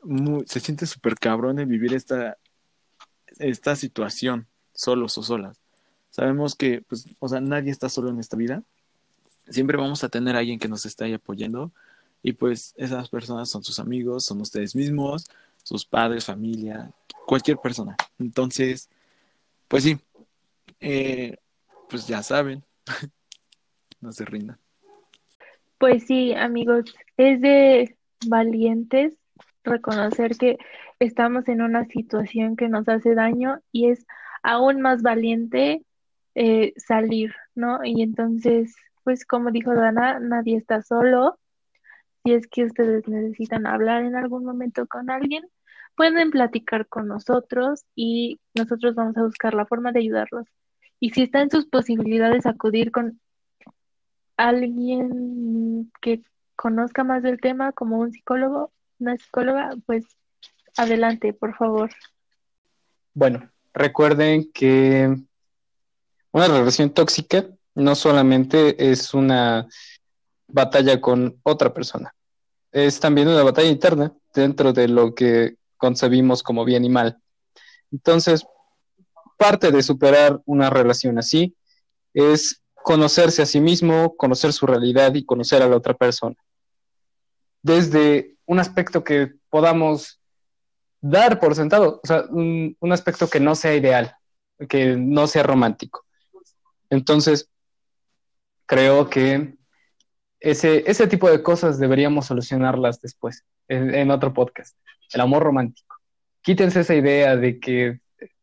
muy, 0.03 0.43
se 0.45 0.59
siente 0.59 0.85
súper 0.85 1.15
cabrón 1.15 1.57
el 1.57 1.65
vivir 1.65 1.93
esta, 1.95 2.37
esta 3.39 3.75
situación 3.75 4.45
solos 4.73 5.17
o 5.17 5.23
solas. 5.23 5.57
Sabemos 6.11 6.55
que, 6.55 6.81
pues, 6.81 7.05
o 7.19 7.29
sea, 7.29 7.39
nadie 7.39 7.71
está 7.71 7.87
solo 7.87 8.09
en 8.09 8.19
esta 8.19 8.35
vida. 8.35 8.63
Siempre 9.49 9.77
vamos 9.77 10.03
a 10.03 10.09
tener 10.09 10.35
a 10.35 10.39
alguien 10.39 10.59
que 10.59 10.67
nos 10.67 10.85
esté 10.85 11.05
ahí 11.05 11.13
apoyando. 11.13 11.71
Y 12.21 12.33
pues 12.33 12.75
esas 12.77 13.09
personas 13.09 13.49
son 13.49 13.63
sus 13.63 13.79
amigos, 13.79 14.25
son 14.25 14.41
ustedes 14.41 14.75
mismos, 14.75 15.27
sus 15.63 15.85
padres, 15.85 16.25
familia, 16.25 16.91
cualquier 17.25 17.57
persona. 17.57 17.95
Entonces, 18.19 18.89
pues 19.67 19.83
sí, 19.83 19.97
eh, 20.81 21.37
pues 21.89 22.07
ya 22.07 22.21
saben, 22.21 22.63
no 24.01 24.11
se 24.11 24.25
rindan. 24.25 24.59
Pues 25.77 26.05
sí, 26.05 26.33
amigos, 26.33 26.93
es 27.17 27.41
de 27.41 27.97
valientes 28.27 29.17
reconocer 29.63 30.37
que 30.37 30.57
estamos 30.99 31.47
en 31.47 31.61
una 31.61 31.85
situación 31.85 32.55
que 32.55 32.69
nos 32.69 32.87
hace 32.87 33.15
daño 33.15 33.59
y 33.71 33.89
es 33.89 34.05
aún 34.43 34.81
más 34.81 35.01
valiente 35.01 35.83
eh, 36.35 36.73
salir, 36.77 37.33
¿no? 37.55 37.83
Y 37.83 38.01
entonces, 38.01 38.75
pues 39.03 39.25
como 39.25 39.51
dijo 39.51 39.73
Dana, 39.73 40.19
nadie 40.19 40.57
está 40.57 40.81
solo. 40.81 41.37
si 42.23 42.33
es 42.33 42.47
que 42.47 42.65
ustedes 42.65 43.07
necesitan 43.07 43.65
hablar 43.67 44.03
en 44.03 44.15
algún 44.15 44.45
momento 44.45 44.87
con 44.87 45.09
alguien, 45.09 45.43
pueden 45.95 46.31
platicar 46.31 46.87
con 46.87 47.07
nosotros 47.07 47.85
y 47.95 48.39
nosotros 48.55 48.95
vamos 48.95 49.17
a 49.17 49.23
buscar 49.23 49.53
la 49.53 49.65
forma 49.65 49.91
de 49.91 49.99
ayudarlos. 49.99 50.47
Y 50.99 51.11
si 51.11 51.23
está 51.23 51.41
en 51.41 51.49
sus 51.51 51.65
posibilidades 51.67 52.45
acudir 52.45 52.91
con 52.91 53.19
alguien 54.37 55.91
que 56.01 56.21
conozca 56.61 57.03
más 57.03 57.23
del 57.23 57.41
tema, 57.41 57.71
como 57.71 57.97
un 57.97 58.11
psicólogo, 58.11 58.71
una 58.99 59.17
psicóloga, 59.17 59.71
pues 59.87 60.05
adelante, 60.77 61.33
por 61.33 61.55
favor. 61.57 61.89
Bueno, 63.15 63.49
recuerden 63.73 64.51
que 64.53 65.11
una 66.31 66.47
relación 66.47 66.91
tóxica 66.91 67.47
no 67.73 67.95
solamente 67.95 68.91
es 68.91 69.15
una 69.15 69.67
batalla 70.47 71.01
con 71.01 71.39
otra 71.41 71.73
persona, 71.73 72.13
es 72.71 72.99
también 72.99 73.27
una 73.27 73.41
batalla 73.41 73.69
interna 73.69 74.13
dentro 74.31 74.71
de 74.71 74.87
lo 74.87 75.15
que 75.15 75.55
concebimos 75.77 76.43
como 76.43 76.63
bien 76.63 76.85
y 76.85 76.89
mal. 76.89 77.17
Entonces, 77.91 78.45
parte 79.35 79.71
de 79.71 79.81
superar 79.81 80.39
una 80.45 80.69
relación 80.69 81.17
así 81.17 81.55
es 82.13 82.61
conocerse 82.83 83.41
a 83.41 83.47
sí 83.47 83.59
mismo, 83.59 84.15
conocer 84.15 84.53
su 84.53 84.67
realidad 84.67 85.15
y 85.15 85.25
conocer 85.25 85.63
a 85.63 85.67
la 85.67 85.75
otra 85.75 85.95
persona. 85.95 86.35
Desde 87.61 88.35
un 88.45 88.59
aspecto 88.59 89.03
que 89.03 89.33
podamos 89.49 90.21
dar 90.99 91.39
por 91.39 91.55
sentado, 91.55 91.99
o 92.03 92.07
sea, 92.07 92.25
un, 92.29 92.75
aspecto 92.91 93.29
que 93.29 93.39
no 93.39 93.55
sea 93.55 93.75
ideal, 93.75 94.15
que 94.69 94.95
no 94.97 95.27
sea 95.27 95.43
romántico. 95.43 96.05
Entonces, 96.89 97.49
creo 98.65 99.09
que 99.09 99.55
ese, 100.39 100.83
ese 100.89 101.07
tipo 101.07 101.29
de 101.29 101.41
cosas 101.43 101.79
deberíamos 101.79 102.25
solucionarlas 102.25 103.01
después, 103.01 103.45
en 103.67 104.11
otro 104.11 104.33
podcast. 104.33 104.77
El 105.13 105.21
amor 105.21 105.43
romántico. 105.43 105.95
Quítense 106.41 106.81
esa 106.81 106.95
idea 106.95 107.35
de 107.35 107.59
que 107.59 107.99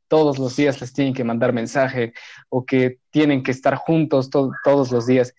todos 0.08 0.38
los 0.38 0.56
días 0.56 0.80
les 0.80 0.92
tienen 0.92 1.14
que 1.14 1.24
mandar 1.24 1.52
mensaje 1.52 2.14
o 2.48 2.64
que 2.64 2.98
tienen 3.10 3.42
que 3.42 3.50
estar 3.50 3.76
juntos 3.76 4.30
todos 4.30 4.90
los 4.90 5.06
días. 5.06 5.34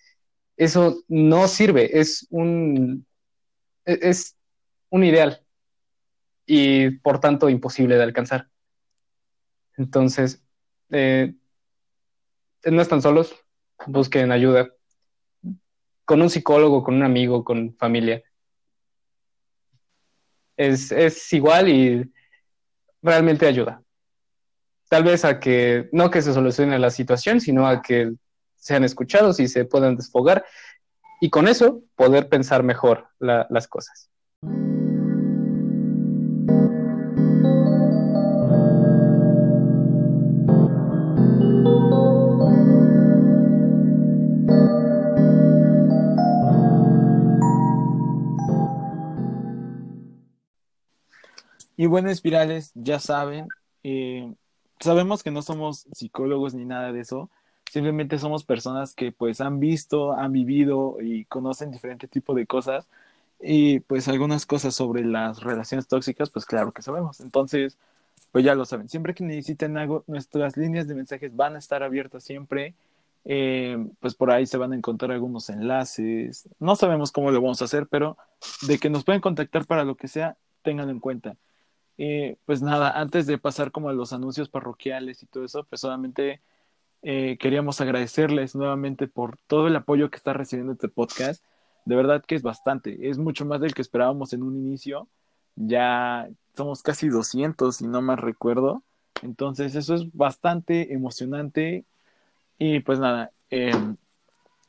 Eso 0.56 1.02
no 1.08 1.48
sirve, 1.48 1.98
es 1.98 2.26
un, 2.30 3.06
es 3.84 4.36
un 4.90 5.04
ideal 5.04 5.44
y 6.46 6.90
por 6.98 7.20
tanto 7.20 7.48
imposible 7.48 7.96
de 7.96 8.02
alcanzar. 8.02 8.48
Entonces, 9.76 10.42
eh, 10.90 11.34
no 12.64 12.82
están 12.82 13.02
solos, 13.02 13.34
busquen 13.86 14.32
ayuda 14.32 14.68
con 16.04 16.20
un 16.20 16.30
psicólogo, 16.30 16.82
con 16.82 16.96
un 16.96 17.04
amigo, 17.04 17.44
con 17.44 17.76
familia. 17.76 18.22
Es, 20.56 20.92
es 20.92 21.32
igual 21.32 21.68
y 21.68 22.12
realmente 23.00 23.46
ayuda 23.46 23.82
tal 24.90 25.04
vez 25.04 25.24
a 25.24 25.38
que 25.38 25.88
no 25.92 26.10
que 26.10 26.20
se 26.20 26.34
solucione 26.34 26.78
la 26.78 26.90
situación, 26.90 27.40
sino 27.40 27.66
a 27.66 27.80
que 27.80 28.12
sean 28.56 28.82
escuchados 28.82 29.38
y 29.38 29.46
se 29.46 29.64
puedan 29.64 29.96
desfogar 29.96 30.44
y 31.20 31.28
con 31.28 31.46
eso 31.46 31.82
poder 31.94 32.28
pensar 32.28 32.62
mejor 32.62 33.08
las 33.18 33.68
cosas. 33.68 34.08
Y 51.76 51.86
bueno, 51.86 52.10
espirales, 52.10 52.72
ya 52.74 52.98
saben, 52.98 53.48
eh, 53.82 54.34
sabemos 54.80 55.22
que 55.22 55.30
no 55.30 55.40
somos 55.40 55.86
psicólogos 55.92 56.52
ni 56.54 56.66
nada 56.66 56.92
de 56.92 57.00
eso, 57.00 57.30
simplemente 57.70 58.18
somos 58.18 58.44
personas 58.44 58.94
que 58.94 59.12
pues 59.12 59.40
han 59.40 59.60
visto, 59.60 60.12
han 60.12 60.32
vivido 60.32 60.96
y 61.00 61.24
conocen 61.26 61.70
diferentes 61.70 62.10
tipos 62.10 62.34
de 62.34 62.46
cosas 62.46 62.86
y 63.40 63.80
pues 63.80 64.08
algunas 64.08 64.44
cosas 64.44 64.74
sobre 64.74 65.04
las 65.04 65.42
relaciones 65.42 65.86
tóxicas, 65.86 66.30
pues 66.30 66.44
claro 66.46 66.72
que 66.72 66.82
sabemos. 66.82 67.20
Entonces, 67.20 67.78
pues 68.32 68.44
ya 68.44 68.54
lo 68.56 68.64
saben, 68.64 68.88
siempre 68.88 69.14
que 69.14 69.24
necesiten 69.24 69.78
algo, 69.78 70.02
nuestras 70.08 70.56
líneas 70.56 70.88
de 70.88 70.96
mensajes 70.96 71.34
van 71.34 71.54
a 71.54 71.58
estar 71.58 71.82
abiertas 71.82 72.24
siempre. 72.24 72.74
Eh, 73.24 73.76
pues 74.00 74.14
por 74.14 74.30
ahí 74.30 74.46
se 74.46 74.56
van 74.56 74.72
a 74.72 74.76
encontrar 74.76 75.12
algunos 75.12 75.48
enlaces. 75.50 76.48
No 76.58 76.74
sabemos 76.74 77.12
cómo 77.12 77.30
lo 77.30 77.40
vamos 77.40 77.62
a 77.62 77.66
hacer, 77.66 77.86
pero 77.86 78.16
de 78.66 78.78
que 78.78 78.90
nos 78.90 79.04
pueden 79.04 79.20
contactar 79.20 79.66
para 79.66 79.84
lo 79.84 79.94
que 79.94 80.08
sea, 80.08 80.36
ténganlo 80.62 80.92
en 80.92 81.00
cuenta. 81.00 81.36
Eh, 81.98 82.36
pues 82.46 82.62
nada, 82.62 82.98
antes 82.98 83.26
de 83.26 83.38
pasar 83.38 83.70
como 83.70 83.90
a 83.90 83.92
los 83.92 84.12
anuncios 84.12 84.48
parroquiales 84.48 85.22
y 85.22 85.26
todo 85.26 85.44
eso, 85.44 85.64
pues 85.64 85.82
solamente 85.82 86.40
eh, 87.02 87.36
queríamos 87.38 87.80
agradecerles 87.80 88.54
nuevamente 88.54 89.08
por 89.08 89.38
todo 89.46 89.66
el 89.66 89.76
apoyo 89.76 90.10
que 90.10 90.16
está 90.16 90.32
recibiendo 90.32 90.72
este 90.72 90.88
podcast. 90.88 91.44
De 91.84 91.96
verdad 91.96 92.22
que 92.26 92.34
es 92.34 92.42
bastante, 92.42 93.08
es 93.08 93.18
mucho 93.18 93.44
más 93.44 93.60
del 93.60 93.74
que 93.74 93.82
esperábamos 93.82 94.32
en 94.32 94.42
un 94.42 94.56
inicio. 94.56 95.08
Ya 95.56 96.28
somos 96.56 96.82
casi 96.82 97.08
200, 97.08 97.76
si 97.76 97.86
no 97.86 98.02
más 98.02 98.18
recuerdo. 98.18 98.82
Entonces 99.22 99.74
eso 99.74 99.94
es 99.94 100.12
bastante 100.12 100.92
emocionante. 100.92 101.84
Y 102.58 102.80
pues 102.80 102.98
nada, 102.98 103.32
em, 103.50 103.96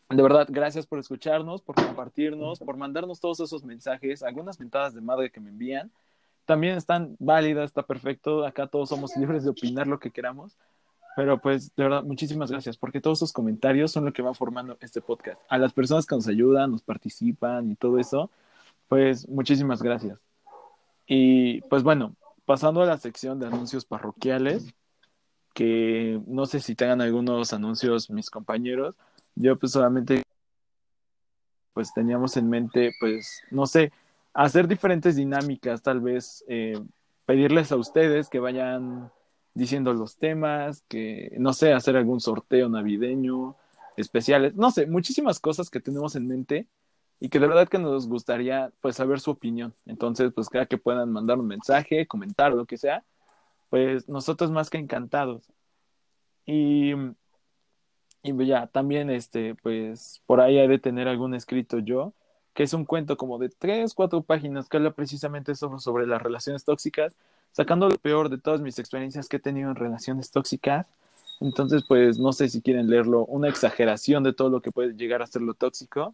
de 0.10 0.24
verdad, 0.24 0.48
gracias 0.50 0.86
por 0.88 1.00
escucharnos, 1.00 1.62
por 1.62 1.76
compartirnos, 1.76 2.60
por 2.60 2.78
mandarnos 2.78 3.20
todos 3.20 3.40
esos 3.42 3.64
mensajes, 3.64 4.24
algunas 4.24 4.60
mentadas 4.60 4.94
de 4.94 5.02
madre 5.02 5.32
que 5.32 5.40
me 5.40 5.50
envían 5.50 5.92
también 6.46 6.76
están 6.76 7.16
válidas, 7.20 7.66
está 7.66 7.84
perfecto. 7.84 8.46
Acá 8.46 8.68
todos 8.68 8.90
somos 8.90 9.16
libres 9.16 9.44
de 9.44 9.50
opinar 9.52 9.88
lo 9.88 10.00
que 10.00 10.12
queramos. 10.12 10.58
Pero 11.16 11.40
pues, 11.40 11.76
de 11.76 11.84
verdad, 11.84 12.04
muchísimas 12.04 12.52
gracias, 12.52 12.78
porque 12.78 13.02
todos 13.02 13.20
esos 13.20 13.34
comentarios 13.34 13.92
son 13.92 14.06
lo 14.06 14.14
que 14.14 14.22
va 14.22 14.34
formando 14.34 14.78
este 14.80 15.02
podcast. 15.02 15.42
A 15.50 15.58
las 15.58 15.74
personas 15.74 16.06
que 16.06 16.16
nos 16.16 16.28
ayudan, 16.28 16.72
nos 16.72 16.82
participan 16.82 17.70
y 17.72 17.76
todo 17.76 18.00
eso, 18.00 18.30
pues 18.88 19.28
muchísimas 19.28 19.82
gracias. 19.82 20.20
Y 21.06 21.62
pues 21.62 21.84
bueno, 21.84 22.16
pasando 22.46 22.82
a 22.82 22.86
la 22.86 22.98
sección 22.98 23.40
de 23.40 23.48
anuncios 23.48 23.86
parroquiales, 23.86 24.74
que 25.54 26.22
no 26.28 26.46
sé 26.46 26.62
si 26.62 26.76
tengan 26.76 27.02
algunos 27.02 27.52
anuncios 27.52 28.10
mis 28.10 28.30
compañeros, 28.30 28.96
yo 29.36 29.58
pues 29.58 29.74
solamente 29.74 30.24
pues 31.74 31.94
teníamos 31.94 32.36
en 32.38 32.50
mente, 32.50 32.92
pues, 33.00 33.44
no 33.50 33.66
sé, 33.66 33.92
hacer 34.34 34.68
diferentes 34.68 35.16
dinámicas, 35.16 35.82
tal 35.82 36.02
vez 36.02 36.44
eh, 36.48 36.80
pedirles 37.26 37.72
a 37.72 37.78
ustedes 37.78 38.30
que 38.30 38.40
vayan 38.40 39.12
diciendo 39.54 39.94
los 39.94 40.18
temas, 40.18 40.84
que 40.88 41.36
no 41.40 41.54
sé, 41.54 41.74
hacer 41.74 41.98
algún 41.98 42.20
sorteo 42.22 42.70
navideño, 42.70 43.56
especiales, 43.98 44.56
no 44.56 44.72
sé, 44.72 44.88
muchísimas 44.88 45.40
cosas 45.40 45.70
que 45.70 45.80
tenemos 45.80 46.16
en 46.16 46.28
mente 46.28 46.68
y 47.20 47.30
que 47.30 47.40
de 47.40 47.48
verdad 47.48 47.68
que 47.70 47.80
nos 47.80 48.08
gustaría 48.08 48.72
pues 48.82 48.96
saber 48.96 49.20
su 49.20 49.32
opinión. 49.32 49.74
Entonces, 49.86 50.32
pues 50.34 50.50
cada 50.50 50.66
que 50.66 50.78
puedan 50.78 51.12
mandar 51.12 51.40
un 51.40 51.48
mensaje, 51.48 52.08
comentar 52.08 52.54
lo 52.54 52.66
que 52.66 52.78
sea, 52.78 53.04
pues 53.70 54.10
nosotros 54.10 54.52
más 54.52 54.70
que 54.70 54.78
encantados. 54.78 55.52
Y 56.46 56.94
y 58.24 58.46
ya 58.46 58.68
también 58.68 59.10
este 59.10 59.56
pues 59.56 60.22
por 60.26 60.42
ahí 60.42 60.60
hay 60.60 60.68
de 60.68 60.80
tener 60.80 61.08
algún 61.08 61.34
escrito 61.34 61.80
yo 61.80 62.14
que 62.54 62.64
es 62.64 62.74
un 62.74 62.86
cuento 62.86 63.18
como 63.18 63.38
de 63.38 63.50
tres, 63.50 63.94
cuatro 63.94 64.22
páginas 64.24 64.68
que 64.68 64.78
habla 64.78 64.92
precisamente 64.92 65.56
sobre, 65.56 65.80
sobre 65.80 66.06
las 66.06 66.22
relaciones 66.22 66.66
tóxicas, 66.66 67.16
sacando 67.52 67.90
lo 67.90 67.98
peor 67.98 68.30
de 68.30 68.38
todas 68.38 68.62
mis 68.62 68.80
experiencias 68.80 69.28
que 69.28 69.38
he 69.38 69.40
tenido 69.40 69.70
en 69.70 69.76
relaciones 69.76 70.32
tóxicas. 70.32 70.88
Entonces, 71.40 71.84
pues 71.88 72.20
no 72.20 72.34
sé 72.34 72.50
si 72.50 72.62
quieren 72.62 72.90
leerlo, 72.90 73.26
una 73.26 73.50
exageración 73.50 74.24
de 74.24 74.34
todo 74.34 74.50
lo 74.50 74.62
que 74.62 74.72
puede 74.72 74.94
llegar 74.94 75.22
a 75.22 75.28
ser 75.28 75.42
lo 75.42 75.54
tóxico, 75.54 76.14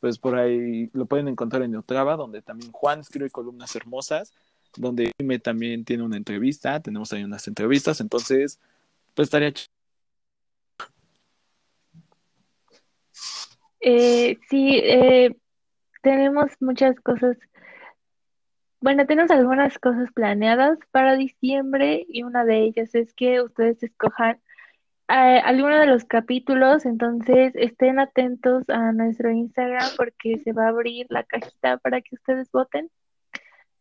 pues 0.00 0.18
por 0.18 0.36
ahí 0.36 0.90
lo 0.92 1.06
pueden 1.06 1.28
encontrar 1.28 1.62
en 1.62 1.72
Neutrava, 1.72 2.16
donde 2.16 2.42
también 2.42 2.72
Juan 2.72 3.00
escribe 3.00 3.30
columnas 3.30 3.74
hermosas, 3.74 4.32
donde 4.76 5.12
me 5.18 5.38
también 5.38 5.84
tiene 5.84 6.02
una 6.02 6.18
entrevista, 6.18 6.80
tenemos 6.80 7.12
ahí 7.12 7.24
unas 7.24 7.48
entrevistas, 7.48 8.00
entonces, 8.00 8.60
pues 9.14 9.26
estaría 9.26 9.52
eh, 13.80 14.38
sí, 14.50 14.80
eh, 14.82 15.34
tenemos 16.02 16.50
muchas 16.60 16.98
cosas, 17.00 17.36
bueno, 18.86 19.04
tenemos 19.04 19.32
algunas 19.32 19.80
cosas 19.80 20.12
planeadas 20.12 20.78
para 20.92 21.16
diciembre 21.16 22.06
y 22.08 22.22
una 22.22 22.44
de 22.44 22.62
ellas 22.66 22.94
es 22.94 23.12
que 23.14 23.42
ustedes 23.42 23.82
escojan 23.82 24.36
eh, 25.08 25.40
alguno 25.44 25.76
de 25.80 25.86
los 25.86 26.04
capítulos, 26.04 26.86
entonces 26.86 27.52
estén 27.56 27.98
atentos 27.98 28.62
a 28.68 28.92
nuestro 28.92 29.32
Instagram 29.32 29.88
porque 29.96 30.38
se 30.38 30.52
va 30.52 30.66
a 30.66 30.68
abrir 30.68 31.06
la 31.10 31.24
cajita 31.24 31.78
para 31.78 32.00
que 32.00 32.14
ustedes 32.14 32.48
voten. 32.52 32.88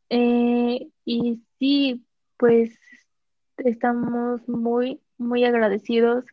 Eh, 0.09 0.87
y 1.05 1.43
sí, 1.59 2.03
pues 2.37 2.75
estamos 3.57 4.49
muy, 4.49 5.01
muy 5.19 5.45
agradecidos 5.45 6.25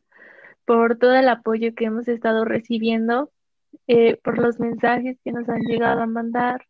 por 0.65 0.97
todo 0.97 1.15
el 1.15 1.29
apoyo 1.29 1.75
que 1.75 1.85
hemos 1.85 2.09
estado 2.09 2.47
recibiendo 2.47 3.31
eh, 3.87 4.17
por 4.25 4.39
los 4.39 4.59
mensajes 4.59 5.19
que 5.23 5.33
nos 5.33 5.47
han 5.51 5.61
llegado 5.61 6.01
a 6.01 6.07
mandar. 6.07 6.67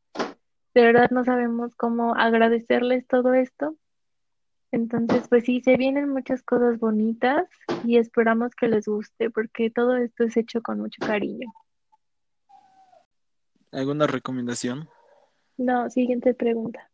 De 0.74 0.82
verdad 0.82 1.10
no 1.10 1.24
sabemos 1.24 1.74
cómo 1.76 2.14
agradecerles 2.14 3.06
todo 3.06 3.34
esto. 3.34 3.76
Entonces, 4.70 5.28
pues 5.28 5.44
sí, 5.44 5.60
se 5.60 5.76
vienen 5.76 6.08
muchas 6.08 6.42
cosas 6.42 6.78
bonitas 6.78 7.46
y 7.84 7.98
esperamos 7.98 8.54
que 8.54 8.68
les 8.68 8.86
guste 8.86 9.28
porque 9.28 9.70
todo 9.70 9.96
esto 9.96 10.24
es 10.24 10.36
hecho 10.38 10.62
con 10.62 10.80
mucho 10.80 11.04
cariño. 11.06 11.52
¿Alguna 13.70 14.06
recomendación? 14.06 14.88
No, 15.58 15.90
siguiente 15.90 16.32
pregunta. 16.32 16.90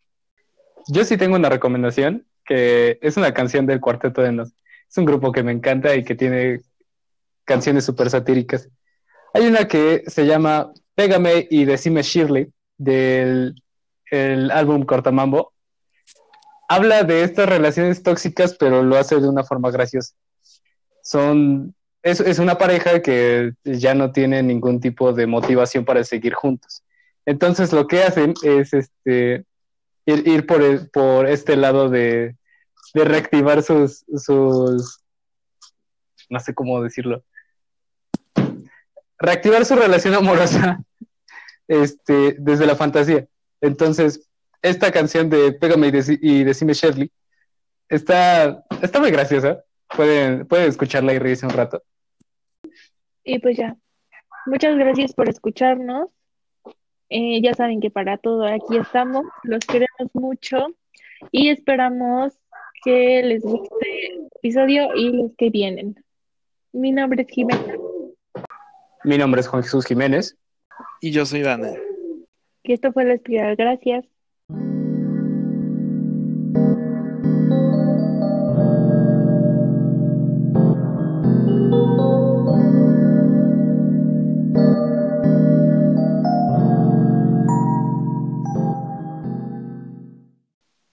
Yo 0.89 1.05
sí 1.05 1.17
tengo 1.17 1.37
una 1.37 1.49
recomendación, 1.49 2.27
que 2.45 2.99
es 3.01 3.17
una 3.17 3.33
canción 3.33 3.67
del 3.67 3.81
Cuarteto 3.81 4.23
de 4.23 4.33
Nos. 4.33 4.53
Es 4.89 4.97
un 4.97 5.05
grupo 5.05 5.31
que 5.31 5.43
me 5.43 5.53
encanta 5.53 5.95
y 5.95 6.05
que 6.05 6.17
tiene 6.17 6.61
canciones 7.45 7.85
súper 7.85 8.11
satíricas. 8.11 8.69
Hay 9.35 9.47
una 9.47 9.69
que 9.69 10.03
se 10.07 10.27
llama 10.27 10.73
Pégame 10.95 11.47
y 11.51 11.65
Decime 11.65 12.03
Shirley, 12.03 12.53
del 12.77 13.55
el 14.11 14.51
álbum 14.51 14.83
Cortamambo. 14.85 15.53
Habla 16.69 17.03
de 17.03 17.23
estas 17.23 17.49
relaciones 17.49 18.03
tóxicas, 18.03 18.55
pero 18.55 18.83
lo 18.83 18.97
hace 18.97 19.21
de 19.21 19.29
una 19.29 19.43
forma 19.45 19.71
graciosa. 19.71 20.15
Son, 21.03 21.75
es, 22.03 22.21
es 22.21 22.39
una 22.39 22.59
pareja 22.59 23.01
que 23.01 23.53
ya 23.65 23.95
no 23.95 24.13
tiene 24.13 24.43
ningún 24.43 24.81
tipo 24.81 25.13
de 25.13 25.27
motivación 25.27 25.85
para 25.85 26.05
seguir 26.05 26.35
juntos. 26.35 26.83
Entonces 27.25 27.73
lo 27.73 27.87
que 27.87 28.03
hacen 28.03 28.35
es 28.43 28.75
este, 28.75 29.45
ir, 30.05 30.29
ir 30.29 30.47
por, 30.47 30.63
el- 30.63 30.91
por 30.91 31.27
este 31.27 31.57
lado 31.57 31.89
de, 31.89 32.37
de 32.95 33.05
reactivar 33.05 33.63
sus, 33.63 34.05
sus, 34.17 35.01
no 36.29 36.41
sé 36.41 36.55
cómo 36.55 36.83
decirlo, 36.83 37.23
reactivar 39.19 39.65
su 39.65 39.75
relación 39.75 40.15
amorosa 40.15 40.81
este, 41.69 42.37
desde 42.39 42.67
la 42.67 42.77
fantasía. 42.77 43.27
Entonces, 43.61 44.29
esta 44.63 44.91
canción 44.93 45.31
de 45.31 45.53
Pégame 45.53 45.89
y, 45.89 46.41
y 46.41 46.45
Decime 46.45 46.73
Shirley 46.73 47.11
está, 47.89 48.65
está 48.83 49.01
muy 49.01 49.11
graciosa. 49.11 49.63
Pueden, 49.97 50.47
pueden 50.47 50.69
escucharla 50.69 51.15
y 51.15 51.19
reírse 51.19 51.47
un 51.47 51.53
rato. 51.53 51.83
Y 53.25 53.39
pues 53.39 53.57
ya, 53.57 53.77
muchas 54.47 54.77
gracias 54.77 55.13
por 55.13 55.29
escucharnos. 55.29 56.09
Eh, 57.11 57.41
ya 57.43 57.55
saben 57.55 57.81
que 57.81 57.91
para 57.91 58.19
todo 58.19 58.45
aquí 58.45 58.77
estamos, 58.77 59.25
los 59.43 59.61
queremos 59.61 60.11
mucho 60.13 60.67
y 61.33 61.49
esperamos 61.49 62.35
que 62.85 63.23
les 63.23 63.43
guste 63.43 64.07
el 64.13 64.29
episodio 64.37 64.95
y 64.95 65.11
los 65.13 65.33
que 65.37 65.51
vienen. 65.51 66.05
Mi 66.73 66.93
nombre 66.93 67.23
es 67.23 67.29
Jimena 67.29 67.75
Mi 69.05 69.17
nombre 69.17 69.41
es 69.41 69.49
Juan 69.49 69.63
Jesús 69.63 69.87
Jiménez. 69.87 70.37
Y 71.01 71.11
yo 71.13 71.25
soy 71.25 71.43
Dana. 71.43 71.71
Y 72.69 72.75
esto 72.75 72.93
fue 72.93 73.05
La 73.07 73.15
Espiral. 73.15 73.57
Gracias. 73.57 74.05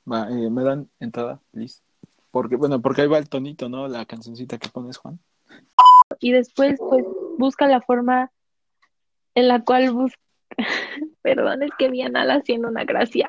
Va, 0.09 0.29
eh, 0.29 0.49
¿me 0.49 0.63
dan 0.63 0.89
entrada, 1.01 1.41
please? 1.51 1.81
Porque, 2.31 2.55
bueno, 2.55 2.81
porque 2.81 3.01
ahí 3.01 3.07
va 3.07 3.17
el 3.17 3.27
tonito, 3.27 3.67
¿no? 3.67 3.89
La 3.89 4.05
cancioncita 4.05 4.57
que 4.57 4.69
pones, 4.69 4.95
Juan. 4.95 5.19
Y 6.21 6.31
después, 6.31 6.79
pues, 6.79 7.03
busca 7.37 7.67
la 7.67 7.81
forma 7.81 8.31
en 9.33 9.49
la 9.49 9.61
cual 9.61 9.91
busca. 9.91 10.24
Perdón, 11.21 11.63
es 11.63 11.71
que 11.77 11.89
vi 11.89 12.01
a 12.01 12.09
Nala 12.09 12.35
haciendo 12.35 12.67
una 12.67 12.83
gracia. 12.83 13.27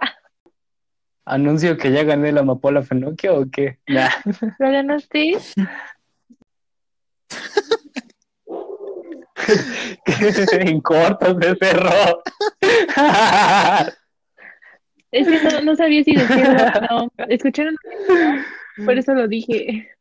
Anuncio 1.25 1.77
que 1.77 1.91
ya 1.91 2.05
gané 2.05 2.31
la 2.33 2.41
amapola 2.41 2.83
Fenocchio 2.83 3.41
o 3.41 3.47
qué? 3.51 3.79
Nah. 3.89 4.11
¿Lo 4.59 4.71
ganaste? 4.71 5.39
en 10.53 10.81
corto 10.81 11.39
se 11.41 11.57
cerró. 11.57 12.23
Es 15.11 15.27
que 15.27 15.43
no, 15.43 15.61
no 15.63 15.77
sabía 15.77 16.05
si 16.05 16.15
decirlo 16.15 16.57
o 16.91 17.03
no. 17.07 17.11
¿Escucharon? 17.29 17.77
Por 18.85 18.99
eso 18.99 19.15
lo 19.15 19.27
dije. 19.27 19.97